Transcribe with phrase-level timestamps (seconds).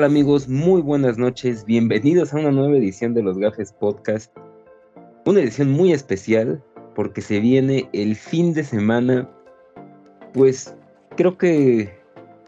[0.00, 0.48] ¿Qué tal amigos?
[0.48, 1.66] Muy buenas noches.
[1.66, 4.34] Bienvenidos a una nueva edición de los Gafes Podcast.
[5.26, 6.64] Una edición muy especial
[6.94, 9.28] porque se viene el fin de semana.
[10.32, 10.74] Pues
[11.18, 12.00] creo que,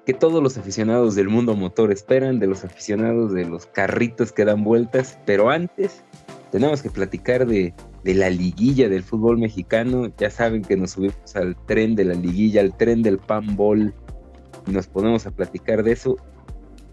[0.07, 4.47] que todos los aficionados del mundo motor esperan, de los aficionados de los carritos que
[4.47, 5.19] dan vueltas.
[5.27, 6.03] Pero antes
[6.53, 10.11] tenemos que platicar de, de la liguilla del fútbol mexicano.
[10.17, 13.93] Ya saben que nos subimos al tren de la liguilla, al tren del panball.
[14.67, 16.17] Y nos ponemos a platicar de eso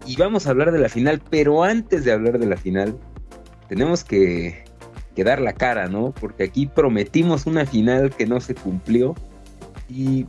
[0.06, 2.96] y vamos a hablar de la final, pero antes de hablar de la final,
[3.68, 4.64] tenemos que,
[5.16, 6.14] dar la cara, ¿no?
[6.18, 9.14] Porque aquí prometimos una final que no se cumplió
[9.86, 10.24] y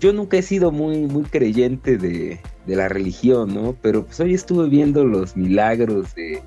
[0.00, 3.74] yo nunca he sido muy, muy creyente de, la religión, ¿no?
[3.80, 6.42] Pero pues hoy estuve viendo los milagros de,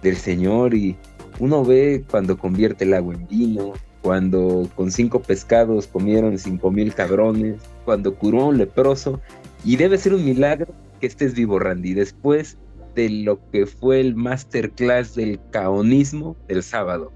[0.00, 0.96] del Señor y
[1.40, 6.94] uno ve cuando convierte el agua en vino, cuando con cinco pescados comieron cinco mil
[6.94, 9.20] cabrones, cuando curó a un leproso,
[9.64, 12.58] y debe ser un milagro que estés vivo, Randy, después
[12.94, 17.12] de lo que fue el masterclass del caonismo del sábado.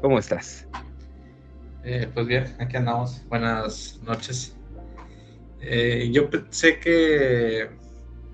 [0.00, 0.68] ¿Cómo estás?
[1.82, 3.22] Eh, pues bien, aquí andamos.
[3.28, 4.56] Buenas noches.
[5.60, 7.70] Eh, yo pensé que,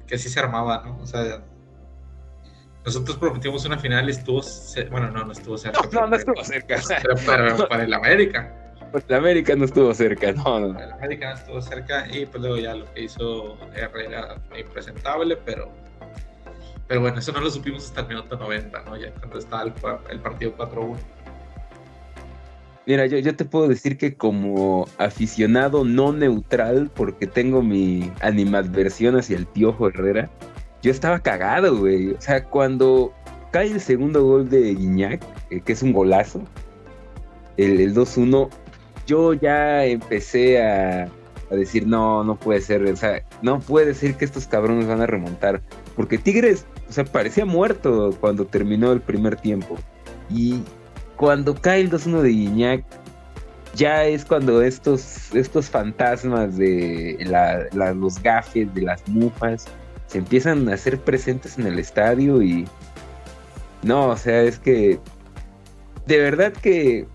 [0.07, 0.99] que sí se armaba, ¿no?
[0.99, 1.45] O sea,
[2.85, 4.41] nosotros prometimos una final y estuvo.
[4.91, 5.81] Bueno, no, no estuvo cerca.
[5.93, 6.81] No, no, estuvo cerca.
[7.27, 8.60] Pero para el América.
[8.93, 10.73] Pues la América no estuvo cerca, no, no.
[10.73, 15.71] La América no estuvo cerca y pues luego ya lo que hizo Herrera impresentable, pero
[16.91, 18.97] pero bueno, eso no lo supimos hasta el minuto 90, ¿no?
[18.97, 20.97] Ya cuando estaba el, partido 4-1.
[22.85, 29.17] Mira, yo, yo te puedo decir que como aficionado no neutral, porque tengo mi animadversión
[29.17, 30.29] hacia el Piojo Herrera,
[30.83, 32.11] yo estaba cagado, güey.
[32.11, 33.15] O sea, cuando
[33.53, 36.43] cae el segundo gol de Guiñac, eh, que es un golazo,
[37.57, 38.51] el, el 2-1,
[39.07, 41.09] yo ya empecé a,
[41.51, 45.07] decir, no, no puede ser, o sea, no puede ser que estos cabrones van a
[45.07, 45.61] remontar.
[45.97, 49.77] Porque Tigres, o sea, parecía muerto cuando terminó el primer tiempo.
[50.29, 50.63] Y
[51.17, 52.85] cuando cae el 2-1 de Guiñac,
[53.75, 57.17] ya es cuando estos, estos fantasmas de
[57.95, 59.67] los gafes, de las mufas,
[60.07, 62.67] se empiezan a hacer presentes en el estadio y...
[63.83, 64.99] No, o sea, es que...
[66.07, 67.07] De verdad que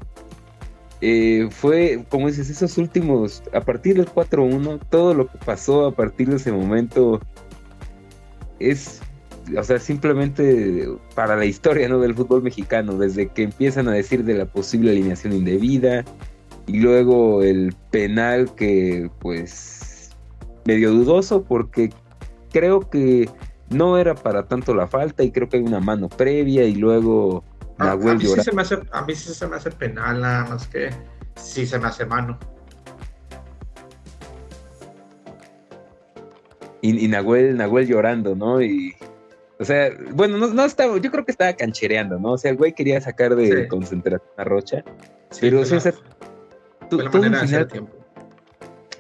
[1.02, 5.92] eh, fue, como dices, esos últimos, a partir del 4-1, todo lo que pasó a
[5.92, 7.20] partir de ese momento
[8.60, 9.02] es,
[9.58, 12.00] o sea, simplemente para la historia ¿no?
[12.00, 16.06] del fútbol mexicano, desde que empiezan a decir de la posible alineación indebida
[16.68, 20.12] y luego el penal que pues
[20.66, 21.92] medio dudoso porque
[22.52, 23.30] creo que
[23.70, 27.44] no era para tanto la falta y creo que hay una mano previa y luego
[27.78, 30.68] a, mí sí se me hace, a mí sí se me hace penal, nada más
[30.68, 30.90] que
[31.36, 32.40] sí se me hace mano.
[36.82, 38.62] Y, Nahuel, Nahuel llorando, ¿no?
[38.62, 38.94] Y,
[39.60, 42.34] o sea, bueno, no, no, estaba, yo creo que estaba canchereando, ¿no?
[42.34, 44.84] O sea, el güey quería sacar de concentración a Rocha.
[45.42, 45.80] pero, o sea,
[46.90, 47.68] todo, el final,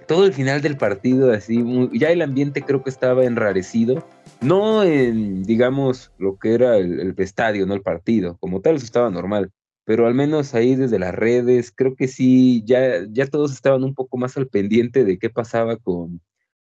[0.07, 4.03] todo el final del partido, así, ya el ambiente creo que estaba enrarecido
[4.45, 9.09] no en, digamos, lo que era el, estadio, no el partido, como tal, eso estaba
[9.09, 9.51] normal,
[9.83, 13.93] pero al menos ahí desde las redes, creo que sí, ya, ya todos estaban un
[13.95, 16.21] poco más al pendiente de qué pasaba con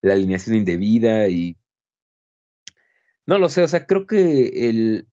[0.03, 1.57] la alineación indebida y...
[3.27, 5.09] No lo sé, o sea, creo que el,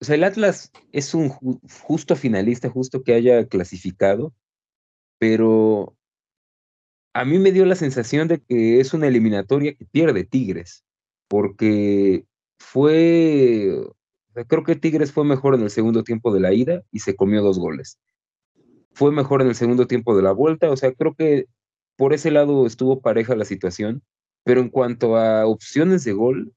[0.00, 4.34] o sea, el Atlas es un justo finalista, justo que haya clasificado,
[5.18, 5.96] pero
[7.14, 10.84] a mí me dio la sensación de que es una eliminatoria que pierde Tigres
[11.30, 12.24] porque
[12.58, 13.72] fue,
[14.48, 17.40] creo que Tigres fue mejor en el segundo tiempo de la ida y se comió
[17.40, 18.00] dos goles.
[18.90, 21.46] Fue mejor en el segundo tiempo de la vuelta, o sea, creo que
[21.94, 24.02] por ese lado estuvo pareja la situación,
[24.42, 26.52] pero en cuanto a opciones de gol,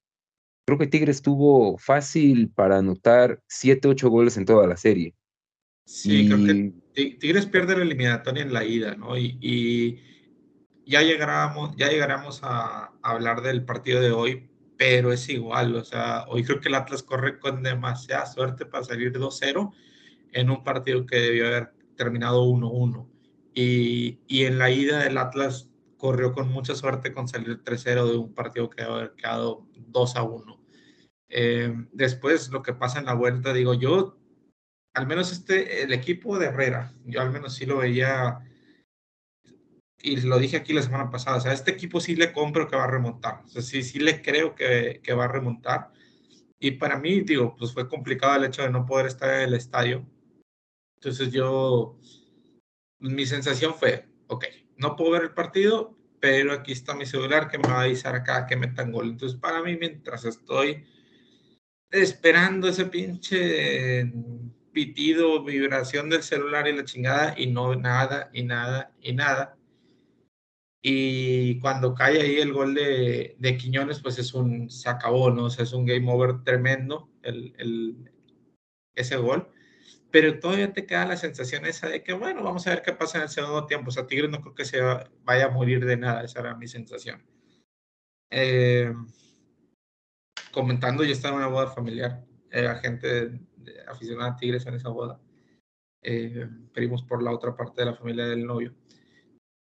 [0.66, 5.14] creo que Tigres tuvo fácil para anotar 7, 8 goles en toda la serie.
[5.86, 9.16] Sí, creo que Tigres pierde la eliminatoria en la ida, ¿no?
[9.20, 10.02] Y,
[10.86, 14.50] ya llegaremos, ya llegaremos a hablar del partido de hoy,
[14.84, 18.84] pero es igual, o sea, hoy creo que el Atlas corre con demasiada suerte para
[18.84, 19.72] salir 2-0
[20.34, 23.08] en un partido que debió haber terminado 1-1.
[23.54, 28.18] Y, y, en la ida del Atlas corrió con mucha suerte con salir 3-0 de
[28.18, 30.60] un partido que debe haber quedado 2-1.
[31.30, 34.18] Eh, después, lo que pasa en la vuelta, digo yo,
[34.94, 38.40] al menos este, el equipo de Herrera, yo al menos sí lo veía
[40.04, 42.76] y lo dije aquí la semana pasada, o sea, este equipo sí le compro que
[42.76, 45.92] va a remontar, o sea, sí, sí le creo que, que va a remontar.
[46.60, 49.54] Y para mí, digo, pues fue complicado el hecho de no poder estar en el
[49.54, 50.06] estadio.
[50.98, 51.98] Entonces yo,
[53.00, 54.46] mi sensación fue, ok,
[54.78, 58.16] no puedo ver el partido, pero aquí está mi celular que me va a avisar
[58.16, 59.10] acá que metan gol.
[59.10, 60.86] Entonces, para mí, mientras estoy
[61.92, 64.12] esperando ese pinche
[64.74, 69.58] pitido, vibración del celular y la chingada, y no nada, y nada, y nada.
[70.86, 75.46] Y cuando cae ahí el gol de, de Quiñones, pues es un, se acabó, ¿no?
[75.46, 78.12] O sea, es un game over tremendo el, el,
[78.94, 79.50] ese gol.
[80.12, 83.18] Pero todavía te queda la sensación esa de que, bueno, vamos a ver qué pasa
[83.18, 83.90] en el segundo tiempo.
[83.90, 84.82] O sea, Tigres no creo que se
[85.24, 87.26] vaya a morir de nada, esa era mi sensación.
[88.30, 88.94] Eh,
[90.52, 93.40] comentando, yo estaba en una boda familiar, era gente
[93.88, 95.20] aficionada a Tigres en esa boda,
[96.02, 96.50] eh,
[97.08, 98.76] por la otra parte de la familia del novio.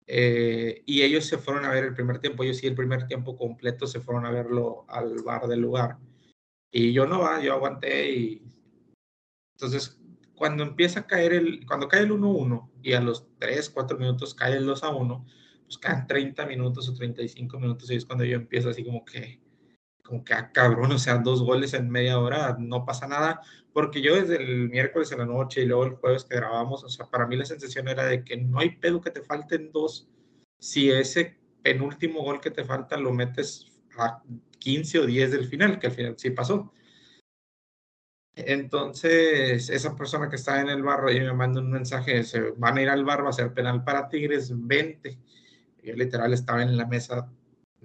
[0.07, 3.35] Eh, y ellos se fueron a ver el primer tiempo, ellos sí el primer tiempo
[3.35, 5.97] completo se fueron a verlo al bar del lugar.
[6.71, 8.43] Y yo no, yo aguanté y
[9.55, 9.97] entonces
[10.35, 14.35] cuando empieza a caer el, cuando cae el 1-1 y a los 3, 4 minutos
[14.35, 15.25] cae el 2-1,
[15.63, 19.39] pues caen 30 minutos o 35 minutos y es cuando yo empiezo así como que,
[20.05, 23.41] como que, ah, cabrón, o sea, dos goles en media hora, no pasa nada,
[23.73, 26.89] porque yo desde el miércoles en la noche y luego el jueves que grabamos, o
[26.89, 30.07] sea, para mí la sensación era de que no hay pedo que te falten dos,
[30.59, 34.21] si ese penúltimo gol que te falta lo metes a
[34.59, 36.71] 15 o 10 del final, que al final sí pasó.
[38.35, 42.77] Entonces, esa persona que está en el barro y me manda un mensaje, se van
[42.77, 45.17] a ir al bar, va a ser penal para Tigres, 20.
[45.83, 47.31] Yo literal estaba en la mesa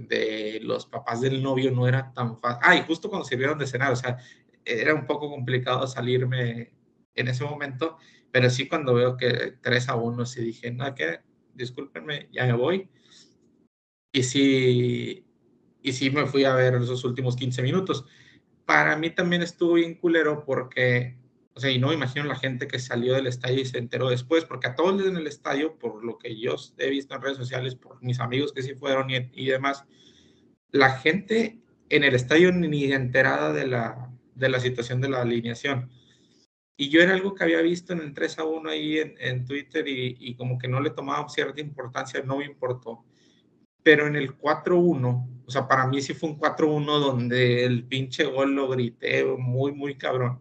[0.09, 2.61] de los papás del novio no era tan fácil.
[2.63, 4.19] Ah, y justo cuando sirvieron de cenar, o sea,
[4.65, 6.73] era un poco complicado salirme
[7.15, 7.97] en ese momento,
[8.31, 11.21] pero sí cuando veo que 3 a 1, sí dije, no, que
[11.55, 12.89] discúlpenme, ya me voy.
[14.13, 15.25] Y sí,
[15.83, 18.05] y sí me fui a ver esos últimos 15 minutos.
[18.65, 21.17] Para mí también estuvo bien culero porque,
[21.55, 24.45] o sea, y no imagino la gente que salió del estadio y se enteró después,
[24.45, 27.75] porque a todos en el estadio, por lo que yo he visto en redes sociales,
[27.75, 29.85] por mis amigos que sí fueron y, demás,
[30.71, 35.91] la gente en el estadio ni enterada de la, de la situación de la alineación.
[36.77, 39.45] Y yo era algo que había visto en el 3 a 1 ahí en, en
[39.45, 43.05] Twitter y, y, como que no le tomaba cierta importancia, no me importó.
[43.83, 48.25] Pero en el 4-1, o sea, para mí sí fue un 4-1 donde el pinche
[48.25, 50.41] gol lo grité muy, muy cabrón.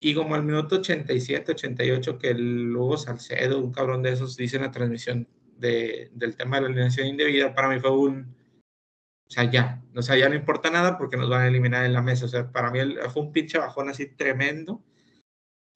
[0.00, 4.62] Y como al minuto 87, 88, que luego Salcedo, un cabrón de esos, dice en
[4.62, 8.34] la transmisión de, del tema de la alineación indebida, para mí fue un,
[9.30, 11.92] o sea, ya, o sea, ya no importa nada porque nos van a eliminar en
[11.92, 12.24] la mesa.
[12.24, 12.80] O sea, para mí
[13.12, 14.82] fue un pinche bajón así tremendo.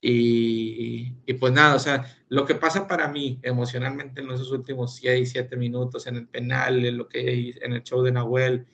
[0.01, 4.97] Y, y, pues nada, o sea, lo que pasa para mí emocionalmente en esos últimos
[4.97, 8.67] 6, 7 minutos en el penal, en lo que en el show de Nahuel,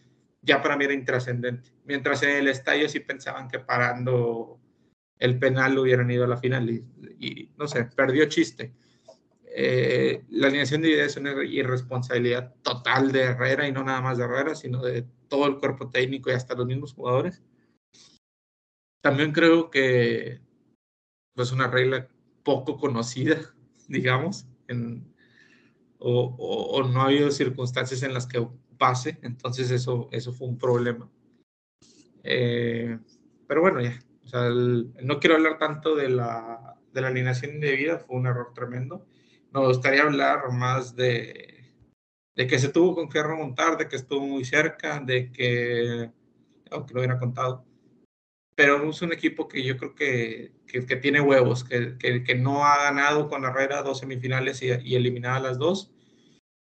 [0.43, 1.70] ya para mí era intrascendente.
[1.85, 4.59] Mientras en el estadio sí pensaban que parando
[5.20, 8.72] el penal hubieran ido a la final y, no sé, perdió chiste.
[9.44, 14.17] Eh, la alineación de ideas es una irresponsabilidad total de Herrera y no nada más
[14.17, 17.43] de Herrera, sino de todo el cuerpo técnico y hasta los mismos jugadores.
[19.03, 20.41] También creo que es
[21.34, 22.08] pues, una regla
[22.43, 23.39] poco conocida,
[23.89, 25.12] digamos, en,
[25.98, 28.46] o, o, no ha habido circunstancias en las que
[28.79, 31.10] pase, entonces eso, eso fue un problema.
[32.22, 32.98] Eh,
[33.46, 33.98] pero bueno, ya,
[34.32, 39.06] no quiero hablar tanto de la, de la alineación indebida, fue un error tremendo.
[39.53, 41.74] Me gustaría hablar más de,
[42.36, 46.10] de que se tuvo con que remontar, de que estuvo muy cerca, de que,
[46.70, 47.65] aunque lo hubiera contado,
[48.55, 52.77] pero es un equipo que yo creo que, que, tiene huevos, que, que, no ha
[52.84, 55.93] ganado con Herrera dos semifinales y eliminada las dos,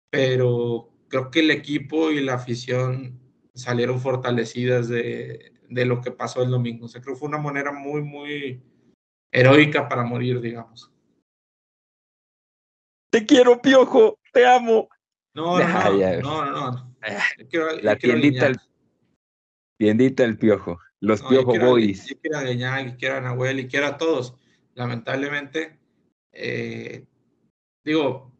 [0.09, 3.19] pero creo que el equipo y la afición
[3.53, 6.85] salieron fortalecidas de, de lo que pasó el domingo.
[6.85, 8.61] O sea, creo que fue una manera muy, muy
[9.31, 10.91] heroica para morir, digamos.
[13.11, 14.89] Te quiero, piojo, te amo.
[15.33, 16.95] No, no, no, no, no,
[17.81, 18.57] La tiendita, el,
[19.77, 22.07] tiendita el piojo, los piojo boys.
[22.07, 24.35] Yo quiero a Guiñac, quiero a Nahuel y quiero a todos.
[24.73, 25.79] Lamentablemente,
[26.31, 27.05] eh,
[27.83, 28.31] digo,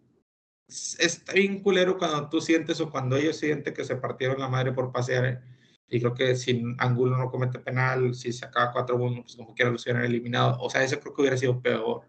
[0.67, 4.71] está bien culero cuando tú sientes o cuando ellos sienten que se partieron la madre
[4.71, 5.41] por pasear.
[5.89, 9.71] Y creo que si Angulo no comete penal, si se acaba 4-1, pues como quiera
[9.71, 10.57] los hubieran eliminado.
[10.61, 12.01] O sea, eso creo que hubiera sido peor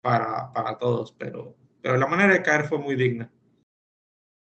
[0.00, 3.30] para, para todos, pero pero la manera de caer fue muy digna.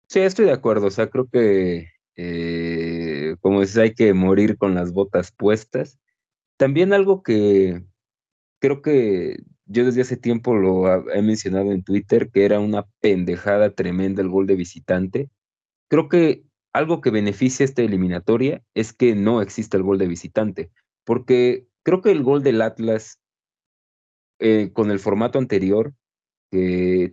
[0.07, 0.87] Sí, estoy de acuerdo.
[0.87, 5.99] O sea, creo que, eh, como dices, hay que morir con las botas puestas.
[6.57, 7.83] También algo que
[8.59, 13.71] creo que yo desde hace tiempo lo he mencionado en Twitter, que era una pendejada
[13.71, 15.29] tremenda el gol de visitante.
[15.89, 16.43] Creo que
[16.75, 20.71] algo que beneficia esta eliminatoria es que no existe el gol de visitante,
[21.03, 23.19] porque creo que el gol del Atlas
[24.39, 25.93] eh, con el formato anterior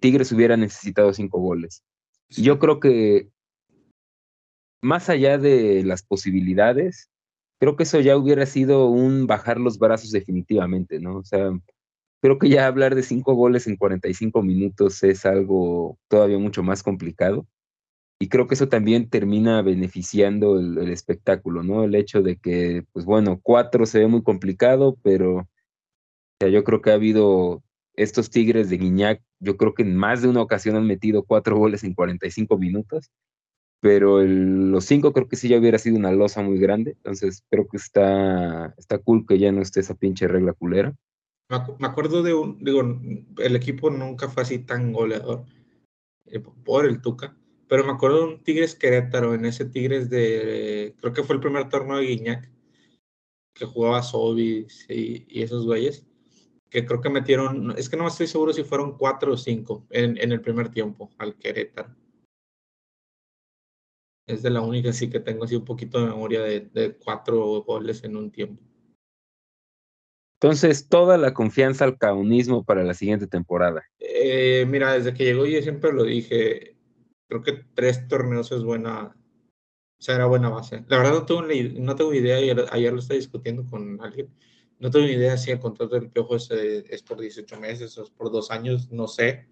[0.00, 1.82] Tigres hubiera necesitado cinco goles.
[2.28, 3.28] Yo creo que
[4.82, 7.10] más allá de las posibilidades,
[7.60, 11.18] creo que eso ya hubiera sido un bajar los brazos definitivamente, ¿no?
[11.18, 11.50] O sea,
[12.20, 16.82] creo que ya hablar de cinco goles en 45 minutos es algo todavía mucho más
[16.82, 17.46] complicado.
[18.22, 21.82] Y creo que eso también termina beneficiando el, espectáculo, ¿no?
[21.82, 25.48] El hecho de que, pues bueno, cuatro se ve muy complicado, pero o
[26.38, 27.64] sea, yo creo que ha habido
[27.94, 31.56] estos Tigres de Guiñac, yo creo que en más de una ocasión han metido cuatro
[31.56, 33.10] goles en 45 minutos
[33.80, 37.66] pero los cinco creo que sí ya hubiera sido una losa muy grande, entonces creo
[37.66, 40.94] que está, está cool que ya no esté esa pinche regla culera.
[41.80, 42.80] Me acuerdo de un, digo,
[43.38, 45.46] el equipo nunca fue así tan goleador
[46.26, 47.36] eh, por el Tuca,
[47.72, 51.40] pero me acuerdo de un Tigres Querétaro, en ese Tigres de, creo que fue el
[51.40, 52.50] primer torneo de Guiñac,
[53.54, 56.06] que jugaba Sobis y, y, esos güeyes,
[56.68, 60.18] que creo que metieron, es que no estoy seguro si fueron cuatro o cinco en,
[60.18, 61.96] en el primer tiempo al Querétaro.
[64.26, 68.04] Es de la única sí que tengo así un poquito de memoria de, cuatro goles
[68.04, 68.62] en un tiempo.
[70.42, 73.82] Entonces, toda la confianza al caunismo para la siguiente temporada.
[73.98, 76.72] Eh, mira, desde que llegó yo siempre lo dije,
[77.32, 79.16] creo que tres torneos es buena,
[79.98, 80.84] o sea, era buena base.
[80.88, 84.28] La verdad no tengo, no tengo idea, ayer, ayer lo estaba discutiendo con alguien,
[84.78, 88.10] no tengo idea si el contrato del Piojo es, es por 18 meses o es
[88.10, 89.46] por dos años, no sé.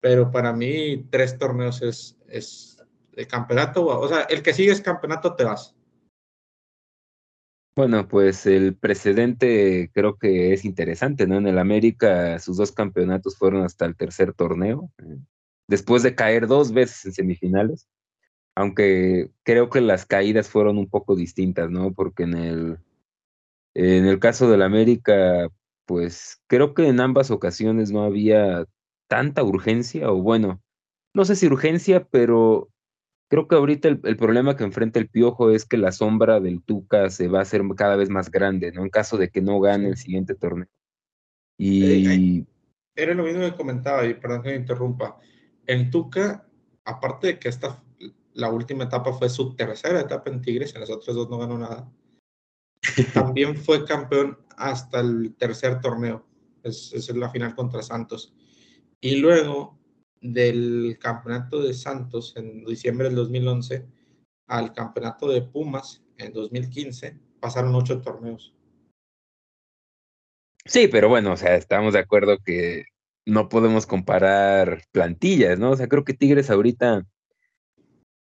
[0.00, 4.80] Pero para mí tres torneos es, es de campeonato, o sea, el que sigue es
[4.80, 5.74] campeonato, te vas.
[7.76, 11.36] Bueno, pues el precedente creo que es interesante, ¿no?
[11.36, 15.18] En el América sus dos campeonatos fueron hasta el tercer torneo, eh,
[15.68, 17.88] después de caer dos veces en semifinales,
[18.54, 21.92] aunque creo que las caídas fueron un poco distintas, ¿no?
[21.92, 22.78] Porque en el,
[23.74, 25.48] en el caso del América,
[25.86, 28.64] pues creo que en ambas ocasiones no había
[29.08, 30.62] tanta urgencia, o bueno,
[31.14, 32.70] no sé si urgencia, pero
[33.28, 37.10] Creo que ahorita el, problema que enfrenta el Piojo es que la sombra del Tuca
[37.10, 38.82] se va a hacer cada vez más grande, ¿no?
[38.84, 40.68] En caso de que no gane el siguiente torneo.
[41.58, 42.46] Y...
[42.94, 45.18] Era lo mismo que comentaba, y perdón que me interrumpa.
[45.66, 46.46] El Tuca,
[46.84, 47.82] aparte de que esta,
[48.34, 51.58] la última etapa fue su tercera etapa en Tigres, en las otras dos no ganó
[51.58, 51.90] nada,
[53.14, 56.24] también fue campeón hasta el tercer torneo.
[56.62, 58.34] Es, es la final contra Santos.
[59.00, 59.78] Y luego
[60.20, 63.86] del campeonato de Santos en diciembre del 2011
[64.48, 68.54] al campeonato de Pumas en 2015, pasaron ocho torneos.
[70.64, 72.84] Sí, pero bueno, o sea, estamos de acuerdo que
[73.26, 75.72] no podemos comparar plantillas, ¿no?
[75.72, 77.04] O sea, creo que Tigres ahorita,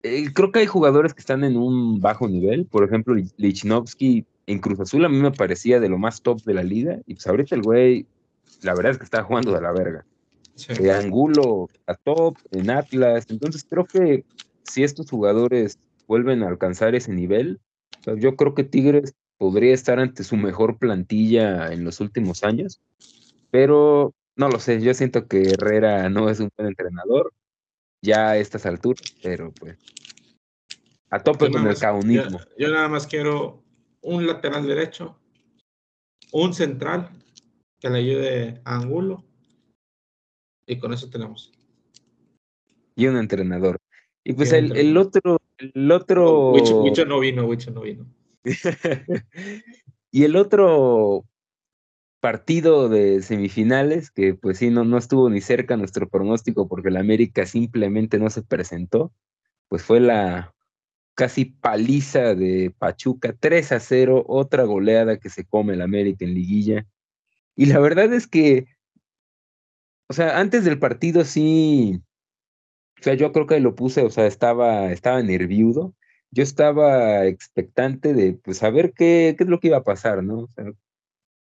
[0.03, 4.59] eh, creo que hay jugadores que están en un bajo nivel, por ejemplo, Lichnowsky en
[4.59, 7.27] Cruz Azul a mí me parecía de lo más top de la liga, y pues
[7.27, 8.07] ahorita el güey,
[8.63, 10.05] la verdad es que está jugando de la verga.
[10.93, 13.27] Angulo a top, en Atlas.
[13.31, 14.25] Entonces creo que
[14.63, 17.61] si estos jugadores vuelven a alcanzar ese nivel,
[18.19, 22.81] yo creo que Tigres podría estar ante su mejor plantilla en los últimos años,
[23.51, 27.33] pero no lo sé, yo siento que Herrera no es un buen entrenador
[28.03, 29.79] ya a estas alturas, pero pues
[31.11, 32.39] a tope con el caunismo.
[32.57, 33.63] Yo, yo, nada más quiero
[34.01, 35.19] un lateral derecho,
[36.33, 37.11] un central
[37.81, 39.25] que le ayude a Angulo
[40.67, 41.53] y con eso tenemos.
[42.95, 43.79] Y un entrenador.
[44.23, 46.53] Y pues el, el, otro, el otro.
[46.53, 48.07] Wicho, no vino, Wicho no vino.
[50.13, 51.25] y el otro
[52.21, 56.97] partido de semifinales, que pues sí, no, no estuvo ni cerca nuestro pronóstico porque el
[56.97, 59.13] América simplemente no se presentó,
[59.69, 60.55] pues fue la
[61.15, 66.35] casi paliza de Pachuca, 3 a 0, otra goleada que se come el América en
[66.35, 66.87] liguilla.
[67.57, 68.67] Y la verdad es que
[70.11, 72.03] o sea, antes del partido sí,
[72.99, 75.95] o sea, yo creo que lo puse, o sea, estaba, estaba nerviudo.
[76.33, 80.41] Yo estaba expectante de, pues, saber qué, qué es lo que iba a pasar, ¿no?
[80.41, 80.65] O sea,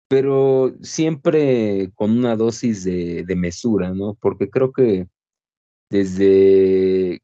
[0.08, 4.14] pero siempre con una dosis de, de mesura, ¿no?
[4.20, 5.08] Porque creo que
[5.90, 7.22] desde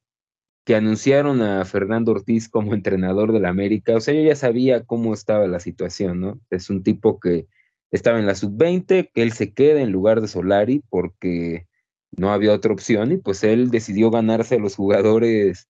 [0.65, 5.15] que anunciaron a Fernando Ortiz como entrenador del América, o sea, yo ya sabía cómo
[5.15, 6.41] estaba la situación, ¿no?
[6.51, 7.47] Es un tipo que
[7.91, 11.67] estaba en la sub-20, que él se queda en lugar de Solari porque
[12.13, 15.69] no había otra opción y pues él decidió ganarse a los jugadores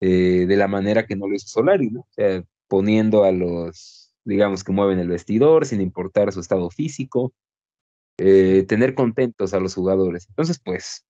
[0.00, 2.00] eh, de la manera que no lo hizo Solari, ¿no?
[2.00, 3.95] O sea, poniendo a los,
[4.26, 7.32] digamos, que mueven el vestidor sin importar su estado físico,
[8.18, 10.26] eh, tener contentos a los jugadores.
[10.28, 11.06] Entonces, pues,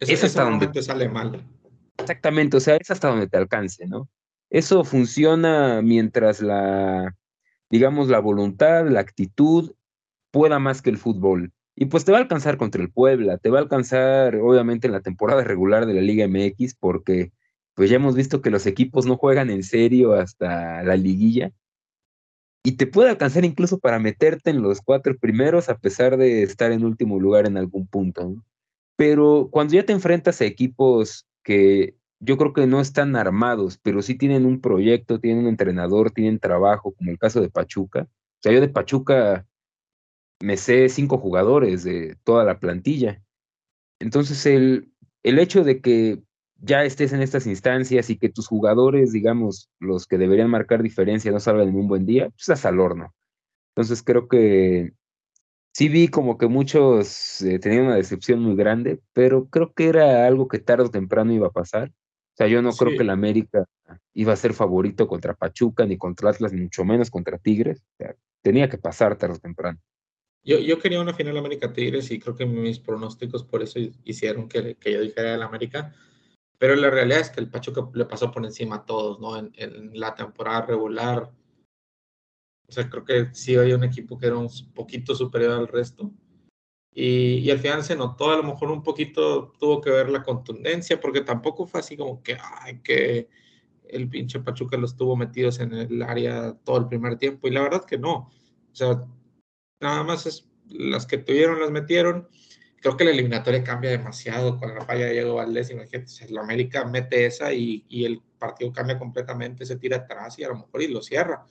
[0.00, 1.42] es hasta donde te sale mal.
[1.98, 4.08] Exactamente, o sea, es hasta donde te alcance, ¿no?
[4.50, 7.14] Eso funciona mientras la
[7.72, 9.72] digamos, la voluntad, la actitud
[10.30, 11.52] pueda más que el fútbol.
[11.74, 14.92] Y pues te va a alcanzar contra el Puebla, te va a alcanzar obviamente en
[14.92, 17.32] la temporada regular de la Liga MX, porque
[17.74, 21.50] pues ya hemos visto que los equipos no juegan en serio hasta la liguilla.
[22.64, 26.70] Y te puede alcanzar incluso para meterte en los cuatro primeros a pesar de estar
[26.70, 28.36] en último lugar en algún punto.
[28.96, 34.00] Pero cuando ya te enfrentas a equipos que yo creo que no están armados, pero
[34.00, 38.02] sí tienen un proyecto, tienen un entrenador, tienen trabajo, como el caso de Pachuca.
[38.02, 39.44] O sea, yo de Pachuca
[40.40, 43.20] me sé cinco jugadores de toda la plantilla.
[43.98, 44.92] Entonces, el,
[45.24, 46.22] el hecho de que
[46.62, 51.32] ya estés en estas instancias y que tus jugadores, digamos, los que deberían marcar diferencia,
[51.32, 53.12] no salgan en un buen día, pues estás al horno.
[53.74, 54.92] Entonces, creo que
[55.72, 60.26] sí vi como que muchos eh, tenían una decepción muy grande, pero creo que era
[60.26, 61.88] algo que tarde o temprano iba a pasar.
[61.88, 63.66] O sea, yo no creo que el América
[64.14, 67.80] iba a ser favorito contra Pachuca, ni contra Atlas, ni mucho menos contra Tigres.
[67.80, 69.78] O sea, tenía que pasar tarde o temprano.
[70.44, 74.48] Yo, yo quería una final América Tigres y creo que mis pronósticos por eso hicieron
[74.48, 75.94] que, que yo dijera el América.
[76.62, 79.36] Pero la realidad es que el Pachuca le pasó por encima a todos, ¿no?
[79.36, 81.28] En, en la temporada regular.
[82.68, 86.12] O sea, creo que sí había un equipo que era un poquito superior al resto.
[86.94, 91.00] Y, al final se notó, a lo mejor un poquito tuvo que ver la contundencia,
[91.00, 93.28] porque tampoco fue así como que, ay, que
[93.88, 97.48] el pinche Pachuca los tuvo metidos en el área todo el primer tiempo.
[97.48, 98.30] Y la verdad que no.
[98.70, 99.04] O sea,
[99.80, 102.28] nada más es las que tuvieron las metieron.
[102.82, 105.70] Creo que la eliminatoria cambia demasiado con la falla de Diego Valdés.
[105.70, 110.42] Imagínate, el América mete esa y, y el partido cambia completamente, se tira atrás y
[110.42, 111.46] a lo mejor y lo cierra.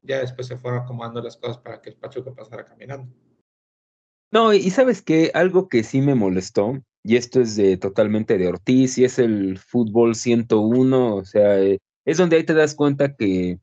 [0.00, 3.12] Ya después se fueron acomodando las cosas para que el Pachuca pasara caminando.
[4.32, 8.48] No, y sabes que algo que sí me molestó, y esto es de totalmente de
[8.48, 13.14] Ortiz, y es el fútbol 101, o sea, eh, es donde ahí te das cuenta
[13.14, 13.58] que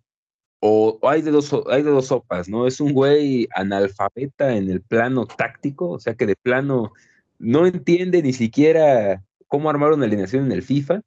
[0.59, 2.67] o, hay de dos hay de dos sopas, ¿no?
[2.67, 6.93] Es un güey analfabeta en el plano táctico, o sea, que de plano
[7.39, 11.01] no entiende ni siquiera cómo armar una alineación en el FIFA,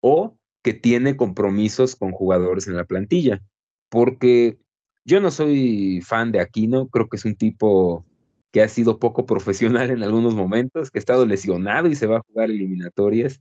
[0.00, 3.42] o que tiene compromisos con jugadores en la plantilla,
[3.88, 4.58] porque
[5.04, 8.06] yo no soy fan de Aquino, creo que es un tipo
[8.52, 12.18] que ha sido poco profesional en algunos momentos, que ha estado lesionado y se va
[12.18, 13.40] a jugar eliminatorias,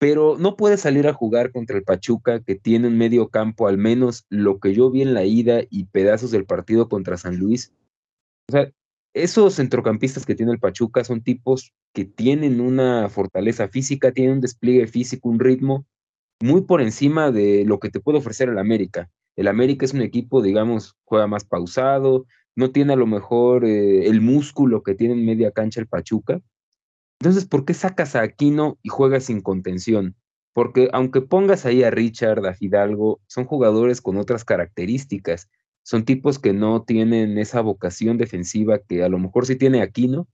[0.00, 3.76] pero no puede salir a jugar contra el Pachuca, que tiene un medio campo, al
[3.76, 7.74] menos lo que yo vi en la ida y pedazos del partido contra San Luis.
[8.48, 8.72] O sea,
[9.12, 14.40] esos centrocampistas que tiene el Pachuca son tipos que tienen una fortaleza física, tienen un
[14.40, 15.84] despliegue físico, un ritmo
[16.40, 19.10] muy por encima de lo que te puede ofrecer el América.
[19.36, 22.24] El América es un equipo, digamos, juega más pausado,
[22.56, 26.40] no tiene a lo mejor eh, el músculo que tiene en media cancha el Pachuca.
[27.20, 30.16] Entonces, ¿por qué sacas a Aquino y juegas sin contención?
[30.54, 35.50] Porque aunque pongas ahí a Richard, a Fidalgo, son jugadores con otras características.
[35.82, 40.28] Son tipos que no tienen esa vocación defensiva que a lo mejor sí tiene Aquino,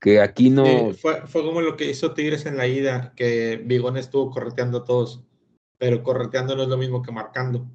[0.00, 0.92] que Aquino...
[0.94, 4.84] fue, fue, como lo que hizo Tigres en la ida, que Bigón estuvo correteando a
[4.84, 5.24] todos,
[5.78, 7.66] pero correteando no es lo mismo que marcando.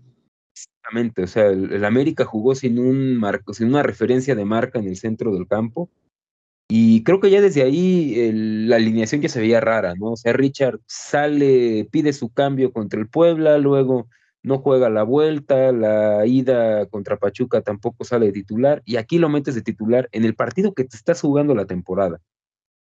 [0.53, 4.87] Exactamente, o sea, el, América jugó sin un marco, sin una referencia de marca en
[4.87, 5.89] el centro del campo.
[6.73, 10.11] Y creo que ya desde ahí la alineación ya se veía rara, ¿no?
[10.11, 14.07] O sea, Richard sale, pide su cambio contra el Puebla, luego
[14.41, 19.27] no juega la vuelta, la ida contra Pachuca tampoco sale de titular, y aquí lo
[19.27, 22.21] metes de titular en el partido que te estás jugando la temporada.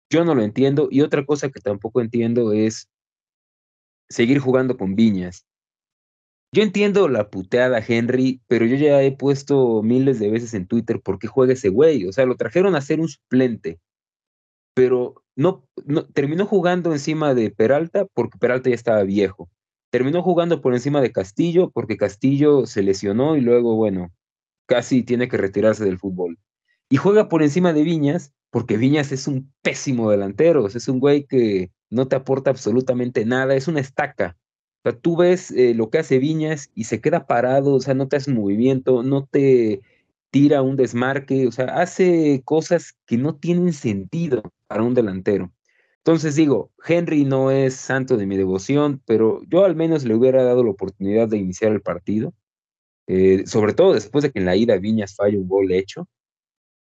[0.08, 2.88] Yo no lo entiendo, y otra cosa que tampoco entiendo es
[4.08, 5.44] seguir jugando con Viñas.
[6.56, 11.02] Yo entiendo la puteada Henry, pero yo ya he puesto miles de veces en Twitter
[11.02, 12.06] por qué juega ese güey.
[12.06, 13.78] O sea, lo trajeron a ser un suplente,
[14.72, 15.68] pero no,
[16.14, 19.50] terminó jugando encima de Peralta porque Peralta ya estaba viejo.
[19.90, 24.14] Terminó jugando por encima de Castillo porque Castillo se lesionó y luego, bueno,
[24.64, 26.38] casi tiene que retirarse del fútbol.
[26.88, 31.26] Y juega por encima de Viñas porque Viñas es un pésimo delantero, es un güey
[31.26, 34.38] que no te aporta absolutamente nada, es una estaca
[34.90, 38.08] sea, tú ves eh, lo que hace Viñas y se queda parado, o sea, no
[38.08, 39.80] te hace movimiento, no te
[40.30, 45.52] tira un desmarque, o sea, hace cosas que no tienen sentido para un delantero.
[45.98, 50.44] Entonces digo, Henry no es santo de mi devoción, pero yo al menos le hubiera
[50.44, 52.32] dado la oportunidad de iniciar el partido,
[53.08, 56.08] eh, sobre todo después de que en la ida Viñas falla un gol hecho.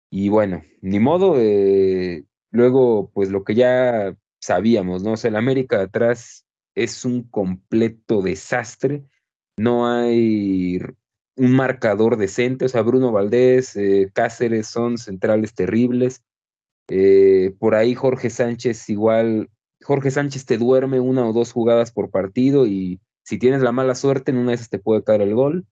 [0.09, 5.13] Y bueno, ni modo, eh, luego pues lo que ya sabíamos, ¿no?
[5.13, 6.42] O sea, el América atrás
[6.75, 9.03] es un completo desastre.
[9.57, 10.79] No hay
[11.35, 12.65] un marcador decente.
[12.65, 16.23] O sea, Bruno Valdés, eh, Cáceres son centrales terribles.
[16.89, 19.49] Eh, por ahí Jorge Sánchez igual,
[19.81, 23.95] Jorge Sánchez te duerme una o dos jugadas por partido y si tienes la mala
[23.95, 25.65] suerte en una de esas te puede caer el gol.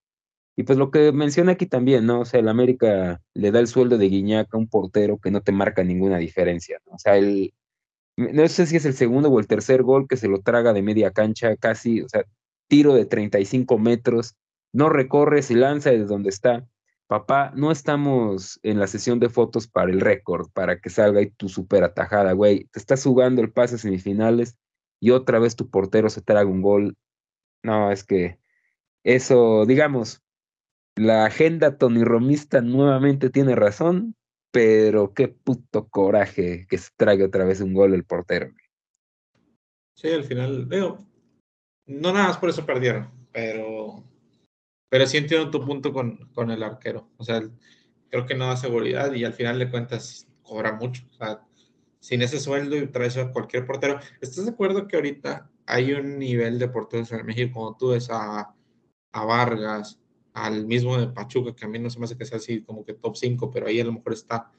[0.57, 2.21] Y pues lo que menciona aquí también, ¿no?
[2.21, 5.41] O sea, el América le da el sueldo de Guiñac a un portero que no
[5.41, 6.95] te marca ninguna diferencia, ¿no?
[6.95, 7.53] O sea, el,
[8.17, 10.81] no sé si es el segundo o el tercer gol que se lo traga de
[10.81, 12.23] media cancha casi, o sea,
[12.67, 14.35] tiro de 35 metros,
[14.73, 16.65] no recorre, se lanza desde donde está.
[17.07, 21.29] Papá, no estamos en la sesión de fotos para el récord, para que salga ahí
[21.31, 22.65] tu super atajada, güey.
[22.71, 24.55] Te estás jugando el pase semifinales
[25.01, 26.95] y otra vez tu portero se traga un gol.
[27.63, 28.39] No, es que
[29.03, 30.21] eso, digamos,
[30.95, 34.15] la agenda Tony Romista nuevamente tiene razón,
[34.51, 38.53] pero qué puto coraje que se trague otra vez un gol el portero.
[39.95, 40.99] Sí, al final, veo,
[41.85, 44.03] no nada más por eso perdieron, pero
[44.91, 47.09] pero sí entiendo tu punto con, con el arquero.
[47.15, 47.41] O sea,
[48.09, 51.03] creo que no da seguridad y al final de cuentas cobra mucho.
[51.11, 51.41] O sea,
[52.01, 54.01] sin ese sueldo y traes a cualquier portero.
[54.19, 58.09] ¿Estás de acuerdo que ahorita hay un nivel de porteros en México como tú ves
[58.11, 58.53] a,
[59.13, 60.00] a Vargas,
[60.33, 62.85] al mismo de Pachuca, que a mí no se me hace que sea así como
[62.85, 64.51] que top 5, pero ahí a lo mejor está.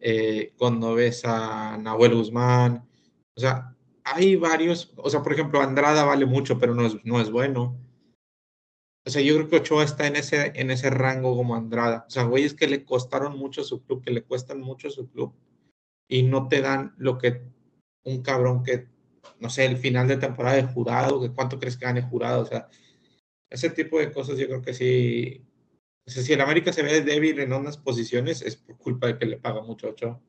[0.00, 2.88] Eh, cuando ves a Nahuel Guzmán,
[3.36, 7.20] o sea, hay varios, o sea, por ejemplo, Andrada vale mucho, pero no es, no
[7.20, 7.78] es bueno.
[9.06, 12.04] O sea, yo creo que Ochoa está en ese, en ese rango como Andrada.
[12.06, 14.90] O sea, güeyes que le costaron mucho a su club, que le cuestan mucho a
[14.90, 15.34] su club
[16.08, 17.42] y no te dan lo que
[18.04, 18.88] un cabrón que,
[19.40, 22.42] no sé, el final de temporada de jurado, que cuánto crees que gane jurado.
[22.42, 22.68] O sea,
[23.50, 25.44] ese tipo de cosas yo creo que sí.
[26.06, 29.18] O sea, si el América se ve débil en unas posiciones, es por culpa de
[29.18, 30.20] que le paga mucho a Ochoa.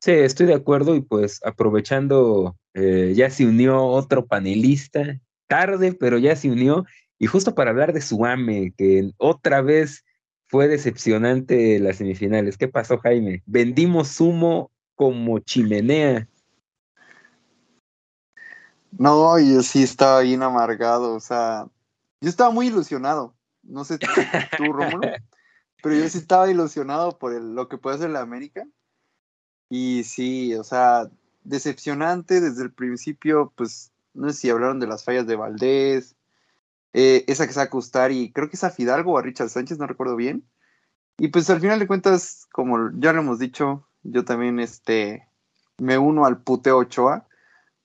[0.00, 6.18] Sí, estoy de acuerdo y pues aprovechando, eh, ya se unió otro panelista, tarde, pero
[6.18, 6.84] ya se unió
[7.18, 10.04] y justo para hablar de Suame, que otra vez
[10.46, 12.56] fue decepcionante las semifinales.
[12.56, 13.42] ¿Qué pasó, Jaime?
[13.44, 16.28] Vendimos humo como chimenea.
[18.92, 21.66] No, yo sí estaba bien amargado, o sea,
[22.20, 23.34] yo estaba muy ilusionado.
[23.62, 25.00] No sé tú, Rómulo,
[25.82, 28.66] pero yo sí estaba ilusionado por lo que puede hacer la América.
[29.68, 31.10] Y sí, o sea,
[31.44, 36.16] decepcionante desde el principio, pues no sé si hablaron de las fallas de Valdés,
[36.94, 39.86] eh, esa que saca y creo que es a Fidalgo o a Richard Sánchez, no
[39.86, 40.44] recuerdo bien.
[41.18, 45.28] Y pues al final de cuentas, como ya lo hemos dicho, yo también este,
[45.76, 47.26] me uno al puteo Ochoa,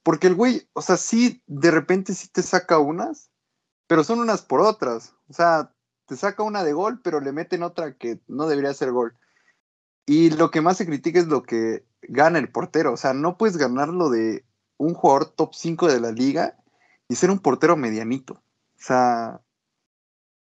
[0.04, 3.32] porque el güey, o sea, sí, de repente sí te saca unas,
[3.88, 5.14] pero son unas por otras.
[5.30, 5.74] O sea,
[6.06, 9.16] te saca una de gol, pero le meten otra que no debería ser gol.
[10.06, 12.94] Y lo que más se critica es lo que gana el portero.
[12.94, 14.46] O sea, no puedes ganarlo de
[14.78, 16.58] un jugador top 5 de la liga
[17.08, 18.34] y ser un portero medianito.
[18.34, 19.42] O sea,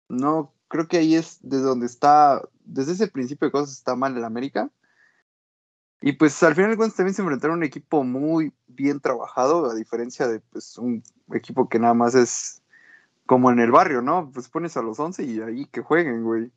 [0.09, 4.15] no, creo que ahí es de donde está, desde ese principio de cosas está mal
[4.15, 4.69] el América.
[6.01, 9.69] Y pues al final de cuentas también se enfrentaron a un equipo muy bien trabajado,
[9.69, 12.61] a diferencia de pues un equipo que nada más es
[13.27, 14.31] como en el barrio, ¿no?
[14.33, 16.49] Pues pones a los 11 y ahí que jueguen, güey.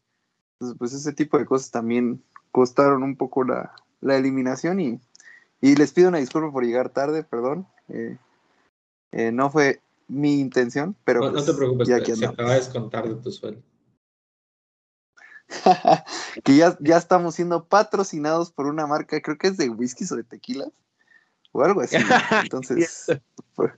[0.55, 5.01] Entonces, pues ese tipo de cosas también costaron un poco la, eliminación y,
[5.61, 7.67] y, les pido una disculpa por llegar tarde, perdón.
[7.89, 8.17] Eh,
[9.13, 11.21] eh, no fue mi intención, pero.
[11.21, 13.63] No, te pues, preocupes, ya se acaba de descontar de tu sueldo.
[16.45, 20.17] que ya, ya estamos siendo patrocinados por una marca, creo que es de whisky o
[20.17, 20.71] de tequilas,
[21.51, 21.97] o algo así.
[22.45, 23.07] Entonces,
[23.57, 23.73] pues,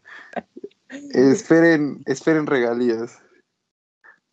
[1.15, 3.19] esperen, esperen regalías.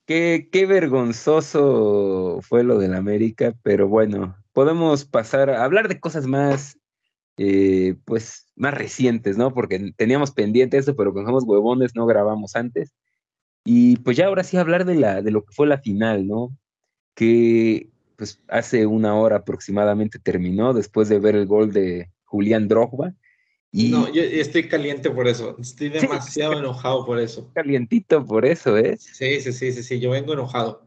[0.06, 6.26] Qué, qué vergonzoso fue lo del América, pero bueno, podemos pasar a hablar de cosas
[6.26, 6.80] más
[7.42, 9.54] eh, pues más recientes, ¿no?
[9.54, 12.94] Porque teníamos pendiente eso, pero con somos huevones no grabamos antes.
[13.64, 16.50] Y pues ya ahora sí hablar de, la, de lo que fue la final, ¿no?
[17.16, 23.14] Que pues hace una hora aproximadamente terminó después de ver el gol de Julián Drogba.
[23.72, 23.90] Y...
[23.90, 27.50] No, yo estoy caliente por eso, estoy demasiado enojado por eso.
[27.54, 28.98] Calientito por eso, ¿eh?
[28.98, 30.84] Sí, sí, sí, sí, sí, yo vengo enojado.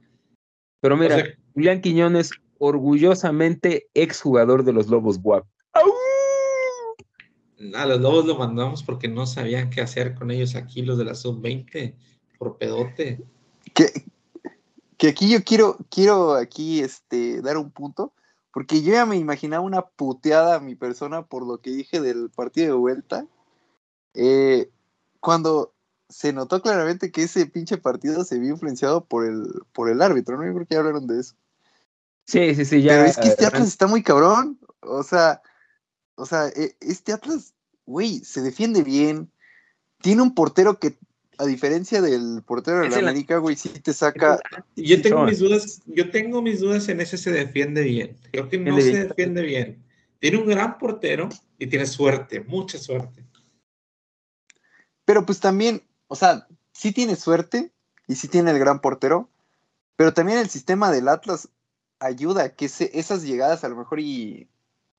[0.80, 5.46] Pero mira, Julián Quiñones, orgullosamente exjugador de los Lobos Guap
[7.74, 11.04] a los lobos lo mandamos porque no sabían qué hacer con ellos aquí, los de
[11.04, 11.94] la sub-20,
[12.38, 13.22] por pedote.
[13.74, 13.86] Que,
[14.96, 18.12] que aquí yo quiero, quiero aquí este, dar un punto,
[18.52, 22.30] porque yo ya me imaginaba una puteada a mi persona por lo que dije del
[22.30, 23.26] partido de vuelta.
[24.14, 24.70] Eh,
[25.20, 25.72] cuando
[26.10, 30.36] se notó claramente que ese pinche partido se vio influenciado por el, por el árbitro,
[30.36, 30.44] ¿no?
[30.44, 31.34] Yo creo que ya hablaron de eso.
[32.26, 32.92] Sí, sí, sí, ya.
[32.92, 34.60] Pero es que este Atlas está muy cabrón.
[34.80, 35.40] O sea,
[36.16, 37.54] o sea, e, este Atlas,
[37.86, 39.32] güey, se defiende bien.
[40.02, 40.98] Tiene un portero que,
[41.38, 44.38] a diferencia del portero de la América, güey, sí te saca.
[44.76, 48.16] Yo tengo mis dudas, yo tengo mis dudas en ese se defiende bien.
[48.30, 49.82] Creo que no se defiende bien.
[50.18, 53.24] Tiene un gran portero y tiene suerte, mucha suerte.
[55.04, 57.72] Pero pues también, o sea, sí tiene suerte
[58.06, 59.28] y sí tiene el gran portero,
[59.96, 61.48] Pero también el sistema del Atlas
[62.00, 64.48] ayuda a que esas llegadas a lo mejor y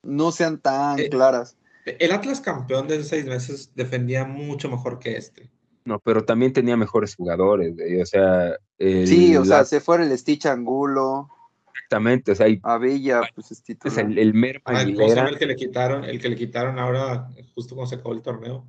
[0.01, 1.57] no sean tan Eh, claras.
[1.85, 5.52] El Atlas campeón de hace seis meses defendía mucho mejor que este.
[5.85, 10.03] No, pero también tenía mejores jugadores, güey, O sea, el, Sí, o sea, se fuera
[10.03, 11.29] el Stitch Angulo,
[11.73, 15.29] exactamente, o sea, hay- Abella, pues es el, el Merma Ah, ¿Cómo se Aguilera, llama
[15.29, 16.03] el que le quitaron?
[16.05, 18.65] El que le quitaron ahora, justo cuando se acabó el torneo.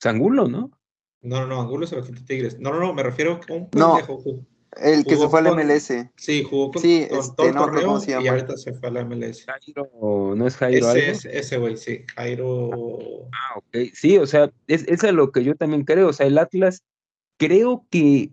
[0.00, 0.70] Sangulo, ¿no?
[1.22, 2.58] No, no, no, Angulo se lo quitó Tigres.
[2.58, 3.94] No, no, no, me refiero a un No.
[3.94, 4.18] pendejo.
[4.22, 4.44] ju-
[4.76, 6.10] El que jugó se fue al con- MLS.
[6.16, 8.92] Sí, jugó con, Sí, con este, todo no torneo se y ahorita se fue a
[8.92, 9.44] la MLS.
[9.44, 11.12] Jairo, ¿no es Jairo Ese algo?
[11.18, 12.70] es, ese güey, sí, Jairo.
[13.32, 13.76] Ah, ok.
[13.92, 16.08] Sí, o sea, es, es a lo que yo también creo.
[16.08, 16.82] O sea, el Atlas
[17.38, 18.30] creo que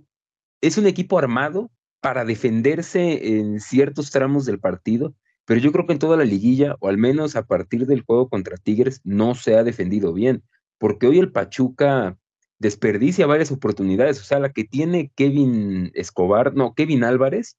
[0.61, 1.69] es un equipo armado
[2.01, 5.13] para defenderse en ciertos tramos del partido,
[5.45, 8.29] pero yo creo que en toda la liguilla, o al menos a partir del juego
[8.29, 10.43] contra Tigres, no se ha defendido bien,
[10.77, 12.17] porque hoy el Pachuca
[12.59, 14.19] desperdicia varias oportunidades.
[14.21, 17.57] O sea, la que tiene Kevin Escobar, no, Kevin Álvarez,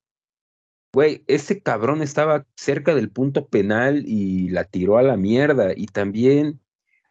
[0.93, 5.71] Güey, ese cabrón estaba cerca del punto penal y la tiró a la mierda.
[5.75, 6.59] Y también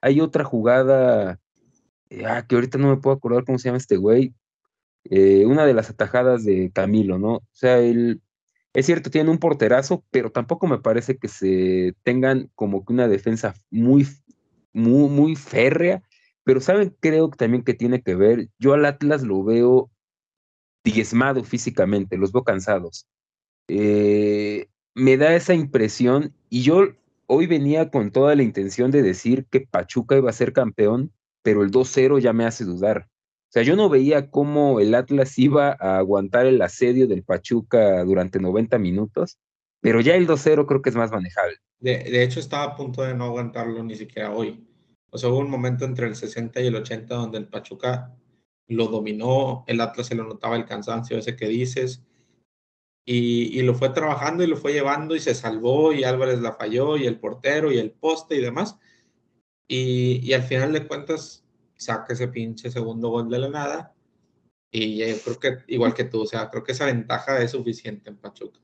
[0.03, 1.41] hay otra jugada,
[2.11, 4.35] eh, ah, que ahorita no me puedo acordar cómo se llama este güey.
[5.05, 7.37] eh, una de las atajadas de Camilo, ¿no?
[7.37, 8.23] O sea, él,
[8.75, 13.09] es cierto, tiene un porterazo, pero tampoco me parece que se tengan como que una
[13.09, 14.07] defensa muy,
[14.75, 16.03] muy, muy férrea.
[16.51, 18.49] Pero saben, creo que también que tiene que ver.
[18.59, 19.89] Yo al Atlas lo veo
[20.83, 23.07] diezmado físicamente, los veo cansados
[23.69, 26.89] eh, me da esa impresión y yo
[27.29, 31.63] hoy venía con toda la intención de decir que Pachuca iba a ser campeón, pero
[31.63, 33.07] el 2-0 ya me hace dudar.
[33.49, 38.03] O sea, yo no veía cómo el Atlas iba a aguantar el asedio del Pachuca
[38.03, 39.39] durante 90 minutos,
[39.81, 41.59] pero ya el 2-0 creo que es más manejable.
[41.79, 44.67] De, de hecho, estaba a punto de no aguantarlo ni siquiera hoy.
[45.11, 48.17] O sea, hubo un momento entre el 60 y el 80 donde el Pachuca
[48.69, 52.05] lo dominó, el Atlas se lo notaba el cansancio ese que dices,
[53.05, 56.53] y, y lo fue trabajando y lo fue llevando y se salvó y Álvarez la
[56.53, 58.79] falló y el portero y el poste y demás.
[59.67, 61.45] Y, y al final de cuentas
[61.77, 63.95] saca ese pinche segundo gol de la nada.
[64.71, 68.11] Y yo creo que, igual que tú, o sea, creo que esa ventaja es suficiente
[68.11, 68.61] en Pachuca.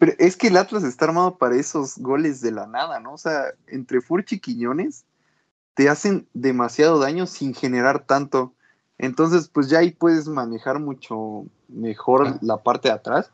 [0.00, 3.12] Pero es que el Atlas está armado para esos goles de la nada, ¿no?
[3.12, 5.04] O sea, entre Furch y Quiñones
[5.74, 8.54] te hacen demasiado daño sin generar tanto.
[8.96, 12.38] Entonces, pues ya ahí puedes manejar mucho mejor Ah.
[12.40, 13.30] la parte de atrás.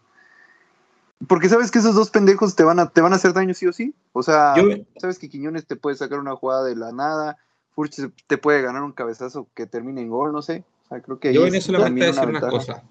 [1.29, 3.69] Porque sabes que esos dos pendejos te van a, te van a hacer daño sí
[3.69, 3.95] o sí.
[4.13, 4.65] O sea, Yo,
[4.97, 7.39] sabes que Quiñones te puede sacar una jugada de la nada,
[7.77, 10.65] Furch te puede ganar un cabezazo que termine en gol, no sé.
[10.87, 12.83] O sea, creo que Yo es venía solamente también a decir una cosa.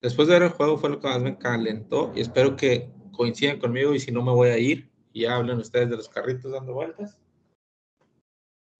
[0.00, 3.58] Después de ver el juego fue lo que más me calentó y espero que coincidan
[3.58, 6.52] conmigo y si no me voy a ir y ya hablen ustedes de los carritos
[6.52, 7.18] dando vueltas.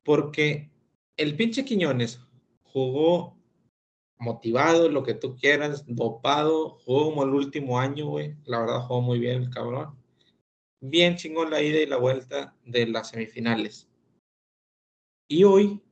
[0.05, 0.71] Porque
[1.17, 2.21] el pinche Quiñones
[2.63, 3.37] jugó
[4.19, 8.37] motivado, lo que tú quieras, dopado, jugó como el último año, güey.
[8.45, 9.97] La verdad jugó muy bien el cabrón.
[10.81, 13.89] Bien chingón la ida y la vuelta de las semifinales.
[15.29, 15.83] Y hoy,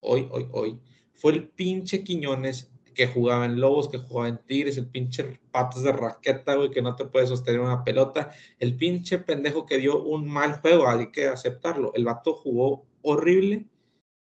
[0.00, 0.80] hoy, hoy, hoy,
[1.14, 5.84] fue el pinche Quiñones que jugaba en Lobos, que jugaba en Tigres, el pinche patos
[5.84, 10.02] de raqueta, güey, que no te puede sostener una pelota, el pinche pendejo que dio
[10.02, 11.92] un mal juego, hay que aceptarlo.
[11.94, 13.66] El vato jugó horrible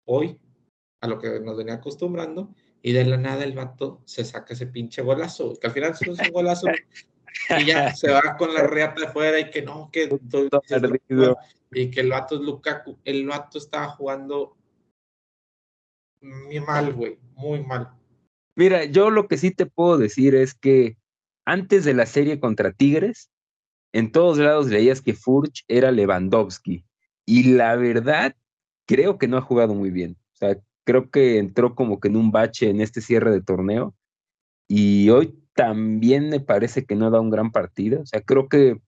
[0.07, 0.41] hoy,
[1.01, 4.67] a lo que nos venía acostumbrando, y de la nada el vato se saca ese
[4.67, 6.67] pinche golazo, que al final es un golazo,
[7.61, 10.09] y ya se va con la reata de fuera y que no, que
[11.71, 14.57] y que el vato es Lukaku, el vato estaba jugando
[16.21, 17.98] muy mal, güey, muy mal.
[18.59, 20.97] Mira, yo lo que sí te puedo decir es que
[21.45, 23.31] antes de la serie contra Tigres,
[23.93, 26.85] en todos lados leías que Furch era Lewandowski.
[27.25, 28.35] Y la verdad,
[28.85, 30.17] creo que no ha jugado muy bien.
[30.33, 33.95] O sea, creo que entró como que en un bache en este cierre de torneo.
[34.67, 38.01] Y hoy también me parece que no da un gran partido.
[38.03, 38.81] O sea, creo que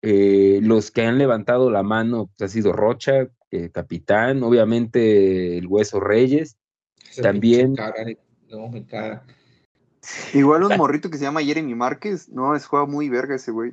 [0.00, 5.66] eh, los que han levantado la mano pues, ha sido Rocha, eh, capitán, obviamente el
[5.66, 6.56] Hueso Reyes.
[7.10, 7.76] Ese También-
[8.56, 9.24] no, me caga.
[10.32, 13.72] Igual un morrito que se llama Jeremy Márquez, no, es juega muy verga ese güey.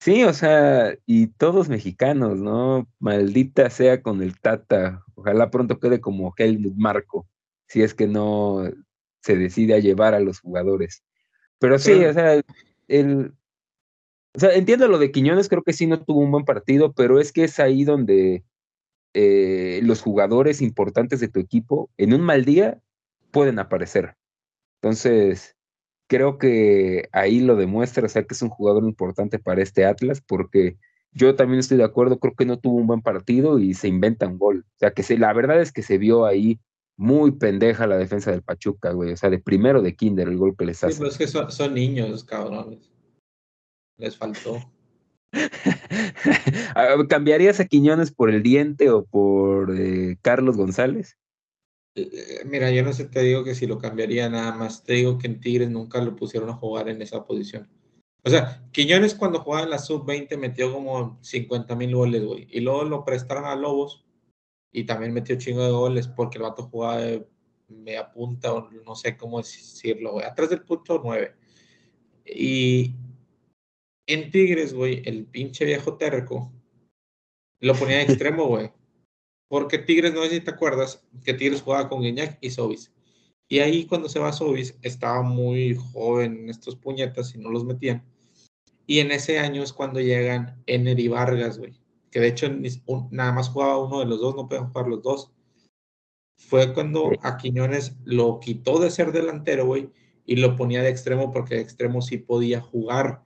[0.00, 2.86] Sí, o sea, y todos mexicanos, ¿no?
[2.98, 5.02] Maldita sea con el Tata.
[5.14, 7.26] Ojalá pronto quede como Helmut Marco,
[7.68, 8.64] si es que no
[9.22, 11.02] se decide a llevar a los jugadores.
[11.58, 12.42] Pero sí, Pero- o sea,
[12.88, 13.32] el,
[14.34, 17.20] o sea, entiendo lo de Quiñones, creo que sí no tuvo un buen partido, pero
[17.20, 18.44] es que es ahí donde
[19.14, 22.80] eh, los jugadores importantes de tu equipo en un mal día
[23.34, 24.14] pueden aparecer.
[24.80, 25.56] Entonces,
[26.08, 30.22] creo que ahí lo demuestra, o sea, que es un jugador importante para este Atlas,
[30.26, 30.78] porque
[31.12, 34.28] yo también estoy de acuerdo, creo que no tuvo un buen partido y se inventa
[34.28, 34.64] un gol.
[34.66, 36.60] O sea, que se, la verdad es que se vio ahí
[36.96, 39.12] muy pendeja la defensa del Pachuca, güey.
[39.12, 40.94] O sea, de primero de kinder el gol que les hace.
[40.94, 42.88] Sí, pues es que son, son niños, cabrones.
[43.98, 44.60] Les faltó.
[46.76, 51.16] Ah, ¿Cambiarías a Quiñones por el diente o por eh, Carlos González?
[51.94, 54.84] Eh, Mira, yo no sé, te digo que si lo cambiaría nada más.
[54.84, 57.68] Te digo que en Tigres nunca lo pusieron a jugar en esa posición.
[58.24, 62.46] O sea, Quiñones cuando jugaba en la sub-20 metió como 50 mil goles, güey.
[62.50, 64.04] Y luego lo prestaron a Lobos
[64.72, 67.26] y también metió chingo de goles porque el vato jugaba de
[67.68, 70.26] media punta o no sé cómo decirlo, güey.
[70.26, 71.34] Atrás del punto 9.
[72.26, 72.94] Y
[74.06, 76.50] en Tigres, güey, el pinche viejo terco
[77.60, 78.70] lo ponía de extremo, güey.
[79.54, 82.90] Porque Tigres, no sé si te acuerdas, que Tigres jugaba con Guiñac y Sobis.
[83.46, 87.64] Y ahí cuando se va Sobis, estaba muy joven en estos puñetas y no los
[87.64, 88.04] metían.
[88.84, 91.72] Y en ese año es cuando llegan Ener y Vargas, güey.
[92.10, 92.48] Que de hecho
[93.12, 95.30] nada más jugaba uno de los dos, no pueden jugar los dos.
[96.36, 99.88] Fue cuando a Quiñones lo quitó de ser delantero, güey,
[100.26, 103.22] y lo ponía de extremo porque de extremo sí podía jugar.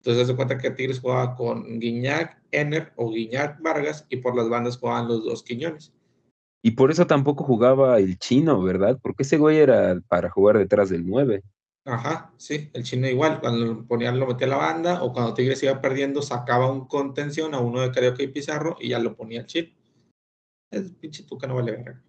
[0.00, 4.48] Entonces se cuenta que Tigres jugaba con Guiñac, Ener o Guiñac Vargas y por las
[4.48, 5.92] bandas jugaban los dos Quiñones.
[6.62, 8.98] Y por eso tampoco jugaba el chino, ¿verdad?
[9.02, 11.42] Porque ese güey era para jugar detrás del 9.
[11.84, 13.40] Ajá, sí, el chino igual.
[13.40, 16.86] Cuando lo ponían, lo metía a la banda o cuando Tigres iba perdiendo, sacaba un
[16.86, 19.68] contención a uno de Carioca y Pizarro y ya lo ponía el chino.
[20.70, 22.02] Es pinche tuca, no vale verga.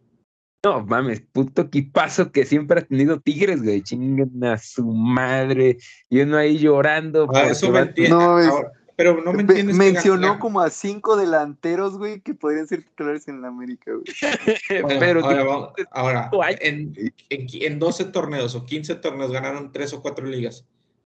[0.64, 3.82] No mames, puto equipazo que siempre ha tenido Tigres, güey.
[3.82, 5.78] Chingan a su madre.
[6.10, 7.28] Y uno ahí llorando.
[7.34, 8.20] Ah, eso me entiendo.
[8.20, 9.76] No, Ahora, pero no me entiendes.
[9.76, 14.04] Mencionó como a cinco delanteros, güey, que podrían ser titulares en la América, güey.
[14.84, 16.94] Bueno, pero ahora, vamos, ahora en,
[17.30, 20.68] en, en, 12 torneos o 15 torneos ganaron 3 o 4 ligas.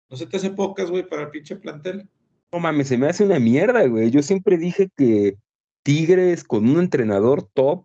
[0.09, 2.09] ¿No se te hace pocas, güey, para el pinche plantel?
[2.51, 4.11] No mames, se me hace una mierda, güey.
[4.11, 5.37] Yo siempre dije que
[5.83, 7.85] Tigres con un entrenador top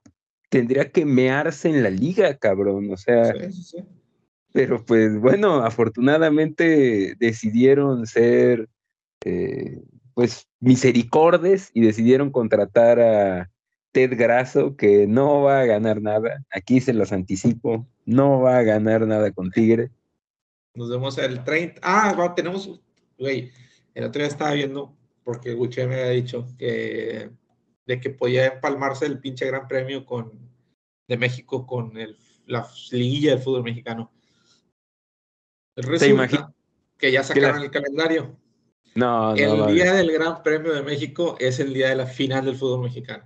[0.50, 2.92] tendría que mearse en la liga, cabrón.
[2.92, 3.34] O sea.
[3.34, 3.78] Sí, sí, sí.
[4.54, 8.68] Pero pues bueno, afortunadamente decidieron ser
[9.24, 9.84] eh,
[10.14, 13.52] pues misericordes y decidieron contratar a
[13.92, 16.44] Ted Grasso, que no va a ganar nada.
[16.52, 19.92] Aquí se los anticipo, no va a ganar nada con Tigre.
[20.74, 21.82] Nos vemos el 30.
[21.84, 22.82] Ah, bueno, tenemos,
[23.20, 23.52] güey,
[23.94, 27.30] el otro día estaba viendo, porque Guche me había dicho que
[27.88, 30.32] de que podía empalmarse el pinche gran premio con,
[31.08, 34.12] de México con el, la liguilla del fútbol mexicano.
[35.76, 36.54] Resulta
[36.98, 38.36] que ya sacaron el calendario.
[38.96, 42.56] No, el día del Gran Premio de México es el día de la final del
[42.56, 43.24] fútbol mexicano.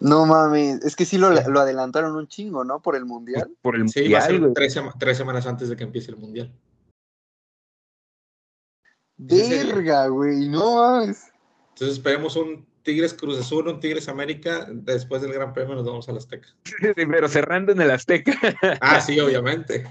[0.00, 2.82] No mames, es que sí lo, lo adelantaron un chingo, ¿no?
[2.82, 3.50] Por el mundial.
[3.62, 4.20] Por el sí, mundial.
[4.20, 6.52] va a ser tres, tres, semanas antes de que empiece el mundial.
[9.16, 11.33] Verga, güey, no mames.
[11.74, 14.68] Entonces esperemos un Tigres Cruz Azul, un Tigres América.
[14.70, 16.48] Después del Gran Premio nos vamos al Azteca.
[16.94, 18.32] Pero cerrando en el Azteca.
[18.80, 19.84] Ah, sí, obviamente.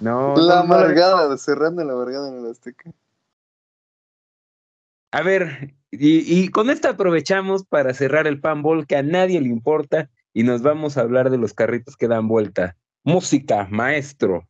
[0.00, 0.34] No.
[0.36, 2.90] La amargada, cerrando la amargada en el Azteca.
[5.10, 9.48] A ver, y, y, con esto aprovechamos para cerrar el panball que a nadie le
[9.48, 12.78] importa y nos vamos a hablar de los carritos que dan vuelta.
[13.04, 14.48] Música, maestro.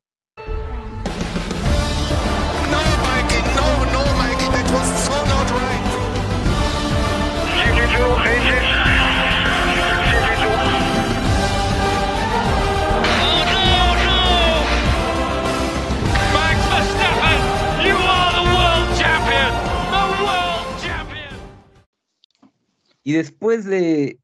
[23.02, 24.18] Y después de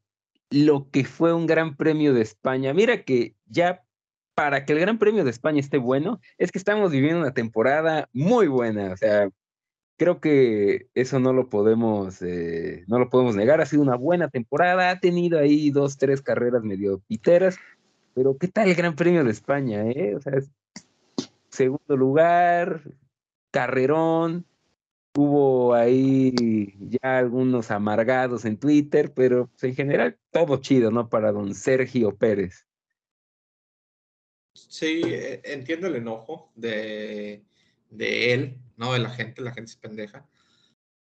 [0.49, 3.83] lo que fue un Gran Premio de España, mira que ya
[4.33, 8.07] para que el Gran Premio de España esté bueno, es que estamos viviendo una temporada
[8.13, 8.93] muy buena.
[8.93, 9.29] O sea,
[9.97, 13.59] creo que eso no lo podemos, eh, no lo podemos negar.
[13.59, 17.57] Ha sido una buena temporada, ha tenido ahí dos, tres carreras medio piteras,
[18.13, 19.83] pero ¿qué tal el Gran Premio de España?
[19.91, 20.15] Eh?
[20.15, 20.33] O sea,
[21.49, 22.81] segundo lugar,
[23.51, 24.45] carrerón,
[25.15, 31.09] Hubo ahí ya algunos amargados en Twitter, pero pues, en general todo chido, ¿no?
[31.09, 32.65] Para don Sergio Pérez.
[34.53, 37.43] Sí, e, entiendo el enojo de,
[37.89, 38.93] de él, ¿no?
[38.93, 40.27] De la gente, la gente es pendeja.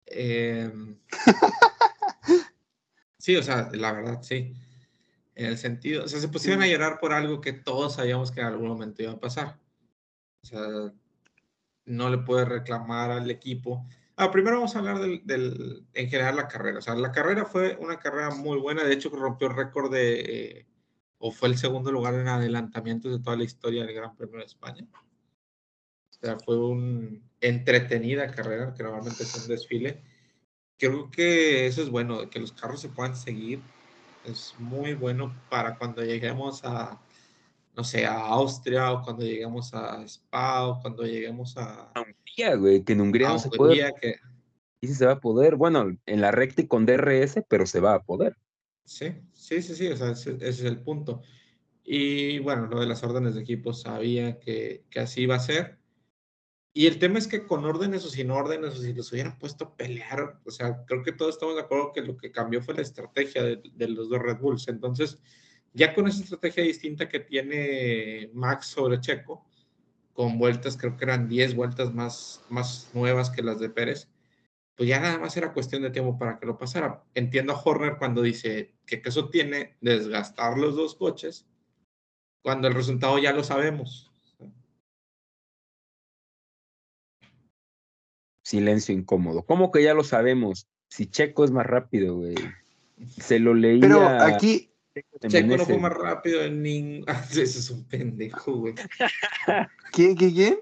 [0.06, 0.70] Eh,
[3.18, 4.54] sí, o sea, la verdad, sí.
[5.34, 8.40] En el sentido, o sea, se pusieron a llorar por algo que todos sabíamos que
[8.40, 9.58] en algún momento iba a pasar.
[10.42, 10.92] O sea,
[11.86, 13.86] no le puede reclamar al equipo.
[14.16, 16.78] Ah, primero vamos a hablar del, del, en general la carrera.
[16.78, 18.84] O sea, la carrera fue una carrera muy buena.
[18.84, 20.66] De hecho, rompió el récord de, eh,
[21.18, 24.46] o fue el segundo lugar en adelantamientos de toda la historia del Gran Premio de
[24.46, 24.86] España.
[26.10, 30.02] O sea, fue una entretenida carrera, que normalmente es un desfile.
[30.78, 33.60] Creo que eso es bueno, que los carros se puedan seguir
[34.24, 37.00] Es muy bueno para cuando lleguemos a,
[37.76, 41.92] no sé, a Austria o cuando lleguemos a Spa o cuando lleguemos a...
[41.96, 43.92] Hungría, güey, que en Hungría no se puede.
[44.00, 44.16] Que...
[44.80, 47.80] Y si se va a poder, bueno, en la recta y con DRS, pero se
[47.80, 48.36] va a poder.
[48.84, 51.22] Sí, sí, sí, sí, ese, ese es el punto.
[51.84, 55.78] Y bueno, lo de las órdenes de equipo sabía que, que así iba a ser.
[56.72, 59.64] Y el tema es que con órdenes o sin órdenes, o si los hubieran puesto
[59.64, 62.74] a pelear, o sea, creo que todos estamos de acuerdo que lo que cambió fue
[62.74, 64.68] la estrategia de, de los dos Red Bulls.
[64.68, 65.20] Entonces,
[65.72, 69.46] ya con esa estrategia distinta que tiene Max sobre Checo,
[70.12, 74.08] con vueltas, creo que eran 10 vueltas más, más nuevas que las de Pérez,
[74.74, 77.04] pues ya nada más era cuestión de tiempo para que lo pasara.
[77.14, 81.46] Entiendo a Horner cuando dice que eso tiene desgastar los dos coches,
[82.42, 84.10] cuando el resultado ya lo sabemos.
[88.50, 89.42] silencio incómodo.
[89.42, 90.66] ¿Cómo que ya lo sabemos?
[90.88, 92.34] Si Checo es más rápido, güey.
[93.08, 93.80] Se lo leía.
[93.80, 94.72] Pero aquí.
[95.28, 97.04] Checo no fue más rápido en ningún.
[97.30, 98.74] Ese es un pendejo, güey.
[99.92, 100.60] ¿Quién, quién, quién?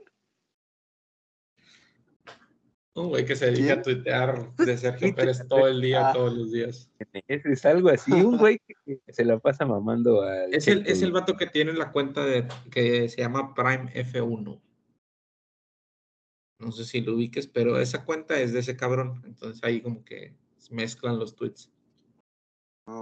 [2.95, 6.13] Un güey que se dedica a tuitear de Sergio Pérez todo el día, ah.
[6.13, 6.91] todos los días.
[7.29, 10.53] Es algo así, un güey que se la pasa mamando al.
[10.53, 14.61] Es el, es el vato que tiene la cuenta de que se llama Prime F1.
[16.59, 19.23] No sé si lo ubiques, pero esa cuenta es de ese cabrón.
[19.25, 20.35] Entonces ahí como que
[20.71, 21.71] mezclan los tweets.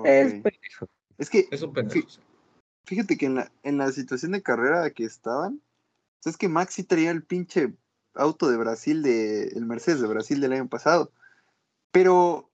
[0.05, 0.89] Es pendejo.
[1.19, 1.49] Es que.
[1.51, 2.07] Es un pendejo.
[2.85, 5.61] Fíjate que en la, en la situación de carrera que estaban,
[6.25, 7.75] es que Maxi traía el pinche
[8.15, 11.13] auto de Brasil, de, el Mercedes de Brasil del año pasado.
[11.91, 12.51] Pero,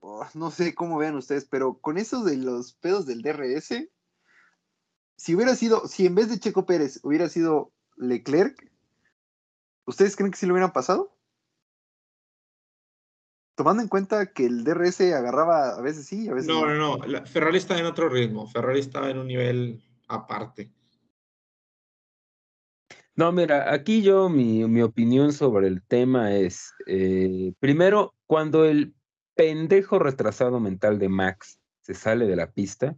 [0.00, 3.88] oh, no sé cómo vean ustedes, pero con eso de los pedos del DRS,
[5.16, 8.70] si hubiera sido, si en vez de Checo Pérez hubiera sido Leclerc,
[9.86, 11.13] ¿Ustedes creen que sí lo hubieran pasado?
[13.54, 16.66] Tomando en cuenta que el DRS agarraba a veces sí, a veces no.
[16.66, 18.48] No, no, Ferrari está en otro ritmo.
[18.48, 20.72] Ferrari estaba en un nivel aparte.
[23.16, 28.92] No, mira, aquí yo mi, mi opinión sobre el tema es, eh, primero, cuando el
[29.36, 32.96] pendejo retrasado mental de Max se sale de la pista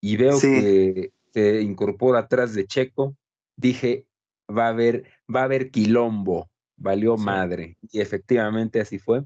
[0.00, 3.16] y veo que se incorpora atrás de Checo,
[3.56, 4.06] dije,
[4.48, 5.04] va a haber,
[5.34, 7.76] va a haber quilombo, valió madre.
[7.90, 9.24] Y efectivamente así fue.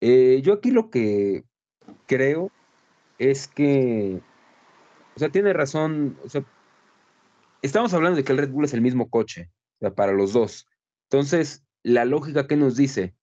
[0.00, 1.44] Eh, yo aquí lo que
[2.06, 2.50] creo
[3.18, 4.20] es que,
[5.16, 6.44] o sea, tiene razón, o sea,
[7.62, 10.32] estamos hablando de que el Red Bull es el mismo coche, o sea, para los
[10.32, 10.66] dos.
[11.10, 13.14] Entonces, la lógica que nos dice,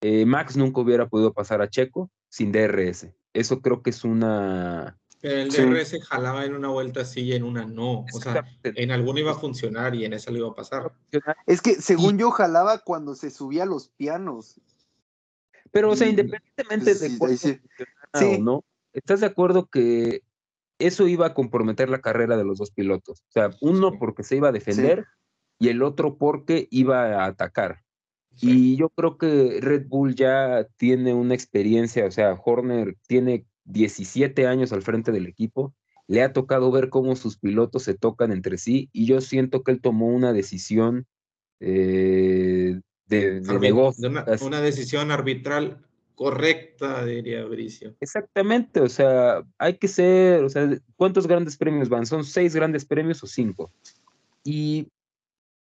[0.00, 3.08] eh, Max nunca hubiera podido pasar a Checo sin DRS.
[3.32, 7.42] Eso creo que es una, pero el DRS jalaba en una vuelta sí y en
[7.42, 8.04] una no.
[8.12, 10.92] O sea, en alguna iba a funcionar y en esa le iba a pasar.
[11.46, 14.60] Es que según yo jalaba cuando se subía a los pianos.
[15.72, 17.58] Pero, o sea, independientemente de sí,
[18.12, 20.22] o no, ¿estás de acuerdo que
[20.78, 23.20] eso iba a comprometer la carrera de los dos pilotos?
[23.28, 25.06] O sea, uno porque se iba a defender
[25.58, 27.82] y el otro porque iba a atacar.
[28.38, 34.46] Y yo creo que Red Bull ya tiene una experiencia, o sea, Horner tiene 17
[34.46, 35.74] años al frente del equipo,
[36.06, 39.72] le ha tocado ver cómo sus pilotos se tocan entre sí y yo siento que
[39.72, 41.06] él tomó una decisión
[41.60, 44.08] eh, de, negocio.
[44.08, 45.84] una, decisión arbitral
[46.14, 47.94] correcta, diría Bricio.
[48.00, 52.06] Exactamente, o sea, hay que ser, o sea, ¿cuántos grandes premios van?
[52.06, 53.70] ¿Son seis grandes premios o cinco?
[54.42, 54.88] Y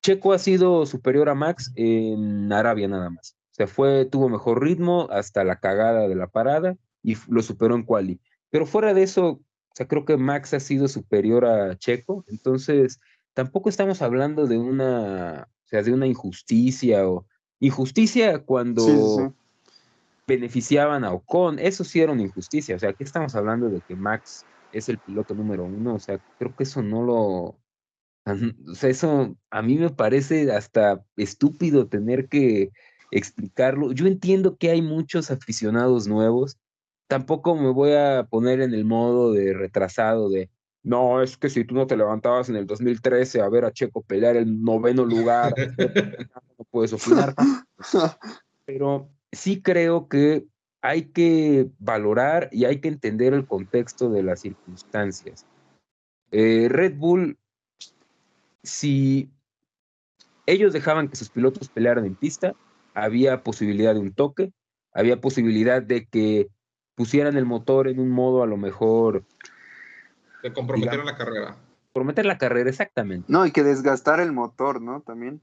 [0.01, 3.35] Checo ha sido superior a Max en Arabia nada más.
[3.51, 7.75] O sea, fue, tuvo mejor ritmo hasta la cagada de la parada y lo superó
[7.75, 8.19] en quali.
[8.49, 9.41] Pero fuera de eso, o
[9.73, 12.99] sea, creo que Max ha sido superior a Checo, entonces
[13.33, 17.25] tampoco estamos hablando de una, o sea, de una injusticia o
[17.61, 19.33] injusticia cuando
[20.27, 23.95] beneficiaban a Ocon, eso sí era una injusticia, o sea, aquí estamos hablando de que
[23.95, 28.89] Max es el piloto número uno, o sea, creo que eso no lo, o sea,
[28.89, 32.71] eso a mí me parece hasta estúpido tener que
[33.09, 33.91] explicarlo.
[33.93, 36.57] Yo entiendo que hay muchos aficionados nuevos
[37.11, 40.49] tampoco me voy a poner en el modo de retrasado de,
[40.83, 44.01] no, es que si tú no te levantabas en el 2013 a ver a Checo
[44.01, 45.53] pelear el noveno lugar,
[46.57, 47.35] no puedes opinar.
[48.65, 50.45] Pero sí creo que
[50.81, 55.45] hay que valorar y hay que entender el contexto de las circunstancias.
[56.31, 57.37] Eh, Red Bull,
[58.63, 59.29] si
[60.47, 62.55] ellos dejaban que sus pilotos pelearan en pista,
[62.95, 64.51] había posibilidad de un toque,
[64.93, 66.49] había posibilidad de que
[66.95, 69.23] pusieran el motor en un modo a lo mejor...
[70.43, 71.57] De comprometer la carrera.
[71.93, 73.25] Comprometer la carrera, exactamente.
[73.29, 75.01] No, y que desgastar el motor, ¿no?
[75.01, 75.41] También.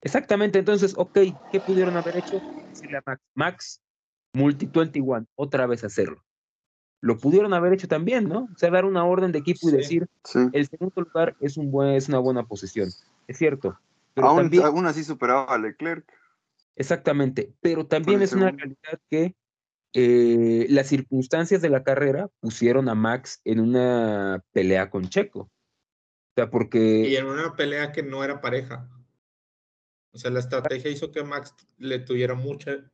[0.00, 1.18] Exactamente, entonces, ok,
[1.50, 2.40] ¿qué pudieron haber hecho?
[2.68, 3.80] Decirle a Max, Max,
[4.34, 6.22] Multi 21, otra vez hacerlo.
[7.00, 8.48] lo pudieron haber hecho también, ¿no?
[8.54, 10.06] O sea, dar una orden de equipo y decir,
[10.52, 12.90] el segundo lugar es, un buen, es una buena posición.
[13.26, 13.78] Es cierto.
[14.14, 16.04] Pero aún, también, aún así superaba a Leclerc.
[16.76, 19.34] Exactamente, pero también es una realidad que
[19.94, 25.40] eh, las circunstancias de la carrera pusieron a Max en una pelea con Checo.
[25.40, 25.50] O
[26.36, 27.08] sea, porque...
[27.08, 28.90] Y en una pelea que no era pareja.
[30.12, 32.90] O sea, la estrategia hizo que Max le tuviera mucha,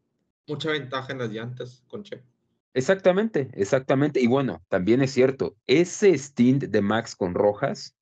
[0.47, 2.27] mucha ventaja en las llantas con Checo.
[2.75, 4.21] Exactamente, exactamente.
[4.21, 7.97] Y bueno, también es cierto, ese stint de Max con Rojas.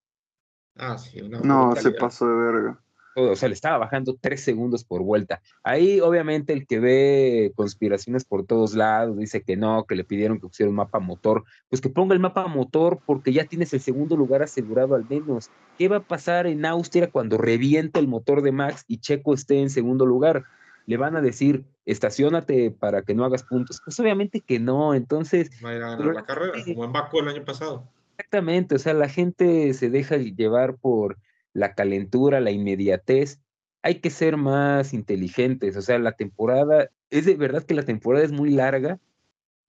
[0.75, 2.83] Ah, sí, una No, se pasó de verga
[3.19, 5.41] o sea, le estaba bajando tres segundos por vuelta.
[5.63, 10.39] Ahí, obviamente, el que ve conspiraciones por todos lados dice que no, que le pidieron
[10.39, 11.45] que pusiera un mapa motor.
[11.69, 15.51] Pues que ponga el mapa motor porque ya tienes el segundo lugar asegurado al menos.
[15.79, 19.61] ¿Qué va a pasar en Austria cuando reviente el motor de Max y Checo esté
[19.61, 20.45] en segundo lugar?
[20.87, 23.81] Le van a decir, estacionate para que no hagas puntos.
[23.85, 25.51] Pues obviamente que no, entonces...
[25.63, 27.85] Va a ir a ganar la carrera, como en Baku el año pasado.
[28.19, 31.19] Exactamente, o sea, la gente se deja llevar por
[31.53, 33.41] la calentura, la inmediatez.
[33.83, 38.25] Hay que ser más inteligentes, o sea, la temporada, es de verdad que la temporada
[38.25, 38.99] es muy larga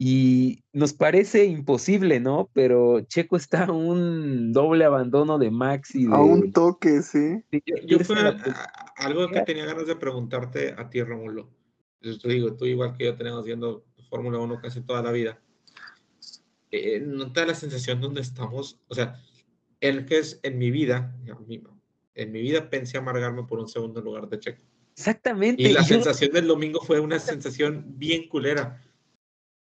[0.01, 2.49] y nos parece imposible, ¿no?
[2.53, 6.13] Pero Checo está a un doble abandono de Max y de...
[6.13, 7.43] A un toque, sí.
[7.85, 8.15] Yo, fue
[8.95, 11.49] algo que tenía ganas de preguntarte a ti, Romulo.
[12.01, 15.37] Yo te digo, tú igual que yo tenemos viendo Fórmula 1 casi toda la vida.
[16.71, 18.79] Eh, ¿No te da la sensación donde estamos?
[18.87, 19.19] O sea,
[19.81, 21.15] el que es en mi vida,
[22.15, 24.63] en mi vida pensé amargarme por un segundo lugar de Checo.
[24.99, 25.63] Exactamente.
[25.63, 28.81] Y la sensación del domingo fue una sensación bien culera.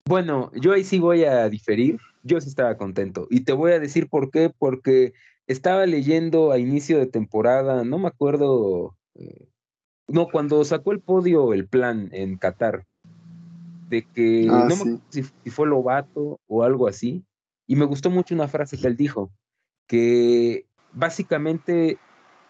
[0.07, 1.99] Bueno, yo ahí sí voy a diferir.
[2.23, 3.27] Yo sí estaba contento.
[3.31, 4.53] Y te voy a decir por qué.
[4.57, 5.15] Porque
[5.47, 8.95] estaba leyendo a inicio de temporada, no me acuerdo.
[9.15, 9.49] Eh,
[10.09, 12.85] no, cuando sacó el podio el plan en Qatar,
[13.89, 17.25] de que ah, no me si, si fue Lobato o algo así.
[17.67, 19.31] Y me gustó mucho una frase que él dijo,
[19.87, 21.99] que básicamente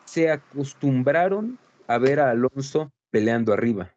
[0.05, 3.95] se acostumbraron a ver a Alonso peleando arriba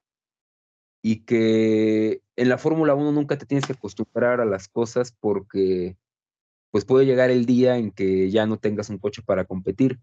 [1.01, 5.97] y que en la Fórmula 1 nunca te tienes que acostumbrar a las cosas porque
[6.71, 9.99] pues puede llegar el día en que ya no tengas un coche para competir.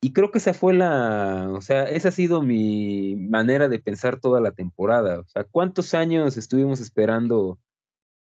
[0.00, 4.20] Y creo que esa fue la, o sea, esa ha sido mi manera de pensar
[4.20, 5.20] toda la temporada.
[5.20, 7.58] O sea, ¿cuántos años estuvimos esperando?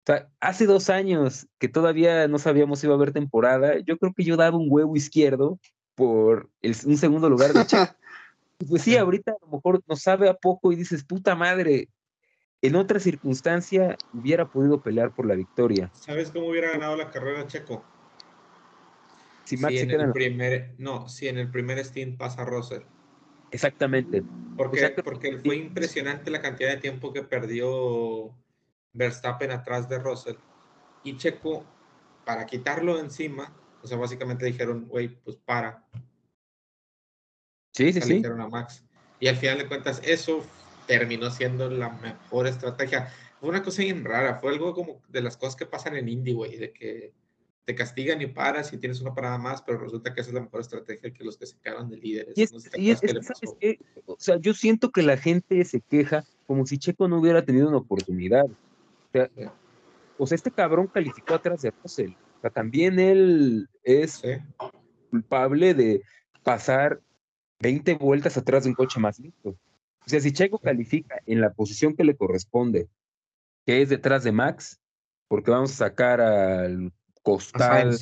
[0.09, 3.99] O sea, hace dos años que todavía no sabíamos si iba a haber temporada, yo
[3.99, 5.61] creo que yo daba un huevo izquierdo
[5.95, 7.61] por un segundo lugar de
[8.67, 11.91] Pues sí, ahorita a lo mejor no sabe a poco y dices, puta madre,
[12.63, 15.91] en otra circunstancia hubiera podido pelear por la victoria.
[15.93, 17.85] ¿Sabes cómo hubiera ganado la carrera Checo?
[19.45, 22.81] Si Max en el primer, no, si en el primer stint pasa Russell.
[23.51, 24.23] Exactamente.
[24.57, 28.35] Porque, porque fue impresionante la cantidad de tiempo que perdió
[28.93, 30.37] Verstappen atrás de Russell.
[31.05, 31.65] Y Checo,
[32.25, 35.87] para quitarlo encima, o sea, básicamente dijeron, güey, pues para.
[37.73, 38.15] Sí, sí, sí.
[38.15, 38.85] Dijeron a Max.
[39.21, 40.45] Y al final de cuentas, eso
[40.87, 43.13] terminó siendo la mejor estrategia.
[43.41, 46.33] Fue una cosa bien rara, fue algo como de las cosas que pasan en Indy,
[46.33, 47.13] güey, de que
[47.69, 50.41] te castigan y paras y tienes una parada más, pero resulta que esa es la
[50.41, 52.35] mejor estrategia que los que se quedan de líderes.
[52.35, 52.93] Y
[54.07, 57.69] o sea, yo siento que la gente se queja como si Checo no hubiera tenido
[57.69, 58.47] una oportunidad.
[60.19, 62.13] O sea, sea este cabrón calificó atrás de Russell.
[62.39, 64.23] O sea, también él es
[65.11, 66.03] culpable de
[66.43, 67.01] pasar
[67.61, 69.51] 20 vueltas atrás de un coche más listo.
[69.51, 72.89] O sea, si Checo califica en la posición que le corresponde,
[73.67, 74.81] que es detrás de Max,
[75.29, 76.93] porque vamos a sacar al
[77.23, 77.95] costal.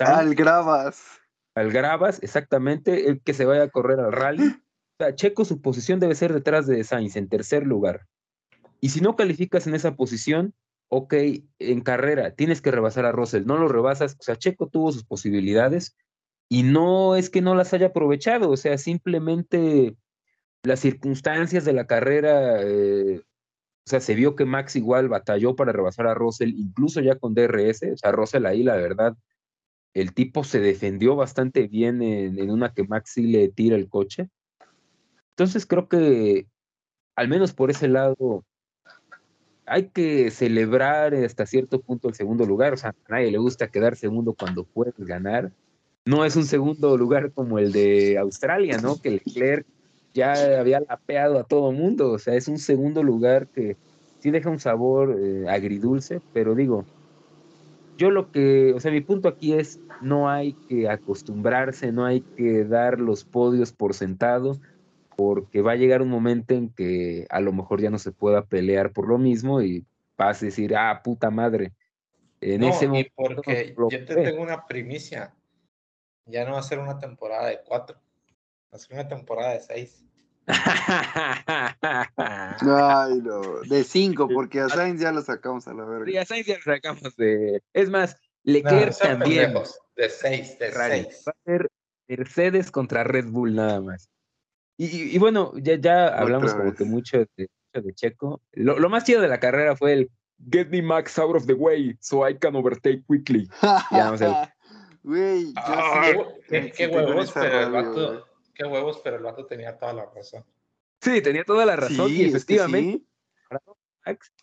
[0.00, 1.20] al Gravas.
[1.54, 4.48] Al Gravas, exactamente, el que se vaya a correr al rally.
[4.48, 8.06] O sea, Checo, su posición debe ser detrás de Sainz, en tercer lugar.
[8.82, 10.54] Y si no calificas en esa posición,
[10.88, 11.14] ok,
[11.60, 15.04] en carrera tienes que rebasar a Russell, no lo rebasas, o sea, Checo tuvo sus
[15.04, 15.96] posibilidades
[16.48, 19.96] y no es que no las haya aprovechado, o sea, simplemente
[20.64, 25.72] las circunstancias de la carrera, eh, o sea, se vio que Max igual batalló para
[25.72, 29.16] rebasar a Russell, incluso ya con DRS, o sea, Russell ahí, la verdad,
[29.94, 33.88] el tipo se defendió bastante bien en, en una que Max sí le tira el
[33.88, 34.28] coche.
[35.30, 36.48] Entonces creo que,
[37.16, 38.44] al menos por ese lado,
[39.66, 42.72] hay que celebrar hasta cierto punto el segundo lugar.
[42.72, 45.52] O sea, a nadie le gusta quedar segundo cuando puedes ganar.
[46.04, 49.00] No es un segundo lugar como el de Australia, ¿no?
[49.00, 49.66] Que Leclerc
[50.14, 52.10] ya había lapeado a todo mundo.
[52.10, 53.76] O sea, es un segundo lugar que
[54.18, 56.84] sí deja un sabor eh, agridulce, pero digo,
[57.98, 62.20] yo lo que, o sea, mi punto aquí es, no hay que acostumbrarse, no hay
[62.20, 64.58] que dar los podios por sentado
[65.16, 68.44] porque va a llegar un momento en que a lo mejor ya no se pueda
[68.44, 69.84] pelear por lo mismo y
[70.16, 71.72] vas a decir, ah, puta madre,
[72.40, 73.12] En ese momento.
[73.14, 75.34] porque yo te tengo una primicia.
[76.26, 77.96] Ya no va a ser una temporada de cuatro,
[78.72, 80.04] va a ser una temporada de seis.
[82.66, 83.60] Ay, no.
[83.62, 86.06] De cinco, porque a Sainz ya lo sacamos a la verga.
[86.06, 87.62] Sí, a Sainz ya lo sacamos de.
[87.72, 89.54] Es más, Leclerc también.
[89.96, 91.24] De seis, de seis.
[91.26, 91.68] Va a ser
[92.08, 94.10] Mercedes contra Red Bull nada más.
[94.76, 98.40] Y, bueno, ya, ya hablamos como que mucho de, de Checo.
[98.52, 100.10] Lo, lo, más chido de la carrera fue el
[100.50, 103.48] Get me Max out of the way so I can overtake quickly.
[103.62, 104.26] ya no sé.
[105.04, 106.12] Güey, ah,
[106.48, 110.44] qué, huevos, pero el vato, qué huevos, pero el vato tenía toda la razón.
[111.00, 113.02] Sí, tenía toda la razón y efectivamente.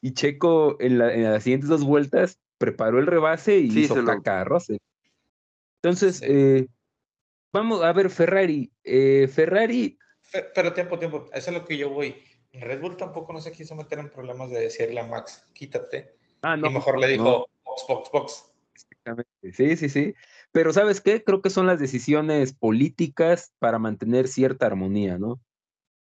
[0.01, 4.41] Y Checo en, la, en, las siguientes dos vueltas preparó el rebase y hizo caca
[4.41, 4.59] a
[5.82, 6.67] Entonces, eh,
[7.53, 8.69] vamos a ver, Ferrari.
[8.84, 9.97] Eh, Ferrari.
[10.32, 12.23] Pero tiempo, tiempo, eso es lo que yo voy.
[12.53, 16.15] Red Bull tampoco no se quiso meter en problemas de decirle a Max, quítate.
[16.41, 18.45] Ah, no, y mejor le dijo, box, box, box.
[19.53, 20.13] Sí, sí, sí.
[20.51, 21.23] Pero ¿sabes qué?
[21.23, 25.39] Creo que son las decisiones políticas para mantener cierta armonía, ¿no?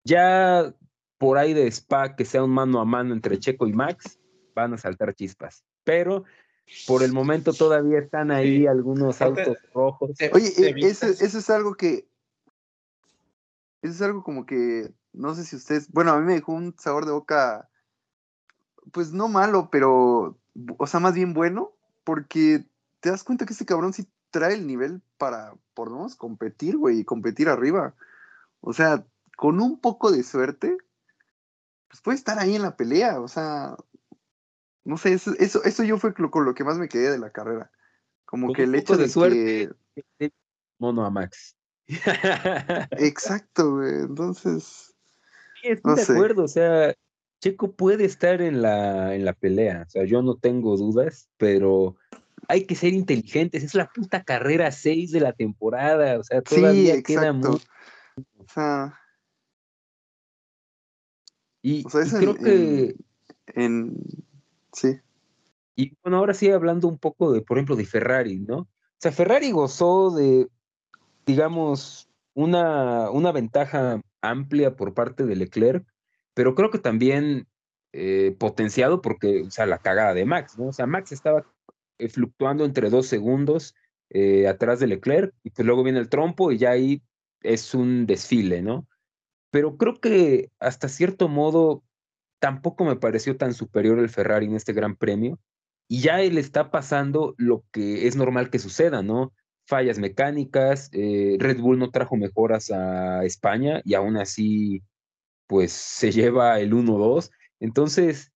[0.04, 0.74] Ya
[1.18, 4.20] por ahí de Spa, que sea un mano a mano entre Checo y Max,
[4.54, 5.64] van a saltar chispas.
[5.84, 6.26] Pero
[6.88, 10.12] por el momento todavía están ahí algunos autos rojos.
[10.34, 10.52] Oye,
[10.86, 12.08] eso, eso es algo que.
[13.84, 14.92] Eso es algo como que.
[15.12, 15.92] No sé si ustedes.
[15.92, 17.70] Bueno, a mí me dejó un sabor de boca.
[18.92, 20.40] Pues no malo, pero.
[20.78, 21.74] O sea, más bien bueno.
[22.06, 22.66] Porque
[23.02, 26.78] te das cuenta que este cabrón sí trae el nivel para, por lo menos, competir,
[26.78, 27.94] güey, y competir arriba.
[28.62, 29.06] O sea,
[29.38, 30.78] con un poco de suerte,
[31.90, 33.20] pues puede estar ahí en la pelea.
[33.20, 33.76] O sea,
[34.86, 37.32] no sé, eso, eso, eso yo fue con lo que más me quedé de la
[37.32, 37.72] carrera.
[38.26, 39.70] Como que el hecho de, suerte.
[40.80, 41.56] Mono a Max.
[42.98, 43.94] Exacto, güey.
[44.02, 44.94] Entonces.
[45.62, 46.44] Sí, estoy de acuerdo.
[46.44, 46.94] O sea,
[47.42, 49.84] Checo puede estar en la, en la pelea.
[49.88, 51.98] O sea, yo no tengo dudas, pero
[52.48, 57.02] hay que ser inteligentes, es la puta carrera 6 de la temporada, o sea, todavía
[57.02, 57.66] queda mucho.
[58.38, 59.00] O sea,
[61.64, 62.96] y, creo que...
[63.56, 63.96] En,
[64.74, 65.00] sí.
[65.76, 68.58] Y bueno, ahora sí hablando un poco de, por ejemplo, de Ferrari, ¿no?
[68.58, 68.68] O
[69.00, 70.48] sea, Ferrari gozó de,
[71.26, 75.86] digamos, una, una ventaja amplia por parte de Leclerc,
[76.34, 77.48] pero creo que también
[77.92, 80.68] eh, potenciado porque, o sea, la cagada de Max, ¿no?
[80.68, 81.46] O sea, Max estaba
[82.00, 83.76] eh, fluctuando entre dos segundos
[84.10, 87.02] eh, atrás de Leclerc, y pues luego viene el trompo y ya ahí
[87.42, 88.88] es un desfile, ¿no?
[89.52, 91.84] Pero creo que hasta cierto modo
[92.40, 95.40] tampoco me pareció tan superior el Ferrari en este gran premio,
[95.88, 99.34] y ya él está pasando lo que es normal que suceda, ¿no?
[99.74, 104.84] Fallas mecánicas, eh, Red Bull no trajo mejoras a España y aún así,
[105.48, 107.32] pues se lleva el 1-2.
[107.60, 108.32] Entonces,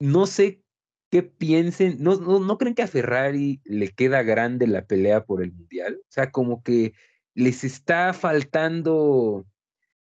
[0.00, 0.64] no sé
[1.10, 5.52] qué piensen, ¿No, no, creen que a Ferrari le queda grande la pelea por el
[5.52, 6.00] Mundial?
[6.00, 6.92] O sea, como que
[7.34, 9.46] les está faltando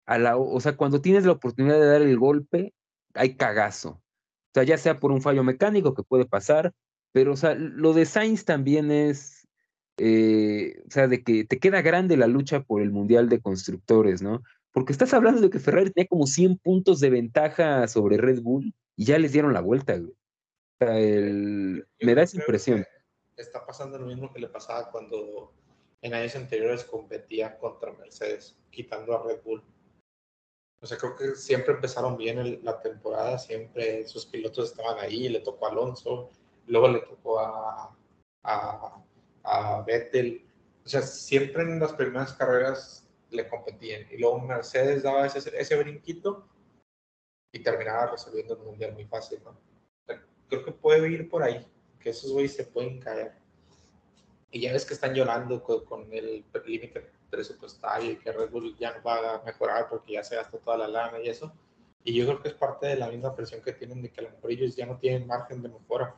[0.06, 2.74] a la, o sea, cuando tienes la oportunidad de dar el golpe,
[3.14, 3.90] hay cagazo.
[3.90, 4.02] O
[4.54, 6.72] sea, ya sea por un fallo mecánico que puede pasar,
[7.10, 9.33] pero, o sea, lo de Sainz también es,
[9.98, 14.22] eh, o sea, de que te queda grande la lucha por el Mundial de Constructores,
[14.22, 14.42] ¿no?
[14.72, 18.74] Porque estás hablando de que Ferrari tenía como 100 puntos de ventaja sobre Red Bull
[18.96, 20.14] y ya les dieron la vuelta, güey
[20.80, 22.86] me da esa impresión.
[23.36, 25.52] Está pasando lo mismo que le pasaba cuando
[26.02, 29.62] en años anteriores competía contra Mercedes, quitando a Red Bull.
[30.80, 35.40] O sea, creo que siempre empezaron bien la temporada, siempre sus pilotos estaban ahí, le
[35.40, 36.30] tocó a Alonso,
[36.66, 37.96] luego le tocó a,
[38.42, 39.02] a,
[39.44, 40.44] a Vettel.
[40.84, 44.06] O sea, siempre en las primeras carreras le competían.
[44.10, 46.48] Y luego Mercedes daba ese, ese brinquito
[47.52, 49.56] y terminaba resolviendo el mundial muy fácil, ¿no?
[50.48, 51.66] creo que puede ir por ahí,
[52.00, 53.32] que esos güeyes se pueden caer.
[54.50, 58.96] Y ya ves que están llorando con, el límite presupuestario y que Red Bull ya
[58.96, 61.52] no va a mejorar porque ya se gastó toda la lana y eso.
[62.04, 64.24] Y yo creo que es parte de la misma presión que tienen de que a
[64.24, 66.14] lo mejor ellos ya no tienen margen de mejora.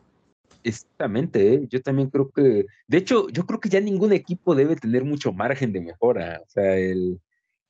[0.65, 1.67] Exactamente, ¿eh?
[1.71, 5.33] yo también creo que, de hecho, yo creo que ya ningún equipo debe tener mucho
[5.33, 6.41] margen de mejora.
[6.45, 7.21] O sea, el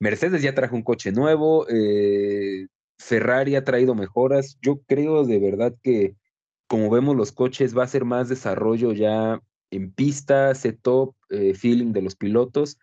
[0.01, 2.67] Mercedes ya trajo un coche nuevo, eh,
[2.99, 4.59] Ferrari ha traído mejoras.
[4.63, 6.17] Yo creo de verdad que
[6.67, 11.93] como vemos los coches, va a ser más desarrollo ya en pista, setup, eh, feeling
[11.93, 12.79] de los pilotos.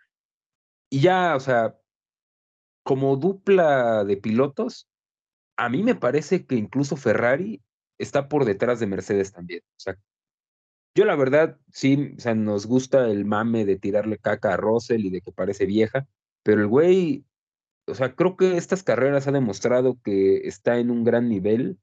[0.90, 1.76] Y ya, o sea,
[2.84, 4.88] como dupla de pilotos,
[5.58, 7.62] a mí me parece que incluso Ferrari
[8.04, 9.62] está por detrás de Mercedes también.
[9.78, 9.98] O sea,
[10.96, 15.06] yo la verdad, sí, o sea, nos gusta el mame de tirarle caca a Russell
[15.06, 16.08] y de que parece vieja,
[16.44, 17.26] pero el güey,
[17.88, 21.80] o sea, creo que estas carreras ha demostrado que está en un gran nivel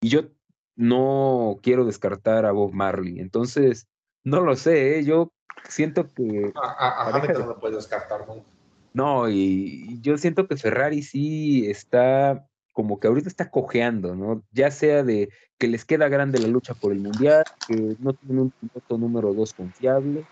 [0.00, 0.30] y yo
[0.74, 3.20] no quiero descartar a Bob Marley.
[3.20, 3.86] Entonces,
[4.24, 5.04] no lo sé, ¿eh?
[5.04, 5.32] yo
[5.68, 6.52] siento que...
[6.56, 8.46] A, no lo puedes descartar nunca.
[8.92, 12.47] No, y yo siento que Ferrari sí está
[12.78, 14.44] como que ahorita está cojeando, ¿no?
[14.52, 18.38] Ya sea de que les queda grande la lucha por el mundial, que no tienen
[18.38, 20.24] un piloto número dos confiable,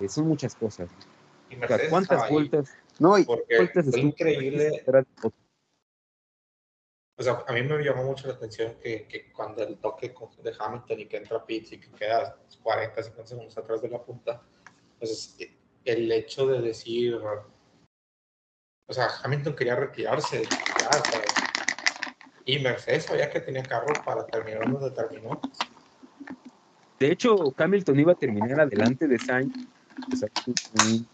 [0.00, 0.88] eh, son muchas cosas.
[1.90, 2.74] ¿Cuántas vueltas?
[2.98, 4.82] No, y vueltas fue increíble.
[7.18, 10.54] O sea, a mí me llamó mucho la atención que, que cuando el toque de
[10.58, 14.42] Hamilton y que entra Pitts y que queda 40, 50 segundos atrás de la punta,
[14.98, 15.36] pues
[15.84, 17.20] el hecho de decir,
[18.90, 20.44] o sea, Hamilton quería retirarse,
[22.48, 25.38] y Mercedes sabía que tenía carro para terminar donde terminó.
[26.98, 29.54] De hecho, Hamilton iba a terminar adelante de Sainz,
[30.10, 30.28] o sea,
[30.86, 31.06] un,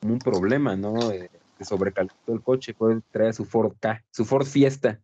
[0.00, 1.12] un problema, ¿no?
[1.12, 4.98] Eh, se sobrecalentó el coche, puede traer su Ford K, su Ford Fiesta.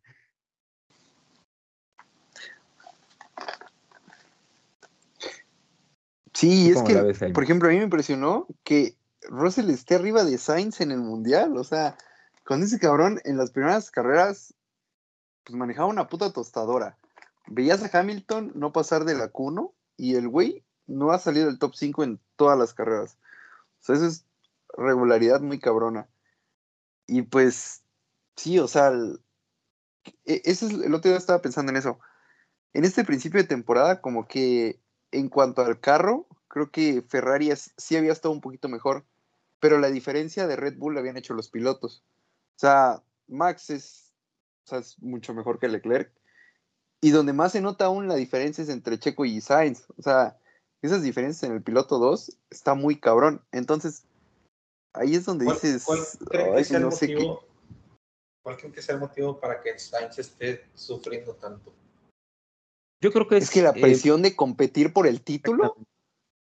[6.33, 8.97] Sí, es que, por ejemplo, a mí me impresionó que
[9.29, 11.59] Russell esté arriba de Sainz en el Mundial.
[11.59, 11.99] O sea,
[12.43, 14.55] con ese cabrón en las primeras carreras,
[15.47, 16.99] pues manejaba una puta tostadora.
[17.47, 21.61] Veías a Hamilton no pasar de la Q1 y el güey no ha salido del
[21.61, 23.17] top 5 en todas las carreras.
[23.81, 24.25] O sea, eso es
[24.77, 26.09] regularidad muy cabrona.
[27.07, 27.85] Y pues,
[28.35, 28.91] sí, o sea,
[30.25, 32.01] e, ese es, el otro día estaba pensando en eso.
[32.73, 34.81] En este principio de temporada, como que
[35.13, 39.05] en cuanto al carro, creo que Ferrari sí había estado un poquito mejor,
[39.61, 42.03] pero la diferencia de Red Bull la habían hecho los pilotos.
[42.57, 44.06] O sea, Max es,
[44.73, 46.13] es mucho mejor que Leclerc.
[47.01, 49.87] Y donde más se nota aún la diferencia es entre Checo y Sainz.
[49.97, 50.39] O sea,
[50.83, 53.43] esas diferencias en el piloto 2 está muy cabrón.
[53.53, 54.07] Entonces,
[54.97, 55.85] Ahí es donde dices.
[55.85, 57.45] ¿Cuál creen que sea el motivo?
[58.43, 61.73] ¿Cuál creen que sea el motivo para que Sainz esté sufriendo tanto?
[63.03, 65.77] Yo creo que es, que la eh, presión de competir por el título.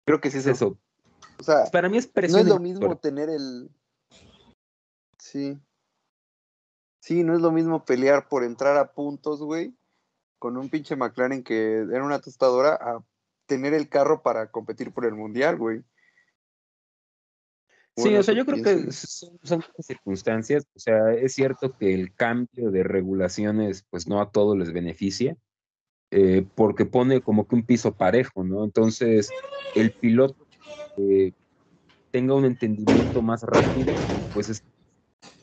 [0.06, 0.78] Creo que sí es eso.
[1.40, 2.42] O sea, para mí es presión.
[2.42, 3.70] No es lo mismo tener el.
[5.18, 5.58] Sí.
[7.02, 9.76] Sí, no es lo mismo pelear por entrar a puntos, güey,
[10.40, 13.04] con un pinche McLaren que era una tostadora, a
[13.46, 15.84] tener el carro para competir por el mundial, güey
[17.96, 22.14] sí, o sea, yo creo que son, son, circunstancias, o sea, es cierto que el
[22.14, 25.36] cambio de regulaciones, pues no a todos les beneficia,
[26.12, 28.64] eh, porque pone como que un piso parejo, ¿no?
[28.64, 29.30] Entonces,
[29.76, 30.48] el piloto
[30.96, 31.34] que
[32.12, 33.94] tenga un entendimiento más rápido,
[34.34, 34.64] pues es,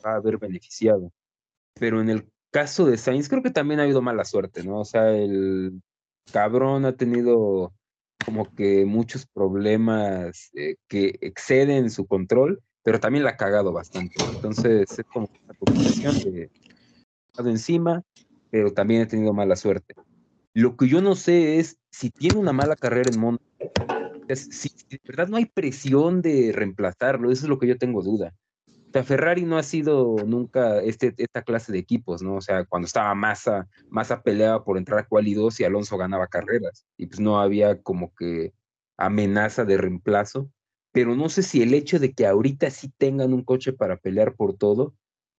[0.05, 1.11] va a haber beneficiado.
[1.75, 4.79] Pero en el caso de Sainz, creo que también ha habido mala suerte, ¿no?
[4.79, 5.81] O sea, el
[6.31, 7.73] cabrón ha tenido
[8.25, 14.15] como que muchos problemas eh, que exceden su control, pero también la ha cagado bastante.
[14.33, 16.49] Entonces es como una combinación de
[17.37, 18.03] encima,
[18.51, 19.95] pero también he tenido mala suerte.
[20.53, 23.43] Lo que yo no sé es si tiene una mala carrera en Mónaco,
[24.35, 28.33] si de verdad no hay presión de reemplazarlo, eso es lo que yo tengo duda.
[28.89, 32.35] O sea, Ferrari no ha sido nunca este, esta clase de equipos, ¿no?
[32.35, 36.25] O sea, cuando estaba Massa, Massa peleaba por entrar a quali 2 y Alonso ganaba
[36.27, 36.87] carreras.
[36.97, 38.51] Y pues no había como que
[38.97, 40.49] amenaza de reemplazo.
[40.91, 44.33] Pero no sé si el hecho de que ahorita sí tengan un coche para pelear
[44.35, 44.95] por todo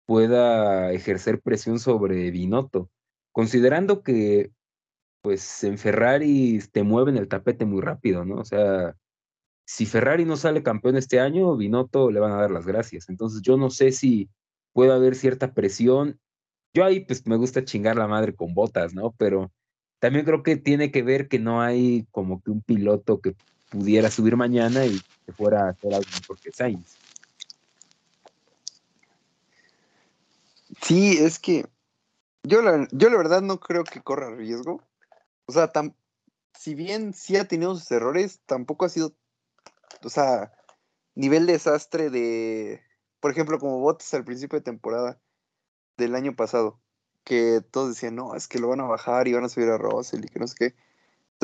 [0.07, 2.89] pueda ejercer presión sobre Binotto.
[3.33, 4.53] Considerando que,
[5.23, 8.37] pues en Ferrari te mueven el tapete muy rápido, ¿no?
[8.37, 8.97] O sea,
[9.71, 13.09] si Ferrari no sale campeón este año, Binotto le van a dar las gracias.
[13.09, 14.29] Entonces yo no sé si
[14.73, 16.19] puede haber cierta presión.
[16.75, 19.13] Yo ahí pues me gusta chingar la madre con botas, ¿no?
[19.17, 19.53] Pero
[20.01, 23.37] también creo que tiene que ver que no hay como que un piloto que
[23.71, 26.97] pudiera subir mañana y que fuera a hacer algo porque Sainz.
[30.83, 31.65] Sí, es que
[32.43, 34.83] yo la, yo la verdad no creo que corra riesgo.
[35.47, 35.71] O sea,
[36.59, 39.15] si bien sí ha tenido sus errores, tampoco ha sido
[40.03, 40.53] o sea,
[41.15, 42.83] nivel desastre de,
[43.21, 45.21] por ejemplo, como botes al principio de temporada
[45.97, 46.81] del año pasado,
[47.25, 49.79] que todos decían, no, es que lo van a bajar y van a subir a
[49.79, 50.75] Russell y que no sé qué.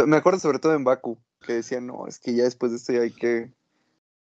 [0.07, 2.93] Me acuerdo sobre todo en Baku, que decían, no, es que ya después de esto
[2.93, 3.53] ya hay que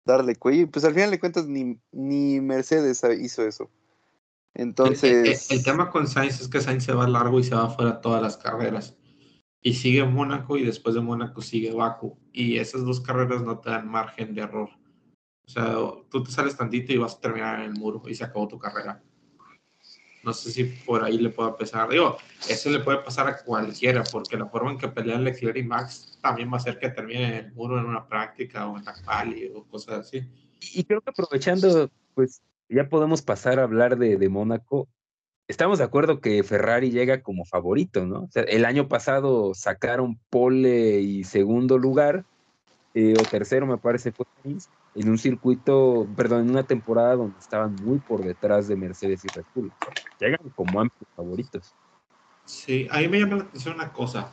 [0.05, 0.63] darle cuello.
[0.63, 3.71] Y pues al final de cuentas ni, ni Mercedes hizo eso.
[4.55, 5.51] Entonces...
[5.51, 8.01] El, el, tema con Sainz es que Sainz se va largo y se va fuera
[8.01, 8.95] todas las carreras
[9.63, 12.19] y sigue Mónaco y después de Mónaco sigue Baku.
[12.33, 14.71] Y esas dos carreras no te dan margen de error.
[15.47, 15.75] O sea,
[16.11, 18.59] tú te sales tantito y vas a terminar en el muro y se acabó tu
[18.59, 19.03] carrera.
[20.25, 21.89] No sé si por ahí le pueda pesar.
[21.89, 22.17] Digo,
[22.49, 26.19] eso le puede pasar a cualquiera, porque la forma en que pelean Leclerc y Max
[26.21, 28.95] también va a hacer que termine en el muro en una práctica o en la
[29.05, 30.23] pali o cosas así.
[30.75, 34.89] Y creo que aprovechando, pues ya podemos pasar a hablar de, de Mónaco
[35.49, 38.25] estamos de acuerdo que Ferrari llega como favorito, ¿no?
[38.25, 42.25] O sea, el año pasado sacaron pole y segundo lugar,
[42.95, 44.27] eh, o tercero me parece fue
[44.95, 49.29] en un circuito, perdón, en una temporada donde estaban muy por detrás de Mercedes y
[49.29, 49.73] Red Bull.
[50.21, 51.75] Llegan como amplios favoritos.
[52.45, 54.31] Sí, a mí me llama la atención una cosa.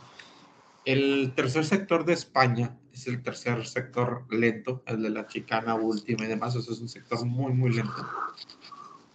[0.83, 6.25] El tercer sector de España es el tercer sector lento, el de la chicana última
[6.25, 6.55] y demás.
[6.55, 8.05] Eso es un sector muy, muy lento.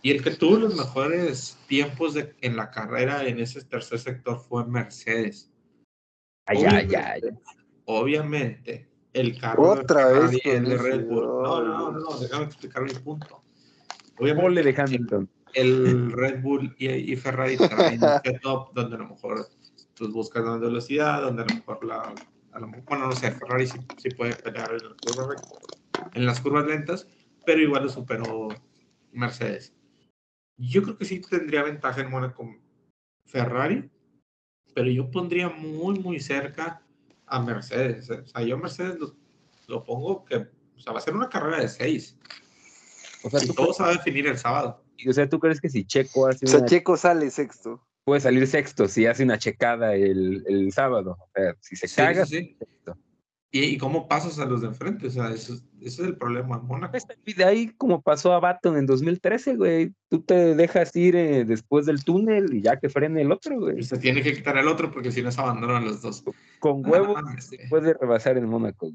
[0.05, 4.39] Y el que tuvo los mejores tiempos de, en la carrera en ese tercer sector
[4.39, 5.51] fue Mercedes.
[6.45, 7.23] Ay, ay, ay.
[7.87, 11.25] Obviamente, el carro Otra vez de Red Bull.
[11.25, 13.43] No, no, no, no, déjame explicar mi punto.
[14.19, 15.31] Obviamente, de Hamilton.
[15.55, 19.49] El, Red Bull y, Ferrari traen un setup donde a lo mejor
[19.95, 22.15] tú buscas la velocidad, donde a lo mejor la.
[22.53, 25.39] A lo mejor, bueno, no sé, Ferrari sí, sí puede pelear en las, curvas,
[26.13, 27.09] en las curvas lentas,
[27.47, 28.49] pero igual lo superó
[29.11, 29.73] Mercedes.
[30.57, 32.49] Yo creo que sí tendría ventaja en Mónaco
[33.27, 33.91] Ferrari,
[34.75, 36.83] pero yo pondría muy, muy cerca
[37.27, 38.11] a Mercedes.
[38.11, 38.99] O sea, yo a Mercedes
[39.67, 42.17] lo, pongo que o sea, va a ser una carrera de seis.
[43.23, 44.85] O sea, y todo se va a definir el sábado.
[45.09, 47.83] O sea, ¿tú crees que si Checo hace O sea, Checo sale sexto.
[48.05, 51.17] Puede salir sexto si hace una checada el, el sábado.
[51.19, 52.99] O sea, si se caga, sí, sexto.
[53.57, 55.07] ¿Y, cómo pasas a los de enfrente?
[55.07, 56.99] O sea, eso, es el problema en Mónaco.
[57.25, 59.93] De ahí como pasó a Baton en 2013, güey.
[60.09, 63.81] Tú te dejas ir eh, después del túnel y ya que frene el otro, güey.
[63.85, 66.25] Se tiene que quitar el otro porque si no se abandonan los dos.
[66.59, 67.15] Con ah, huevo
[67.71, 68.91] puede rebasar el Mónaco.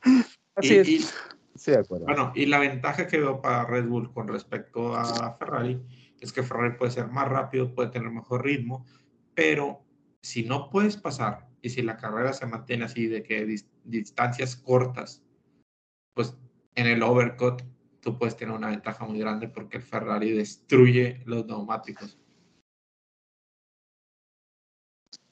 [0.54, 1.14] Así es.
[1.54, 2.06] sí, de acuerdo.
[2.06, 5.78] Bueno, y la ventaja que veo para Red Bull con respecto a Ferrari
[6.20, 8.86] es que Ferrari puede ser más rápido, puede tener mejor ritmo,
[9.34, 9.82] pero
[10.22, 13.46] si no puedes pasar y si la carrera se mantiene así de que
[13.84, 15.22] distancias cortas,
[16.14, 16.36] pues
[16.74, 17.62] en el overcut
[18.00, 22.18] tú puedes tener una ventaja muy grande porque el Ferrari destruye los neumáticos.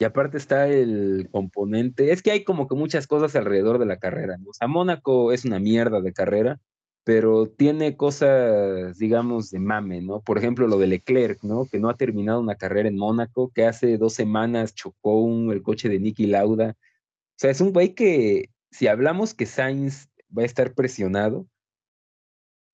[0.01, 3.99] Y aparte está el componente, es que hay como que muchas cosas alrededor de la
[3.99, 4.39] carrera.
[4.47, 6.61] O sea, Mónaco es una mierda de carrera,
[7.09, 10.21] pero tiene cosas, digamos, de mame, ¿no?
[10.21, 11.65] Por ejemplo, lo de Leclerc, ¿no?
[11.65, 15.63] Que no ha terminado una carrera en Mónaco, que hace dos semanas chocó un, el
[15.63, 16.77] coche de Nicky Lauda.
[16.77, 21.47] O sea, es un güey que, si hablamos que Sainz va a estar presionado,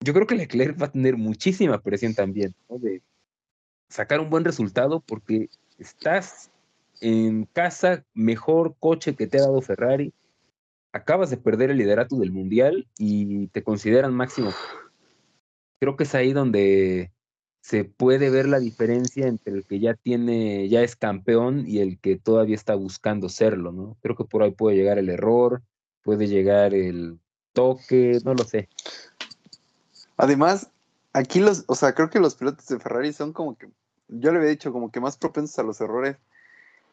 [0.01, 2.77] yo creo que Leclerc va a tener muchísima presión también, ¿no?
[2.77, 3.01] De
[3.87, 6.51] sacar un buen resultado porque estás
[6.99, 10.13] en casa, mejor coche que te ha dado Ferrari,
[10.95, 14.53] acabas de perder el liderato del mundial y te consideran máximo.
[15.77, 17.11] Creo que es ahí donde
[17.59, 21.99] se puede ver la diferencia entre el que ya tiene, ya es campeón y el
[21.99, 23.97] que todavía está buscando serlo, ¿no?
[24.01, 25.63] Creo que por ahí puede llegar el error,
[26.01, 27.19] puede llegar el
[27.51, 28.69] toque, no lo sé.
[30.15, 30.69] Además,
[31.11, 33.67] aquí los, o sea, creo que los pilotos de Ferrari son como que,
[34.07, 36.15] yo le había dicho, como que más propensos a los errores.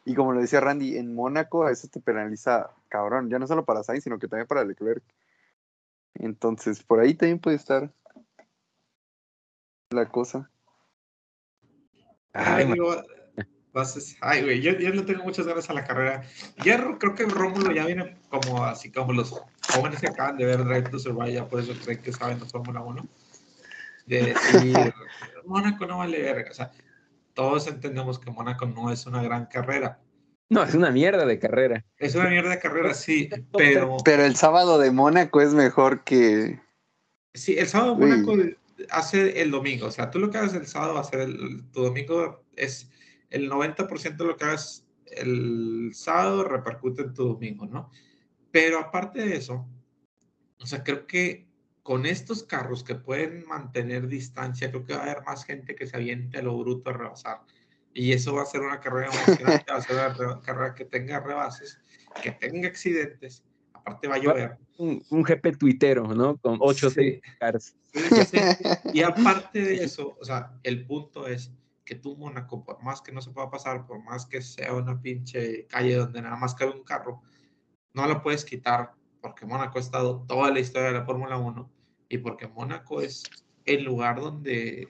[0.05, 3.83] Y como le decía Randy, en Mónaco eso te penaliza, cabrón, ya no solo para
[3.83, 5.03] Sainz, sino que también para Leclerc.
[6.15, 7.91] Entonces, por ahí también puede estar
[9.91, 10.49] la cosa.
[14.21, 16.23] Ay, güey, yo, yo no tengo muchas ganas a la carrera.
[16.63, 19.31] Ya creo que Rómulo ya viene como así como los
[19.73, 22.45] jóvenes que acaban de ver Drive to Survive, ya por eso creen que saben de
[22.45, 23.07] Fórmula 1.
[24.05, 24.75] De decir,
[25.45, 26.51] Mónaco no vale verga.
[26.51, 26.71] O sea,
[27.33, 29.99] todos entendemos que Mónaco no es una gran carrera.
[30.49, 31.85] No, es una mierda de carrera.
[31.97, 33.97] Es una mierda de carrera, sí, pero...
[34.03, 36.59] Pero el sábado de Mónaco es mejor que...
[37.33, 38.35] Sí, el sábado de Mónaco
[38.89, 39.87] hace el domingo.
[39.87, 42.89] O sea, tú lo que hagas el sábado va a ser el, tu domingo es
[43.29, 47.91] el 90% de lo que hagas el sábado repercute en tu domingo, ¿no?
[48.51, 49.67] Pero aparte de eso,
[50.59, 51.47] o sea, creo que
[51.83, 55.85] con estos carros que pueden mantener distancia, creo que va a haber más gente que
[55.85, 57.41] se aviente a lo bruto a rebasar.
[57.93, 61.19] Y eso va a ser una carrera emocionante, va a ser una carrera que tenga
[61.19, 61.79] rebases,
[62.21, 63.43] que tenga accidentes
[63.83, 64.57] aparte va a llover.
[64.77, 66.37] Un, un GP tuitero, ¿no?
[66.37, 67.21] Con 8 sí.
[67.39, 67.75] cars.
[68.93, 71.51] y aparte de eso, o sea, el punto es
[71.85, 75.01] que tú, Mónaco, por más que no se pueda pasar, por más que sea una
[75.01, 77.21] pinche calle donde nada más cabe un carro,
[77.93, 78.93] no lo puedes quitar
[79.23, 81.71] porque Mónaco ha estado toda la historia de la Fórmula 1
[82.09, 83.23] y porque Mónaco es
[83.63, 84.89] el lugar donde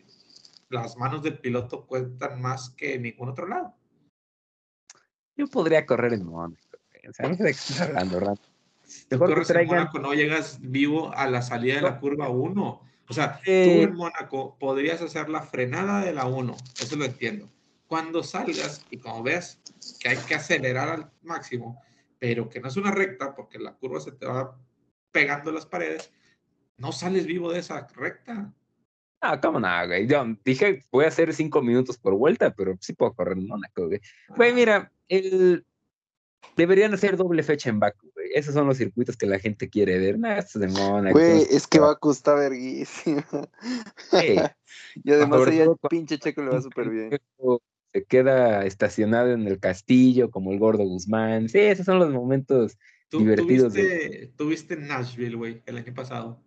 [0.69, 3.75] las manos del piloto cuentan más que en ningún otro lado.
[5.37, 6.57] Yo podría correr en Mónaco.
[7.07, 8.41] O sea, no sé de qué estás hablando, rato.
[9.11, 12.81] Mejor que Mónaco no llegas vivo a la salida de la curva 1.
[13.07, 17.49] O sea, tú en Mónaco podrías hacer la frenada de la 1, eso lo entiendo.
[17.85, 19.61] Cuando salgas y como ves
[19.99, 21.79] que hay que acelerar al máximo,
[22.23, 24.57] pero que no es una recta porque la curva se te va
[25.11, 26.09] pegando las paredes,
[26.77, 28.53] no sales vivo de esa recta.
[29.19, 30.07] Ah, cómo no, güey.
[30.07, 33.87] Yo dije, voy a hacer cinco minutos por vuelta, pero sí puedo correr en Mónaco,
[33.87, 33.99] güey.
[34.29, 35.65] Güey, mira, el...
[36.55, 38.29] deberían hacer doble fecha en Baku, güey.
[38.33, 40.17] Esos son los circuitos que la gente quiere ver.
[40.17, 41.19] Nada, estos de Mónaco.
[41.19, 43.27] Güey, es que Baku está verguísima.
[44.11, 44.37] Sí.
[45.03, 47.19] y además allá el pinche checo le va súper bien.
[47.93, 51.47] Se queda estacionado en el castillo, como el gordo Guzmán.
[51.47, 52.77] Sí, esos son los momentos.
[53.09, 56.41] Tú, divertidos tuviste, tuviste Nashville, güey, el año pasado.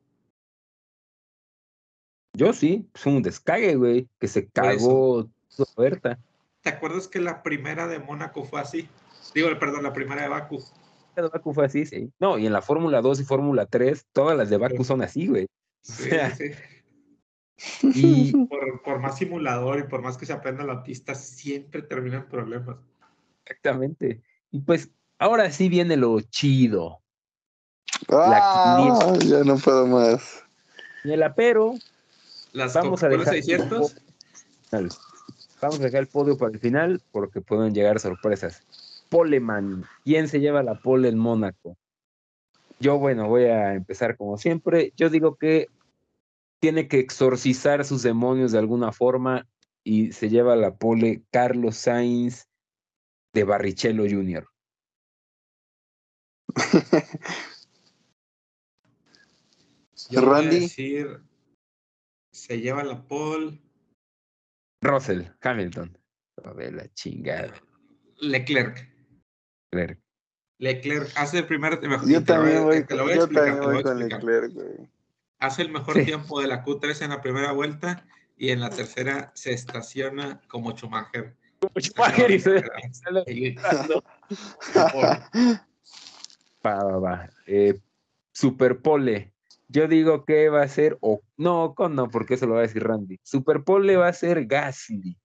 [2.37, 6.19] Yo sí, fue un descague, güey, que se cagó su oferta.
[6.63, 8.89] ¿Te acuerdas que la primera de Mónaco fue así?
[9.33, 10.63] Digo, perdón, la primera de Baku.
[11.15, 12.13] La de Baku fue así, sí.
[12.19, 15.29] No, y en la Fórmula 2 y Fórmula 3, todas las de Baku son así,
[15.29, 15.47] güey.
[15.83, 16.51] Sí, sea, sí.
[17.83, 22.29] Y Por, por más simulador y por más que se aprenda la pista, siempre terminan
[22.29, 22.77] problemas.
[23.45, 24.23] exactamente.
[24.51, 27.01] Y pues ahora sí viene lo chido.
[28.09, 30.45] Ah, ya no puedo más.
[31.05, 31.75] Y el apero,
[32.53, 33.35] Las vamos a dejar.
[33.35, 33.97] 600,
[34.71, 34.89] Dale.
[35.61, 38.63] Vamos a dejar el podio para el final porque pueden llegar sorpresas.
[39.09, 41.77] Poleman, ¿quién se lleva la pole en Mónaco?
[42.79, 44.93] Yo, bueno, voy a empezar como siempre.
[44.97, 45.69] Yo digo que
[46.61, 49.47] tiene que exorcizar sus demonios de alguna forma
[49.85, 52.49] y se lleva la pole Carlos Sainz
[53.35, 54.49] de Barrichello Jr.
[60.11, 60.61] yo voy a Randy.
[60.61, 61.21] decir,
[62.33, 63.61] se lleva la pole
[64.83, 65.97] Russell, Hamilton.
[66.45, 67.55] A ver, la chingada.
[68.21, 68.89] Leclerc.
[69.73, 70.01] Leclerc.
[70.59, 73.99] Leclerc hace el primer Yo también voy, con.
[73.99, 74.96] Leclerc, güey.
[75.39, 76.05] Hace el mejor Sí.
[76.05, 78.07] tiempo de la Q3 en la primera vuelta
[78.37, 81.37] y en la tercera se estaciona como Schumacher.
[81.79, 82.63] Schumacher y se-
[86.65, 87.31] Va, va, va.
[87.47, 87.79] Eh,
[88.33, 89.33] Superpole.
[89.69, 92.63] Yo digo que va a ser, o no, con no, porque eso lo va a
[92.63, 93.19] decir Randy.
[93.23, 95.19] Superpole va a ser Gasly.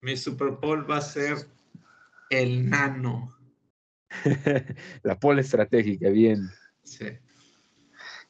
[0.00, 1.48] Mi Super Bowl va a ser
[2.30, 3.36] el nano.
[5.02, 6.48] La pole estratégica, bien.
[6.82, 7.06] Sí.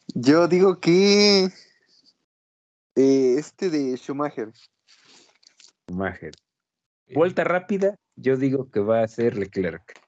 [0.08, 1.44] Yo digo que
[2.96, 4.52] eh, este de Schumacher.
[5.86, 6.32] Schumacher.
[7.14, 10.00] Vuelta rápida, yo digo que va a ser Leclerc.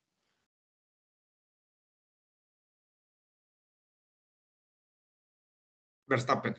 [6.07, 6.55] Verstappen.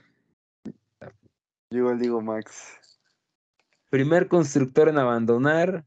[1.70, 2.74] Yo igual digo Max.
[3.90, 5.86] Primer constructor en abandonar,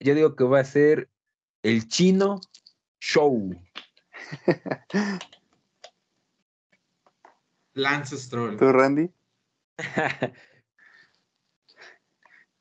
[0.00, 1.08] yo digo que va a ser
[1.62, 2.40] el chino
[3.00, 3.50] Show.
[7.76, 8.56] Lance Stroll.
[8.56, 9.10] ¿Tú, Randy?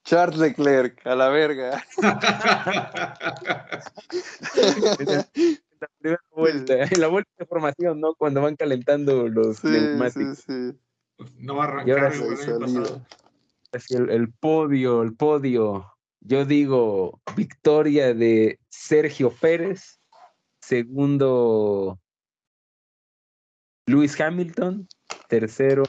[0.04, 1.84] Charles Leclerc, a la verga.
[5.80, 8.14] la primera vuelta, en la vuelta de formación, ¿no?
[8.16, 10.40] Cuando van calentando los Sí, neumáticos.
[10.40, 10.80] sí, sí.
[11.38, 12.60] no va a Y ahora arrancar el año salida.
[12.82, 13.06] pasado.
[13.72, 15.92] Así el, el podio, el podio.
[16.22, 20.00] Yo digo victoria de Sergio Pérez.
[20.62, 22.00] Segundo,
[23.88, 24.88] Lewis Hamilton.
[25.28, 25.84] Tercero,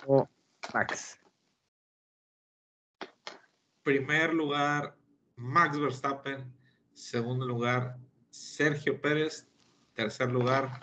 [0.72, 1.18] Max.
[3.82, 4.96] Primer lugar,
[5.36, 6.52] Max Verstappen.
[6.94, 7.98] Segundo lugar,
[8.30, 9.46] Sergio Pérez.
[9.94, 10.80] Tercer lugar,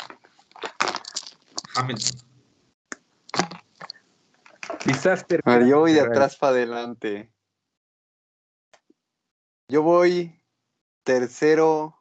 [1.75, 2.33] Hamilton.
[4.79, 5.25] Quizás
[5.67, 7.31] yo voy de atrás para adelante.
[9.67, 10.41] Yo voy
[11.03, 11.97] tercero.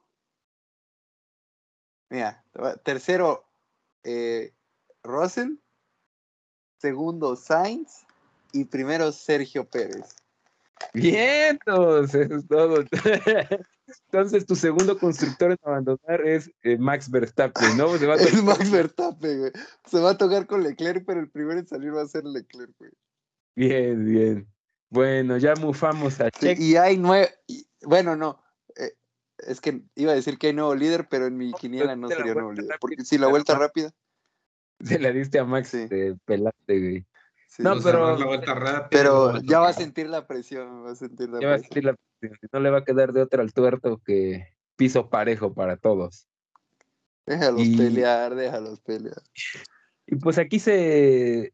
[2.11, 2.45] Mira,
[2.85, 3.49] tercero
[4.05, 4.55] eh,
[5.03, 5.62] Russell,
[6.83, 8.05] segundo Sainz
[8.53, 10.15] y primero Sergio Pérez.
[10.93, 12.85] Bien, entonces, es todo.
[14.11, 17.97] Entonces, tu segundo constructor en abandonar es eh, Max Verstappen, ¿no?
[17.99, 19.53] Se va a Es Max Verstappen, güey.
[19.87, 22.73] Se va a tocar con Leclerc, pero el primero en salir va a ser Leclerc,
[22.79, 22.91] güey.
[23.55, 24.49] Bien, bien.
[24.91, 26.63] Bueno, ya mufamos a Sí, Checo.
[26.63, 27.31] y hay nueve.
[27.83, 28.43] Bueno, no.
[28.77, 28.93] eh,
[29.39, 32.35] es que iba a decir que hay nuevo líder, pero en mi quiniela no sería
[32.35, 32.65] nuevo líder.
[32.71, 33.93] rápida, Porque si la vuelta- rápida.
[34.83, 35.87] Se la diste a Max Sí.
[35.89, 37.07] de pelate, güey.
[37.49, 40.93] sí, No, pero- Cerrar la vuelta rápida, Pero ya va a sentir la presión, va
[40.93, 41.73] a sentir la Ya va a presión.
[41.75, 45.11] sentir la presión, si no le va a quedar de otra al tuerto que piso
[45.11, 46.27] parejo para todos.
[47.27, 49.23] Déjalos Y- pelear, déjalos pelear.
[50.07, 51.53] Y pues aquí se eh,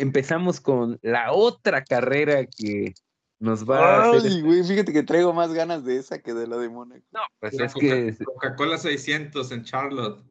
[0.00, 2.94] empezamos con la otra carrera que
[3.38, 4.32] nos va a hacer.
[4.32, 7.04] Ay, güey, fíjate que traigo más ganas de esa que de la de Mónaco.
[7.12, 8.16] No, pues es Coca- que.
[8.24, 10.22] Coca-Cola 600 en Charlotte.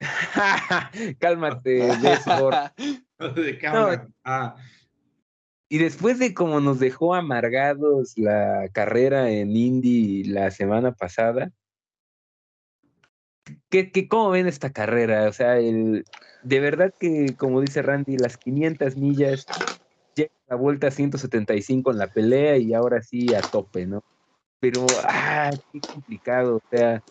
[1.20, 1.70] Cálmate.
[1.98, 4.12] ¿De No.
[4.24, 4.56] Ah,
[5.68, 11.50] Y después de cómo nos dejó amargados la carrera en Indy la semana pasada,
[13.70, 15.28] ¿qué, qué, ¿cómo ven esta carrera?
[15.28, 16.04] O sea, el,
[16.42, 19.46] de verdad que, como dice Randy, las 500 millas
[20.14, 24.04] llega la vuelta a 175 en la pelea y ahora sí a tope, ¿no?
[24.60, 27.02] Pero, ah, qué complicado, o sea,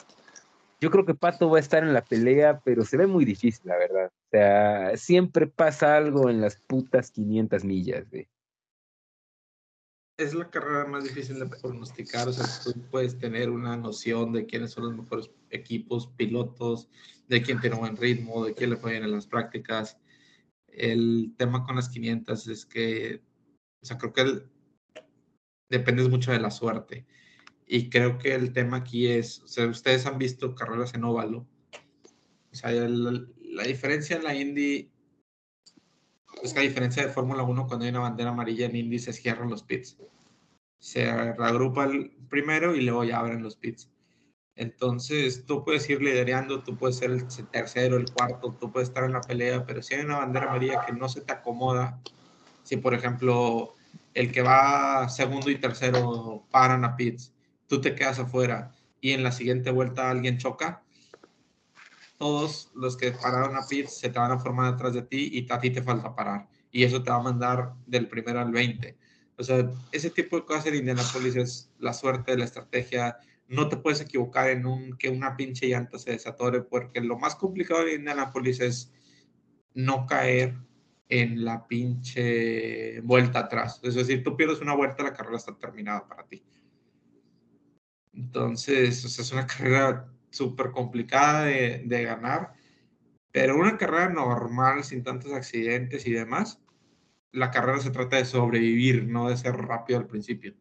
[0.79, 3.63] yo creo que Pato va a estar en la pelea, pero se ve muy difícil,
[3.65, 4.07] la verdad.
[4.07, 8.27] O sea, siempre pasa algo en las putas 500 millas, güey
[10.17, 12.27] es la carrera más difícil de pronosticar.
[12.27, 16.89] O sea, tú puedes tener una noción de quiénes son los mejores equipos, pilotos,
[17.27, 19.97] de quién tiene buen ritmo, de quién le fue bien en las prácticas.
[20.67, 23.21] El tema con las 500 es que,
[23.81, 24.43] o sea, creo que
[25.69, 27.05] depende mucho de la suerte.
[27.67, 31.47] Y creo que el tema aquí es, o sea, ustedes han visto carreras en óvalo.
[32.51, 34.91] O sea, la diferencia en la Indy
[36.43, 39.13] es que a diferencia de Fórmula 1, cuando hay una bandera amarilla en Indy se
[39.13, 39.97] cierran los pits.
[40.79, 43.89] Se reagrupa el primero y luego ya abren los pits.
[44.55, 49.03] Entonces, tú puedes ir liderando, tú puedes ser el tercero, el cuarto, tú puedes estar
[49.03, 52.01] en la pelea, pero si hay una bandera amarilla que no se te acomoda,
[52.63, 53.75] si por ejemplo
[54.13, 57.34] el que va segundo y tercero paran a pits,
[57.67, 60.83] tú te quedas afuera y en la siguiente vuelta alguien choca,
[62.17, 65.51] todos los que pararon a pits se te van a formar atrás de ti y
[65.51, 66.47] a ti te falta parar.
[66.71, 68.97] Y eso te va a mandar del primero al 20.
[69.37, 73.17] O sea, ese tipo de cosas en Indianapolis es la suerte, la estrategia.
[73.47, 77.35] No te puedes equivocar en un que una pinche llanta se desatore, porque lo más
[77.35, 78.91] complicado de Indianapolis es
[79.73, 80.55] no caer
[81.09, 83.79] en la pinche vuelta atrás.
[83.83, 86.43] Es decir, tú pierdes una vuelta, la carrera está terminada para ti.
[88.15, 92.53] Entonces, o sea, es una carrera súper complicada de, de, ganar,
[93.31, 96.61] pero una carrera normal, sin tantos accidentes y demás,
[97.31, 100.55] la carrera se trata de sobrevivir, no de ser rápido al principio.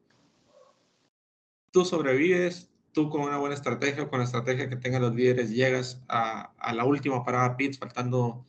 [1.70, 6.02] Tú sobrevives, tú con una buena estrategia, con la estrategia que tengan los líderes, llegas
[6.08, 8.44] a, a la última parada pits faltando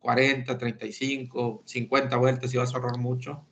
[0.00, 3.46] 40, 35, 50 vueltas y vas a ahorrar mucho.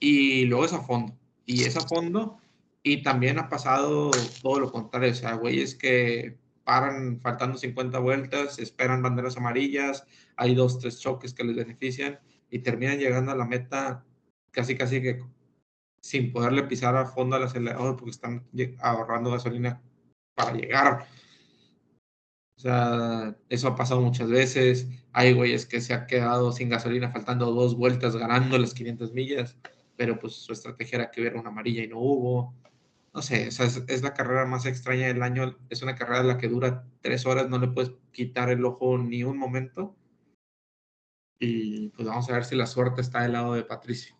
[0.00, 1.16] Y luego es a fondo.
[1.44, 2.41] Y es a fondo
[2.82, 4.10] y también ha pasado
[4.42, 10.04] todo lo contrario, o sea, güeyes que paran faltando 50 vueltas, esperan banderas amarillas,
[10.36, 12.18] hay dos, tres choques que les benefician
[12.50, 14.04] y terminan llegando a la meta
[14.50, 15.20] casi, casi que
[16.02, 18.46] sin poderle pisar a fondo al acelerador porque están
[18.80, 19.80] ahorrando gasolina
[20.34, 21.06] para llegar.
[22.56, 24.88] O sea, eso ha pasado muchas veces.
[25.12, 29.56] Hay güeyes que se ha quedado sin gasolina faltando dos vueltas ganando las 500 millas,
[29.96, 32.54] pero pues su estrategia era que hubiera una amarilla y no hubo
[33.14, 35.58] no sé, es, la carrera más extraña del año.
[35.68, 38.96] Es una carrera en la que dura tres horas, no le puedes quitar el ojo
[38.96, 39.94] ni un momento.
[41.38, 44.16] Y pues vamos a ver si la suerte está del lado de Patricio.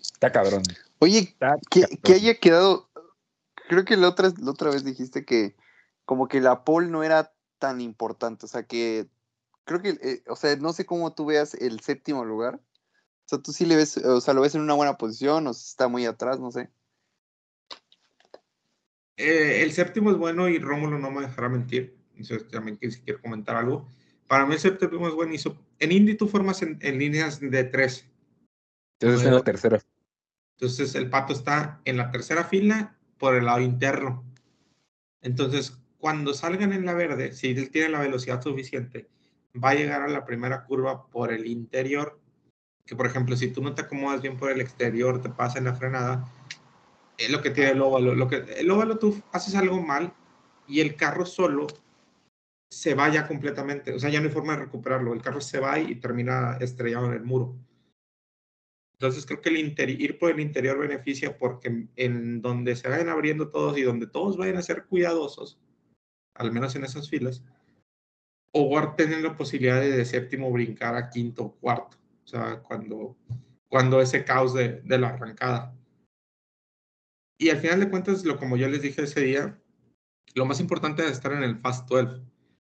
[0.00, 0.62] Está cabrón.
[0.98, 1.36] Oye,
[1.70, 2.88] que, haya quedado.
[3.68, 5.56] Creo que la otra, la otra vez dijiste que
[6.06, 8.46] como que la pole no era tan importante.
[8.46, 9.08] O sea que
[9.64, 12.60] creo que, eh, o sea, no sé cómo tú veas el séptimo lugar
[13.24, 15.54] o sea, tú sí le ves, o sea, lo ves en una buena posición o
[15.54, 16.70] si está muy atrás, no sé.
[19.16, 21.96] Eh, el séptimo es bueno y Rómulo no me dejará mentir.
[22.16, 23.88] Entonces, también si quiero comentar algo.
[24.26, 25.32] Para mí el séptimo es bueno.
[25.78, 28.06] En Indy tú formas en, líneas de tres.
[29.00, 29.80] Entonces en la tercera.
[30.56, 34.24] Entonces el pato está en la tercera fila por el lado interno.
[35.22, 39.08] Entonces, cuando salgan en la verde, si él tiene la velocidad suficiente,
[39.62, 42.20] va a llegar a la primera curva por el interior
[42.86, 45.64] que por ejemplo, si tú no te acomodas bien por el exterior, te pasa en
[45.64, 46.24] la frenada,
[47.16, 48.14] es lo que tiene el óvalo.
[48.14, 50.12] Lo que, el óvalo tú haces algo mal
[50.66, 51.66] y el carro solo
[52.70, 55.60] se va ya completamente, o sea, ya no hay forma de recuperarlo, el carro se
[55.60, 57.54] va y termina estrellado en el muro.
[58.94, 63.48] Entonces creo que el ir por el interior beneficia porque en donde se vayan abriendo
[63.48, 65.58] todos y donde todos vayan a ser cuidadosos,
[66.34, 67.44] al menos en esas filas,
[68.52, 71.96] o tener la posibilidad de, de séptimo brincar a quinto o cuarto.
[72.24, 73.16] O sea, cuando,
[73.68, 75.76] cuando ese caos de, de la arrancada.
[77.38, 79.60] Y al final de cuentas, lo como yo les dije ese día,
[80.34, 82.22] lo más importante es estar en el Fast 12.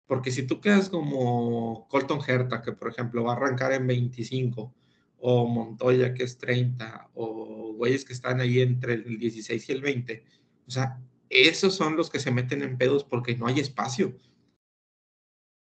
[0.06, 4.74] Porque si tú quedas como Colton Herta, que por ejemplo va a arrancar en 25,
[5.18, 9.82] o Montoya, que es 30, o güeyes que están ahí entre el 16 y el
[9.82, 10.24] 20,
[10.66, 14.16] o sea, esos son los que se meten en pedos porque no hay espacio.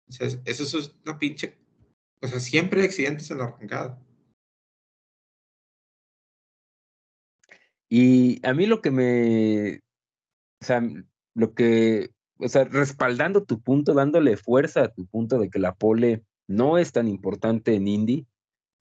[0.07, 1.59] O sea, eso es una pinche
[2.22, 4.00] o sea, siempre hay accidentes en la arrancada.
[7.90, 9.82] Y a mí lo que me,
[10.62, 10.82] o sea,
[11.34, 15.74] lo que, o sea, respaldando tu punto, dándole fuerza a tu punto de que la
[15.76, 18.28] pole no es tan importante en Indy.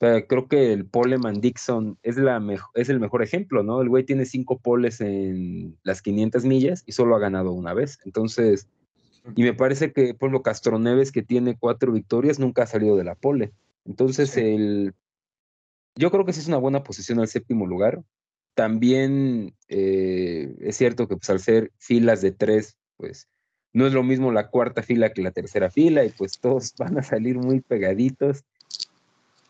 [0.00, 2.40] O sea, creo que el poleman Dixon es, la
[2.74, 3.80] es el mejor ejemplo, ¿no?
[3.82, 7.98] El güey tiene cinco poles en las 500 millas y solo ha ganado una vez.
[8.04, 8.68] Entonces,
[9.36, 13.14] Y me parece que Pueblo Castroneves, que tiene cuatro victorias, nunca ha salido de la
[13.14, 13.52] pole.
[13.84, 14.94] Entonces, el,
[15.98, 18.02] yo creo que sí es una buena posición al séptimo lugar.
[18.54, 23.28] También eh, es cierto que pues, al ser filas de tres, pues
[23.72, 26.98] no es lo mismo la cuarta fila que la tercera fila y pues todos van
[26.98, 28.44] a salir muy pegaditos.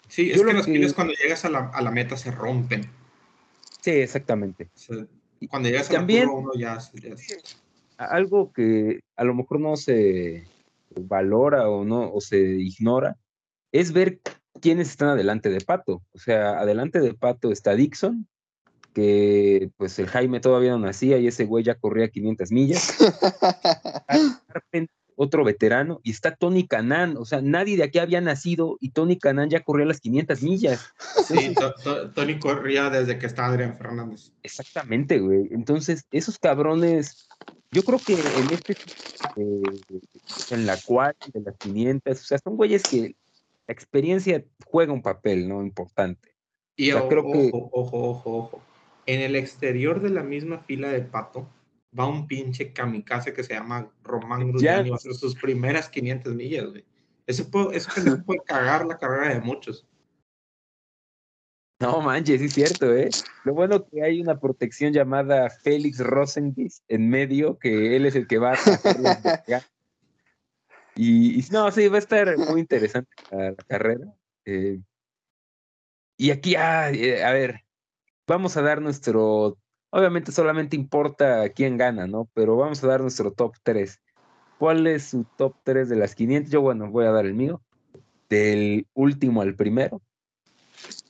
[0.08, 2.90] Sí, es que las filas cuando llegas a la, a la, meta se rompen.
[3.82, 4.70] Sí, exactamente.
[5.50, 7.14] cuando llegas a También, la curva uno ya, ya...
[7.98, 10.46] Algo que a lo mejor no se
[10.96, 13.16] valora o no o se ignora
[13.72, 14.20] es ver
[14.60, 16.02] quiénes están adelante de Pato.
[16.12, 18.26] O sea, adelante de Pato está Dixon,
[18.94, 22.96] que pues el Jaime todavía no nacía y ese güey ya corría 500 millas.
[25.18, 29.18] otro veterano, y está Tony Canan, o sea, nadie de aquí había nacido y Tony
[29.18, 30.94] Canan ya corría las 500 millas.
[31.26, 31.54] Sí,
[32.14, 34.32] Tony corría desde que estaba Adrián Fernández.
[34.44, 35.48] Exactamente, güey.
[35.50, 37.27] Entonces, esos cabrones,
[37.70, 38.72] yo creo que en este,
[39.36, 39.62] eh,
[40.50, 43.14] en la cual, de las 500, o sea, son güeyes que
[43.66, 45.62] la experiencia juega un papel, ¿no?
[45.62, 46.34] Importante.
[46.76, 47.50] Y ojo, creo que...
[47.52, 48.62] ojo, ojo, ojo.
[49.06, 51.48] En el exterior de la misma fila de Pato,
[51.98, 56.34] va un pinche kamikaze que se llama Román Grullani, va a hacer sus primeras 500
[56.34, 56.84] millas, güey.
[57.26, 57.90] Eso puede, eso
[58.24, 59.86] puede cagar la carrera de muchos.
[61.80, 63.08] No manches, es cierto, ¿eh?
[63.44, 68.26] Lo bueno que hay una protección llamada Félix Rosendiz en medio, que él es el
[68.26, 68.58] que va a
[70.96, 74.12] y, y, no, sí, va a estar muy interesante la, carrera.
[74.44, 74.80] Eh,
[76.16, 77.64] y aquí, ah, eh, a ver,
[78.26, 79.56] vamos a dar nuestro
[79.90, 82.28] Obviamente solamente importa quién gana, ¿no?
[82.34, 84.00] Pero vamos a dar nuestro top 3.
[84.58, 86.52] ¿Cuál es su top 3 de las 500?
[86.52, 87.62] Yo, bueno, voy a dar el mío.
[88.28, 90.02] Del último al primero.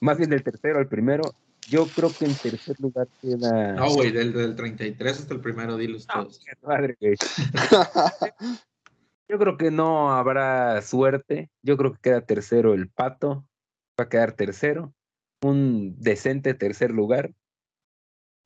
[0.00, 1.34] Más bien del tercero al primero.
[1.68, 3.74] Yo creo que en tercer lugar queda.
[3.74, 6.42] No, güey, del, del 33 hasta el primero, dilos todos.
[6.62, 6.96] madre,
[9.28, 11.50] Yo creo que no habrá suerte.
[11.62, 13.46] Yo creo que queda tercero el pato.
[14.00, 14.94] Va a quedar tercero.
[15.42, 17.34] Un decente tercer lugar.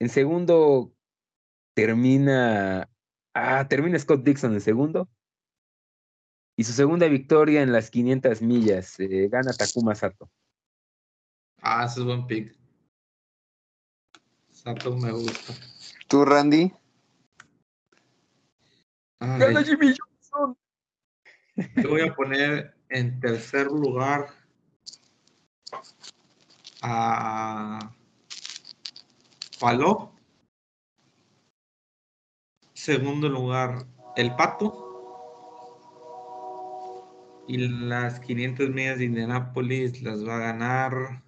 [0.01, 0.93] En segundo
[1.74, 2.90] termina,
[3.35, 5.09] ah, termina Scott Dixon en segundo.
[6.57, 10.28] Y su segunda victoria en las 500 millas, eh, gana Takuma Sato.
[11.64, 12.56] Ah, ese es buen pick.
[14.51, 15.55] Sato me gusta.
[16.09, 16.72] ¿Tú, Randy?
[19.20, 20.59] Gana Jimmy Johnson.
[21.55, 24.26] Te voy a poner en tercer lugar
[26.82, 27.94] a
[29.60, 30.12] Paló.
[32.74, 33.86] Segundo lugar,
[34.16, 34.89] El Pato.
[37.47, 41.22] Y las 500 millas de Indianápolis las va a ganar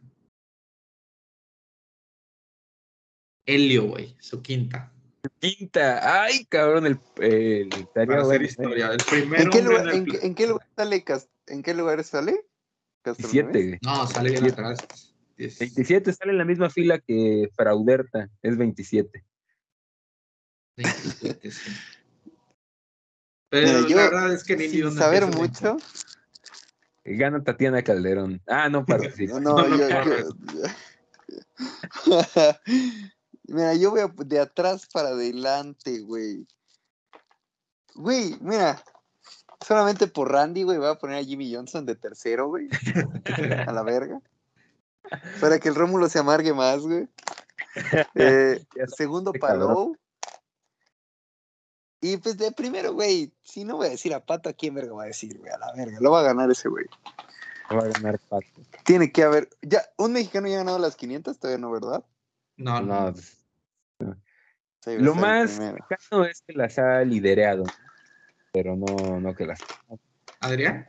[3.46, 4.90] Helio, güey, su quinta.
[5.38, 8.90] Quinta, ay, cabrón, el, el, hacer historia.
[8.92, 11.04] El primero ¿En qué, lugar, en, ¿En qué, lugar, sale?
[11.46, 12.44] ¿En qué lugar sale?
[13.04, 13.78] 17.
[13.82, 14.78] No, sale bien atrás.
[15.36, 19.24] 27 sale en la misma fila que Frauderta, es 27.
[20.76, 21.70] 27, sí.
[23.50, 25.76] Pero yo, la verdad es que ni sin saber mucho.
[27.04, 28.42] Gana Tatiana Calderón.
[28.48, 29.86] Ah, no para no, no, yo,
[33.44, 36.46] mira, yo voy de atrás para adelante, güey.
[37.94, 38.82] Güey, mira,
[39.64, 42.68] solamente por Randy, güey, voy a poner a Jimmy Johnson de tercero, güey.
[43.66, 44.20] a la verga.
[45.40, 47.08] Para que el Rómulo se amargue más, güey.
[48.14, 48.64] Eh,
[48.96, 49.96] segundo, Palou.
[52.00, 54.92] Y pues de primero, güey, si no voy a decir a Pato, ¿a quién verga
[54.92, 55.50] va a decir, güey?
[55.50, 56.84] A la verga, lo va a ganar ese güey.
[57.70, 58.46] Lo va a ganar Pato.
[58.84, 59.48] Tiene que haber.
[59.62, 62.04] Ya, un mexicano ya ha ganado las 500, todavía no, ¿verdad?
[62.56, 63.12] No, no.
[64.86, 67.64] lo más cercano es que las ha liderado,
[68.52, 69.60] pero no, no que las.
[70.40, 70.88] ¿Adrián?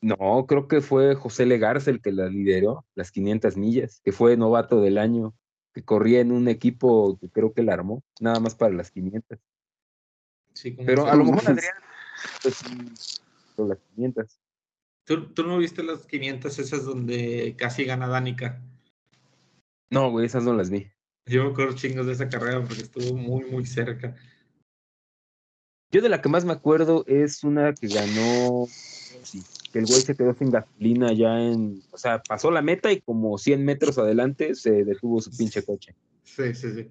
[0.00, 4.36] No, creo que fue José Legarza el que la lideró, las 500 millas, que fue
[4.36, 5.34] novato del año,
[5.72, 9.38] que corría en un equipo que creo que la armó, nada más para las 500.
[10.52, 11.74] Sí, Pero a lo mejor Adrián,
[12.42, 12.62] pues
[13.56, 14.38] las 500.
[15.04, 18.62] ¿Tú, ¿Tú, no viste las 500 esas donde casi gana Danica?
[19.90, 20.90] No, güey, esas no las vi.
[21.26, 24.14] Yo me acuerdo chingos de esa carrera porque estuvo muy, muy cerca.
[25.90, 29.42] Yo de la que más me acuerdo es una que ganó sí,
[29.72, 33.00] que el güey se quedó sin gasolina ya en, o sea, pasó la meta y
[33.00, 35.94] como 100 metros adelante se detuvo su pinche coche.
[36.24, 36.88] Sí, sí, sí.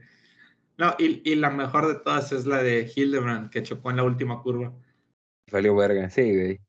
[0.77, 4.03] No, y, y la mejor de todas es la de Hildebrand, que chocó en la
[4.03, 4.73] última curva.
[5.49, 6.59] Salió verga, sí, güey.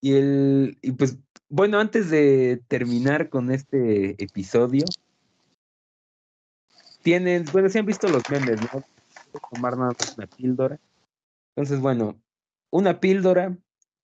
[0.00, 1.18] Y el, y pues,
[1.48, 4.84] bueno, antes de terminar con este episodio,
[7.04, 8.82] tienen, bueno, si han visto los memes, ¿no?
[9.52, 10.80] Tomar nada más una píldora.
[11.54, 12.18] Entonces, bueno,
[12.70, 13.56] una píldora,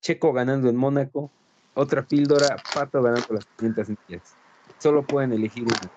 [0.03, 1.33] Checo ganando en Mónaco,
[1.75, 4.37] otra píldora, Pato ganando las 500 millas.
[4.79, 5.91] Solo pueden elegir una.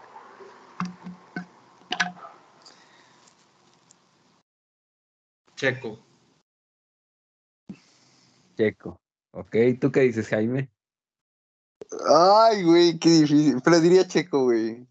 [5.58, 6.00] Checo.
[8.56, 9.00] Checo.
[9.32, 10.70] Ok, ¿tú qué dices, Jaime?
[12.08, 13.62] Ay, güey, qué difícil.
[13.62, 14.88] Pero diría Checo, güey.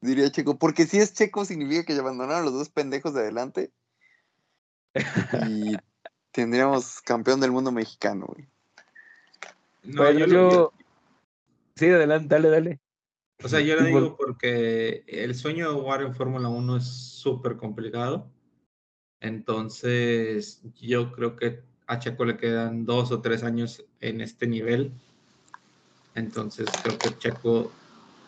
[0.00, 0.58] Diría Checo.
[0.58, 3.72] Porque si es Checo, significa que ya abandonaron los dos pendejos de adelante.
[4.94, 5.00] Y
[6.32, 8.48] tendríamos campeón del mundo mexicano, güey.
[9.82, 10.72] No, yo,
[11.78, 12.80] Sí, adelante, dale, dale.
[13.42, 17.56] O sea, yo lo digo porque el sueño de jugar en Fórmula 1 es súper
[17.56, 18.28] complicado.
[19.20, 24.92] Entonces, yo creo que a Checo le quedan dos o tres años en este nivel.
[26.16, 27.70] Entonces, creo que Checo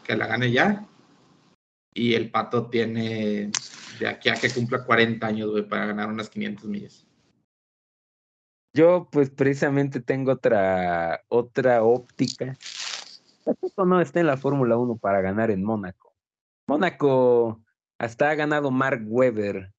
[0.04, 0.86] que la gane ya.
[1.92, 3.50] Y el Pato tiene
[3.98, 7.06] de aquí a que cumpla 40 años, güey, para ganar unas 500 millas.
[8.72, 12.56] Yo, pues, precisamente tengo otra, otra óptica.
[13.44, 16.14] Pato no está en la Fórmula 1 para ganar en Mónaco.
[16.68, 17.60] Mónaco
[17.98, 19.72] hasta ha ganado Mark Webber.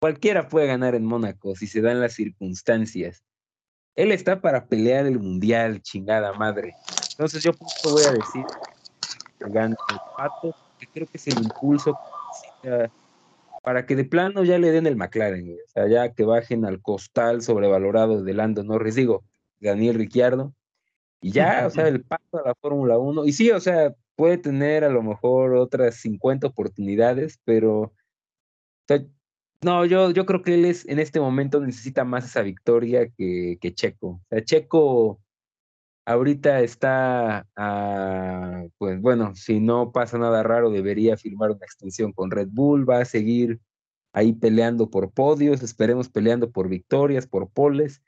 [0.00, 3.22] Cualquiera puede ganar en Mónaco si se dan las circunstancias.
[3.94, 6.74] Él está para pelear el mundial, chingada madre.
[7.10, 7.52] Entonces yo
[7.84, 8.44] voy a decir
[9.38, 10.56] que gane el pato,
[10.86, 11.98] creo que es el impulso
[13.62, 16.82] para que de plano ya le den el McLaren, o sea, ya que bajen al
[16.82, 19.24] costal sobrevalorado de Lando Norris, digo,
[19.60, 20.52] Daniel Ricciardo,
[21.20, 24.38] y ya, o sea, el pato a la Fórmula 1, y sí, o sea, puede
[24.38, 27.92] tener a lo mejor otras 50 oportunidades, pero
[29.62, 33.72] no, yo, yo creo que él es en este momento necesita más esa victoria que
[33.74, 34.08] Checo.
[34.08, 35.20] O sea, Checo
[36.04, 37.46] ahorita está,
[38.78, 42.98] pues bueno, si no pasa nada raro, debería firmar una extensión con Red Bull, va
[42.98, 43.60] a seguir
[44.12, 48.02] ahí peleando por podios, esperemos peleando por victorias, por poles,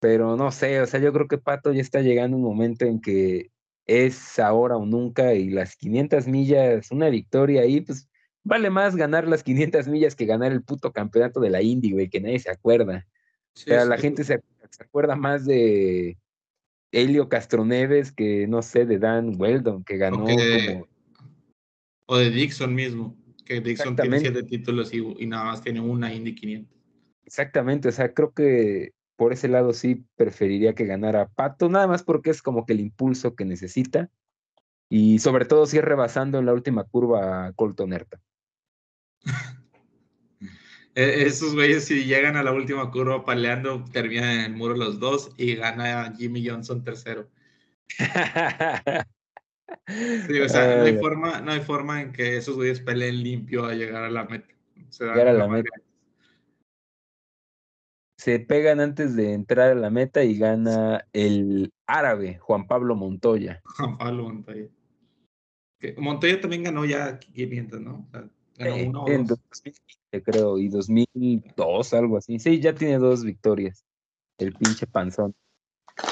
[0.00, 3.00] pero no sé, o sea, yo creo que Pato ya está llegando un momento en
[3.00, 3.50] que
[3.86, 8.08] es ahora o nunca y las 500 millas, una victoria ahí, pues
[8.42, 12.08] vale más ganar las 500 millas que ganar el puto campeonato de la Indy, güey,
[12.08, 13.06] que nadie se acuerda.
[13.54, 14.42] o sea, la gente se,
[14.80, 16.16] acuerda más de
[16.96, 20.88] Helio Castroneves que, no sé, de Dan Weldon, que ganó o como...
[22.06, 26.14] O de Dixon mismo, que Dixon tiene siete títulos y, y nada más tiene una
[26.14, 26.76] Indy 500.
[27.24, 32.02] Exactamente, o sea, creo que por ese lado sí preferiría que ganara Pato, nada más
[32.02, 34.10] porque es como que el impulso que necesita
[34.88, 38.20] y sobre todo si es rebasando en la última curva a Colton Herta.
[40.96, 44.98] E-, esos güeyes, si llegan a la última curva paleando, terminan en el muro los
[44.98, 47.28] dos y gana Jimmy Johnson tercero.
[49.86, 53.66] Sí, o sea, no hay, forma, no hay forma en que esos güeyes peleen limpio
[53.66, 54.54] a llegar a la meta.
[54.88, 55.04] Se,
[58.16, 63.60] Se pegan antes de entrar a la meta y gana el árabe, Juan Pablo Montoya.
[63.64, 64.66] Juan Pablo Montoya.
[65.98, 68.06] Montoya también ganó ya 500, ¿no?
[68.06, 68.92] O sea, en
[69.26, 72.38] 2015, creo, y 2002, algo así.
[72.38, 73.84] Sí, ya tiene dos victorias.
[74.38, 75.34] El pinche panzón.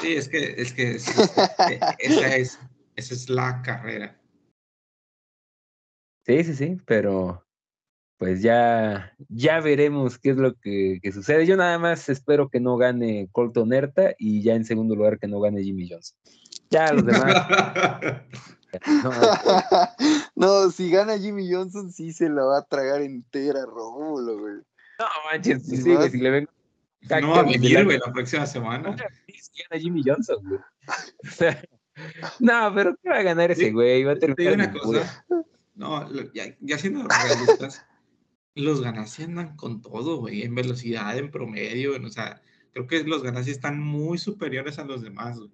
[0.01, 2.59] Sí, es que, es que, esa, es,
[2.95, 4.19] esa es la carrera.
[6.25, 7.45] Sí, sí, sí, pero
[8.17, 11.45] pues ya, ya veremos qué es lo que, que, sucede.
[11.45, 15.27] Yo nada más espero que no gane Colton Herta y ya en segundo lugar que
[15.27, 16.17] no gane Jimmy Johnson.
[16.69, 17.47] Ya los demás.
[20.35, 24.55] No, si gana Jimmy Johnson, sí se la va a tragar entera Rómulo, güey.
[24.99, 26.51] No manches, si sigue, si le vengo.
[27.21, 28.95] No va a venir, güey, la próxima semana.
[29.27, 30.59] Si gana Jimmy Johnson, güey.
[30.59, 31.63] O sea,
[32.39, 34.03] no, pero ¿qué va a ganar ese güey?
[34.03, 34.53] Va a terminar.
[34.53, 35.25] una cosa.
[35.75, 37.85] No, ya, ya siendo realistas,
[38.55, 42.41] los Ganassi andan con todo, güey, en velocidad, en promedio, o sea,
[42.71, 45.51] creo que los Ganassi están muy superiores a los demás, güey.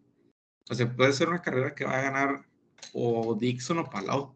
[0.70, 2.46] O sea, puede ser una carrera que va a ganar
[2.94, 4.36] o Dixon o Palau.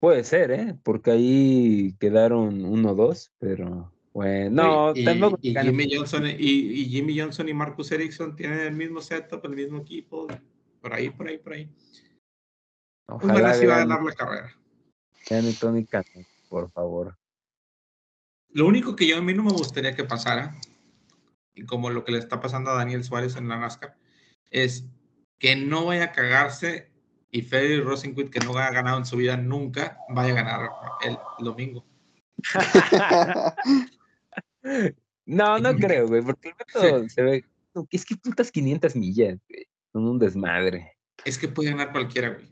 [0.00, 0.78] Puede ser, ¿eh?
[0.82, 5.06] Porque ahí quedaron uno dos, pero bueno, no, y,
[5.42, 9.78] y, Jimmy Johnson y, Jimmy Johnson y Marcus Erickson tienen el mismo setup, el mismo
[9.78, 10.26] equipo,
[10.80, 11.70] por ahí, por ahí, por ahí.
[13.08, 14.56] Ojalá sí va a ganar la carrera.
[15.60, 15.86] Tony
[16.48, 17.18] por favor.
[18.48, 20.56] Lo único que yo a mí no me gustaría que pasara,
[21.54, 23.98] y como lo que le está pasando a Daniel Suárez en la NASCAR,
[24.50, 24.86] es
[25.38, 26.90] que no vaya a cagarse
[27.30, 30.70] y Freddy Rosenquist, que no ha ganado en su vida nunca, vaya a ganar
[31.04, 31.84] el, domingo.
[35.26, 37.44] no, no creo, güey, porque el reto se ve.
[37.90, 39.66] Es que putas 500 millas, güey.
[39.92, 40.96] Son un desmadre.
[41.24, 42.48] Es que puede ganar cualquiera, güey.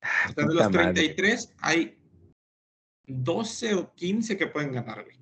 [0.00, 1.98] Ah, de los 33 hay
[3.06, 5.18] 12 o 15 que pueden ganar, güey.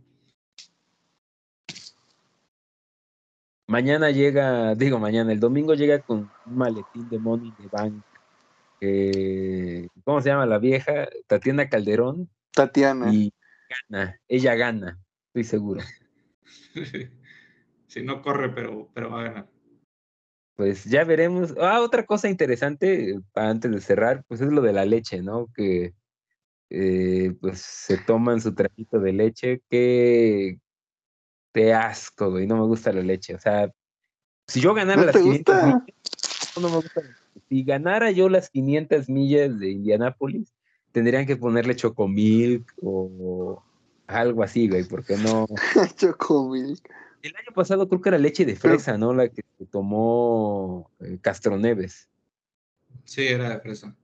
[3.67, 8.03] Mañana llega, digo mañana, el domingo llega con un maletín de Money de Bank.
[10.05, 11.09] ¿Cómo se llama la vieja?
[11.27, 12.29] Tatiana Calderón.
[12.53, 13.13] Tatiana.
[13.13, 13.33] Y
[13.91, 14.99] gana, ella gana,
[15.29, 15.81] estoy seguro.
[17.89, 19.49] Si no corre, pero, pero va a ganar.
[20.57, 21.55] Pues ya veremos.
[21.61, 25.49] Ah, otra cosa interesante, antes de cerrar, pues es lo de la leche, ¿no?
[25.55, 25.95] Que
[26.71, 30.59] eh, pues se toman su trajito de leche, que
[31.57, 33.35] te asco, güey, no me gusta la leche.
[33.35, 33.73] O sea,
[34.47, 35.83] si yo ganara las 500 millas,
[36.61, 37.01] no me gusta.
[37.49, 40.53] Si ganara yo las 500 millas de Indianápolis,
[40.93, 43.65] tendrían que ponerle chocomilk o
[44.07, 45.47] algo así, güey, porque no.
[45.97, 46.87] chocomilk.
[47.23, 49.15] El año pasado creo que era leche de fresa, ¿no?
[49.15, 52.11] La que tomó eh, Castroneves.
[53.05, 53.97] Sí, era de fresa.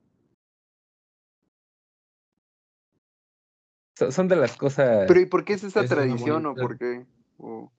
[4.11, 5.05] son de las cosas.
[5.07, 7.05] Pero ¿y por qué es esa tradición o por qué?
[7.43, 7.73] O...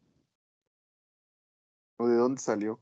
[2.00, 2.82] de dónde salió?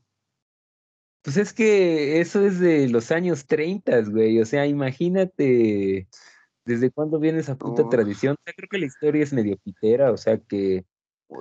[1.22, 4.40] Pues es que eso es de los años 30, güey.
[4.40, 6.08] O sea, imagínate
[6.64, 8.34] desde cuándo viene esa puta tradición.
[8.34, 10.84] O sea, creo que la historia es medio pitera, o sea que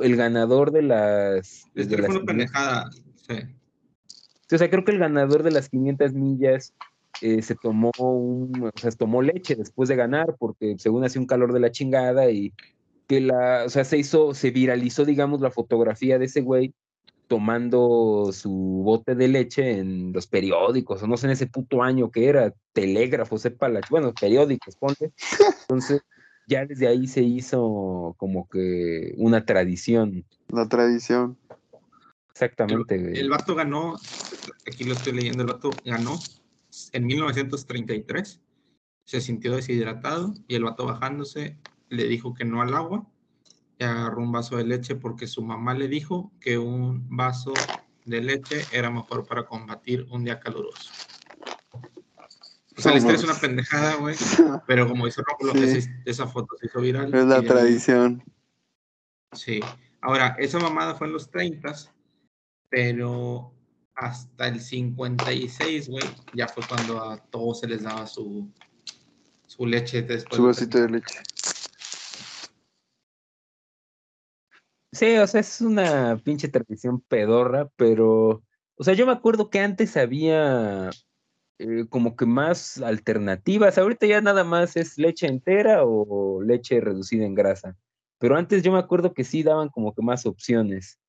[0.02, 1.66] el ganador de las.
[1.74, 2.90] De las pendejada,
[3.28, 3.36] sí.
[4.54, 6.74] O sea, creo que el ganador de las 500 millas
[7.22, 11.28] eh, se tomó un, o sea, tomó leche después de ganar, porque según hacía un
[11.28, 12.54] calor de la chingada y
[13.12, 16.74] que la, o sea, se hizo, se viralizó, digamos, la fotografía de ese güey
[17.28, 18.50] tomando su
[18.86, 22.54] bote de leche en los periódicos, o no sé en ese puto año que era,
[22.72, 25.12] telégrafo, sepa la, bueno, periódicos, ponte.
[25.64, 26.00] Entonces,
[26.48, 30.24] ya desde ahí se hizo como que una tradición.
[30.48, 31.38] La tradición.
[32.30, 33.98] Exactamente, el, el vato ganó,
[34.66, 36.18] aquí lo estoy leyendo, el vato ganó
[36.94, 38.40] en 1933
[39.04, 41.58] se sintió deshidratado y el vato bajándose
[41.92, 43.06] le dijo que no al agua
[43.78, 47.54] y agarró un vaso de leche porque su mamá le dijo que un vaso
[48.06, 50.92] de leche era mejor para combatir un día caluroso.
[52.78, 54.16] O sea, la historia es una pendejada, güey.
[54.68, 55.60] Pero como dice Rómulo,
[56.06, 57.14] esa foto se hizo viral.
[57.14, 58.24] Es la tradición.
[59.34, 59.60] Sí.
[60.00, 61.74] Ahora, esa mamada fue en los 30,
[62.70, 63.54] pero
[63.94, 66.04] hasta el 56, güey,
[66.34, 68.50] ya fue cuando a todos se les daba su,
[69.46, 70.38] su leche después.
[70.38, 71.20] Su vasito de leche.
[74.92, 78.44] Sí, o sea, es una pinche tradición pedorra, pero,
[78.76, 80.90] o sea, yo me acuerdo que antes había
[81.60, 83.78] eh, como que más alternativas.
[83.78, 87.78] Ahorita ya nada más es leche entera o leche reducida en grasa.
[88.18, 91.00] Pero antes yo me acuerdo que sí daban como que más opciones.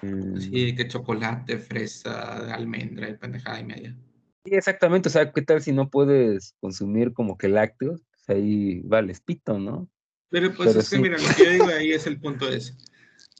[0.00, 0.38] Mm.
[0.38, 3.96] Sí, que chocolate, fresa, almendra y pendejada y media.
[4.44, 5.08] Sí, exactamente.
[5.08, 8.02] O sea, ¿qué tal si no puedes consumir como que lácteos?
[8.10, 9.88] Pues ahí vale, pito, ¿no?
[10.30, 12.74] Pero pues es que, mira, lo que yo digo ahí es el punto ese.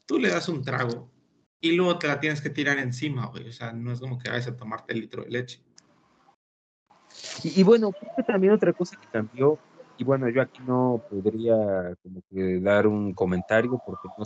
[0.07, 1.11] Tú le das un trago
[1.61, 3.49] y luego te la tienes que tirar encima, güey.
[3.49, 5.63] O sea, no es como que vayas a tomarte el litro de leche.
[7.45, 9.59] Y, bueno, creo que también otra cosa que cambió,
[9.99, 14.25] y bueno, yo aquí no podría como que dar un comentario porque no,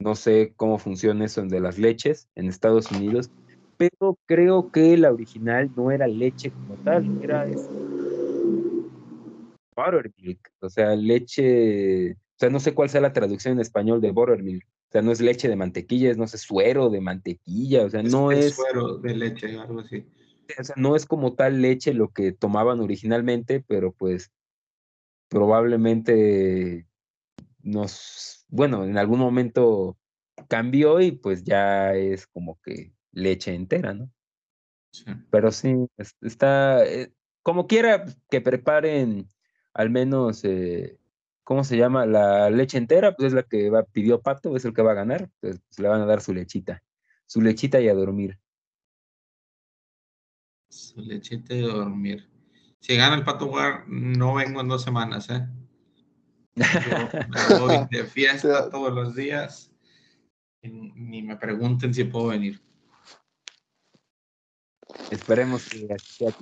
[0.00, 3.30] no sé cómo funciona eso de las leches en Estados Unidos,
[3.76, 7.46] pero creo que la original no era leche como tal, era
[9.76, 14.10] buttermilk, o sea, leche, o sea, no sé cuál sea la traducción en español de
[14.10, 17.90] buttermilk, o sea, no es leche de mantequilla, es, no sé, suero de mantequilla, o
[17.90, 18.56] sea, no es...
[18.56, 20.04] Suero de leche, algo así.
[20.58, 24.32] O sea, no es como tal leche lo que tomaban originalmente, pero pues
[25.28, 26.86] probablemente
[27.62, 29.96] nos, bueno, en algún momento
[30.48, 34.10] cambió y pues ya es como que leche entera, ¿no?
[34.90, 35.04] Sí.
[35.30, 35.86] Pero sí,
[36.20, 37.12] está, eh,
[37.42, 39.28] como quiera que preparen
[39.72, 40.98] al menos, eh,
[41.44, 42.06] ¿cómo se llama?
[42.06, 44.96] La leche entera, pues es la que va, pidió Pato, es el que va a
[44.96, 46.82] ganar, pues, pues le van a dar su lechita,
[47.26, 48.38] su lechita y a dormir.
[50.68, 52.28] Su lechita y a dormir.
[52.80, 55.46] Si gana el Pato War, no vengo en dos semanas, ¿eh?
[56.56, 59.70] Yo voy de fiesta todos los días.
[60.62, 62.60] Ni me pregunten si puedo venir.
[65.10, 65.96] Esperemos que,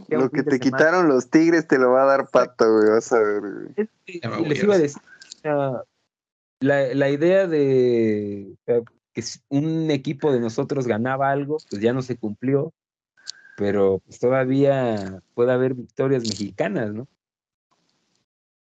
[0.09, 3.19] lo que te quitaron los tigres te lo va a dar pato, güey, vas a
[3.19, 3.43] ver.
[4.47, 5.03] les iba a decir,
[6.61, 8.55] la, la, idea de
[9.13, 12.73] que un equipo de nosotros ganaba algo, pues ya no se cumplió,
[13.57, 17.09] pero pues todavía puede haber victorias mexicanas, ¿no?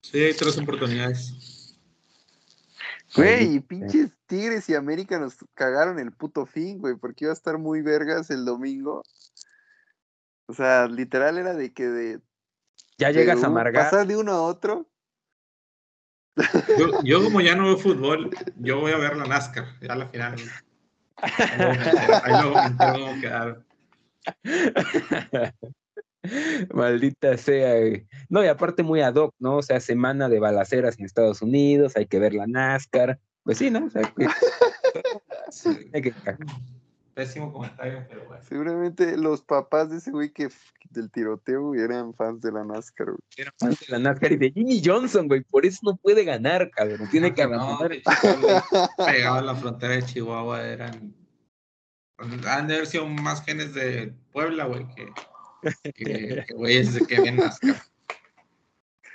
[0.02, 1.78] Sí, hay tres oportunidades.
[3.14, 7.58] Güey, pinches Tigres y América nos cagaron el puto fin, güey, porque iba a estar
[7.58, 9.02] muy vergas el domingo.
[10.52, 12.20] O sea, literal era de que de.
[12.98, 13.84] Ya llegas a amargar.
[13.84, 14.86] Pasar de uno a otro.
[16.78, 20.08] Yo, yo, como ya no veo fútbol, yo voy a ver la NASCAR, ya la
[20.08, 20.34] final.
[21.16, 23.64] Ahí luego me quedaron.
[26.74, 27.74] Maldita sea.
[28.28, 29.56] No, y aparte muy ad hoc, ¿no?
[29.56, 33.18] O sea, semana de balaceras en Estados Unidos, hay que ver la NASCAR.
[33.42, 33.86] Pues sí, ¿no?
[33.86, 34.26] O sea, que...
[35.94, 36.12] hay que...
[37.14, 38.42] Pésimo comentario, pero bueno.
[38.48, 40.48] Seguramente los papás de ese güey que
[40.90, 43.18] del tiroteo eran fans de la NASCAR, güey.
[43.36, 45.42] Eran fans de la NASCAR y de Jimmy Johnson, güey.
[45.42, 47.08] Por eso no puede ganar, cabrón.
[47.10, 47.90] Tiene que abandonar.
[47.90, 51.14] No, pegado a la frontera de Chihuahua eran.
[52.18, 57.91] Han de haber sido más genes de Puebla, güey, que, que, güeyes que ven NASCAR.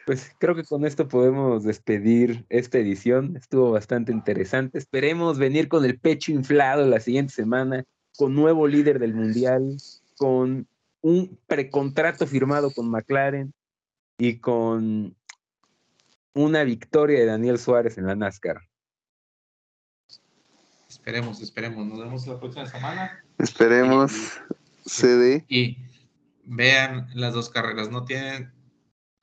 [0.08, 3.36] Pues creo que con esto podemos despedir esta edición.
[3.36, 4.78] Estuvo bastante interesante.
[4.78, 7.84] Esperemos venir con el pecho inflado la siguiente semana,
[8.16, 9.76] con nuevo líder del mundial,
[10.16, 10.66] con
[11.02, 13.54] un precontrato firmado con McLaren
[14.18, 15.14] y con
[16.34, 18.62] una victoria de Daniel Suárez en la NASCAR.
[20.88, 21.86] Esperemos, esperemos.
[21.86, 23.26] Nos vemos la próxima semana.
[23.40, 24.40] Esperemos.
[24.86, 25.44] CD.
[25.50, 25.78] Y
[26.46, 27.92] vean las dos carreras.
[27.92, 28.56] No tienen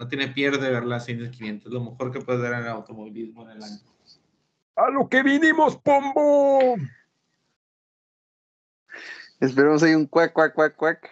[0.05, 1.73] no tiene pierde ver las Indy 500.
[1.73, 3.79] Lo mejor que puede ver en el automovilismo en el año.
[4.77, 6.77] ¡A lo que vinimos, Pombo!
[9.41, 11.11] Esperemos hay un cuac, cuac, cuac, cuac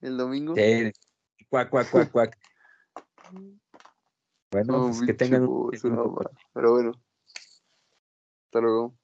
[0.00, 0.54] el domingo.
[0.56, 0.90] Sí,
[1.48, 2.38] cuac, cuac, cuac, cuac.
[4.50, 5.70] Bueno, pues que tengan un...
[6.54, 6.92] Pero bueno.
[8.46, 8.94] Hasta luego.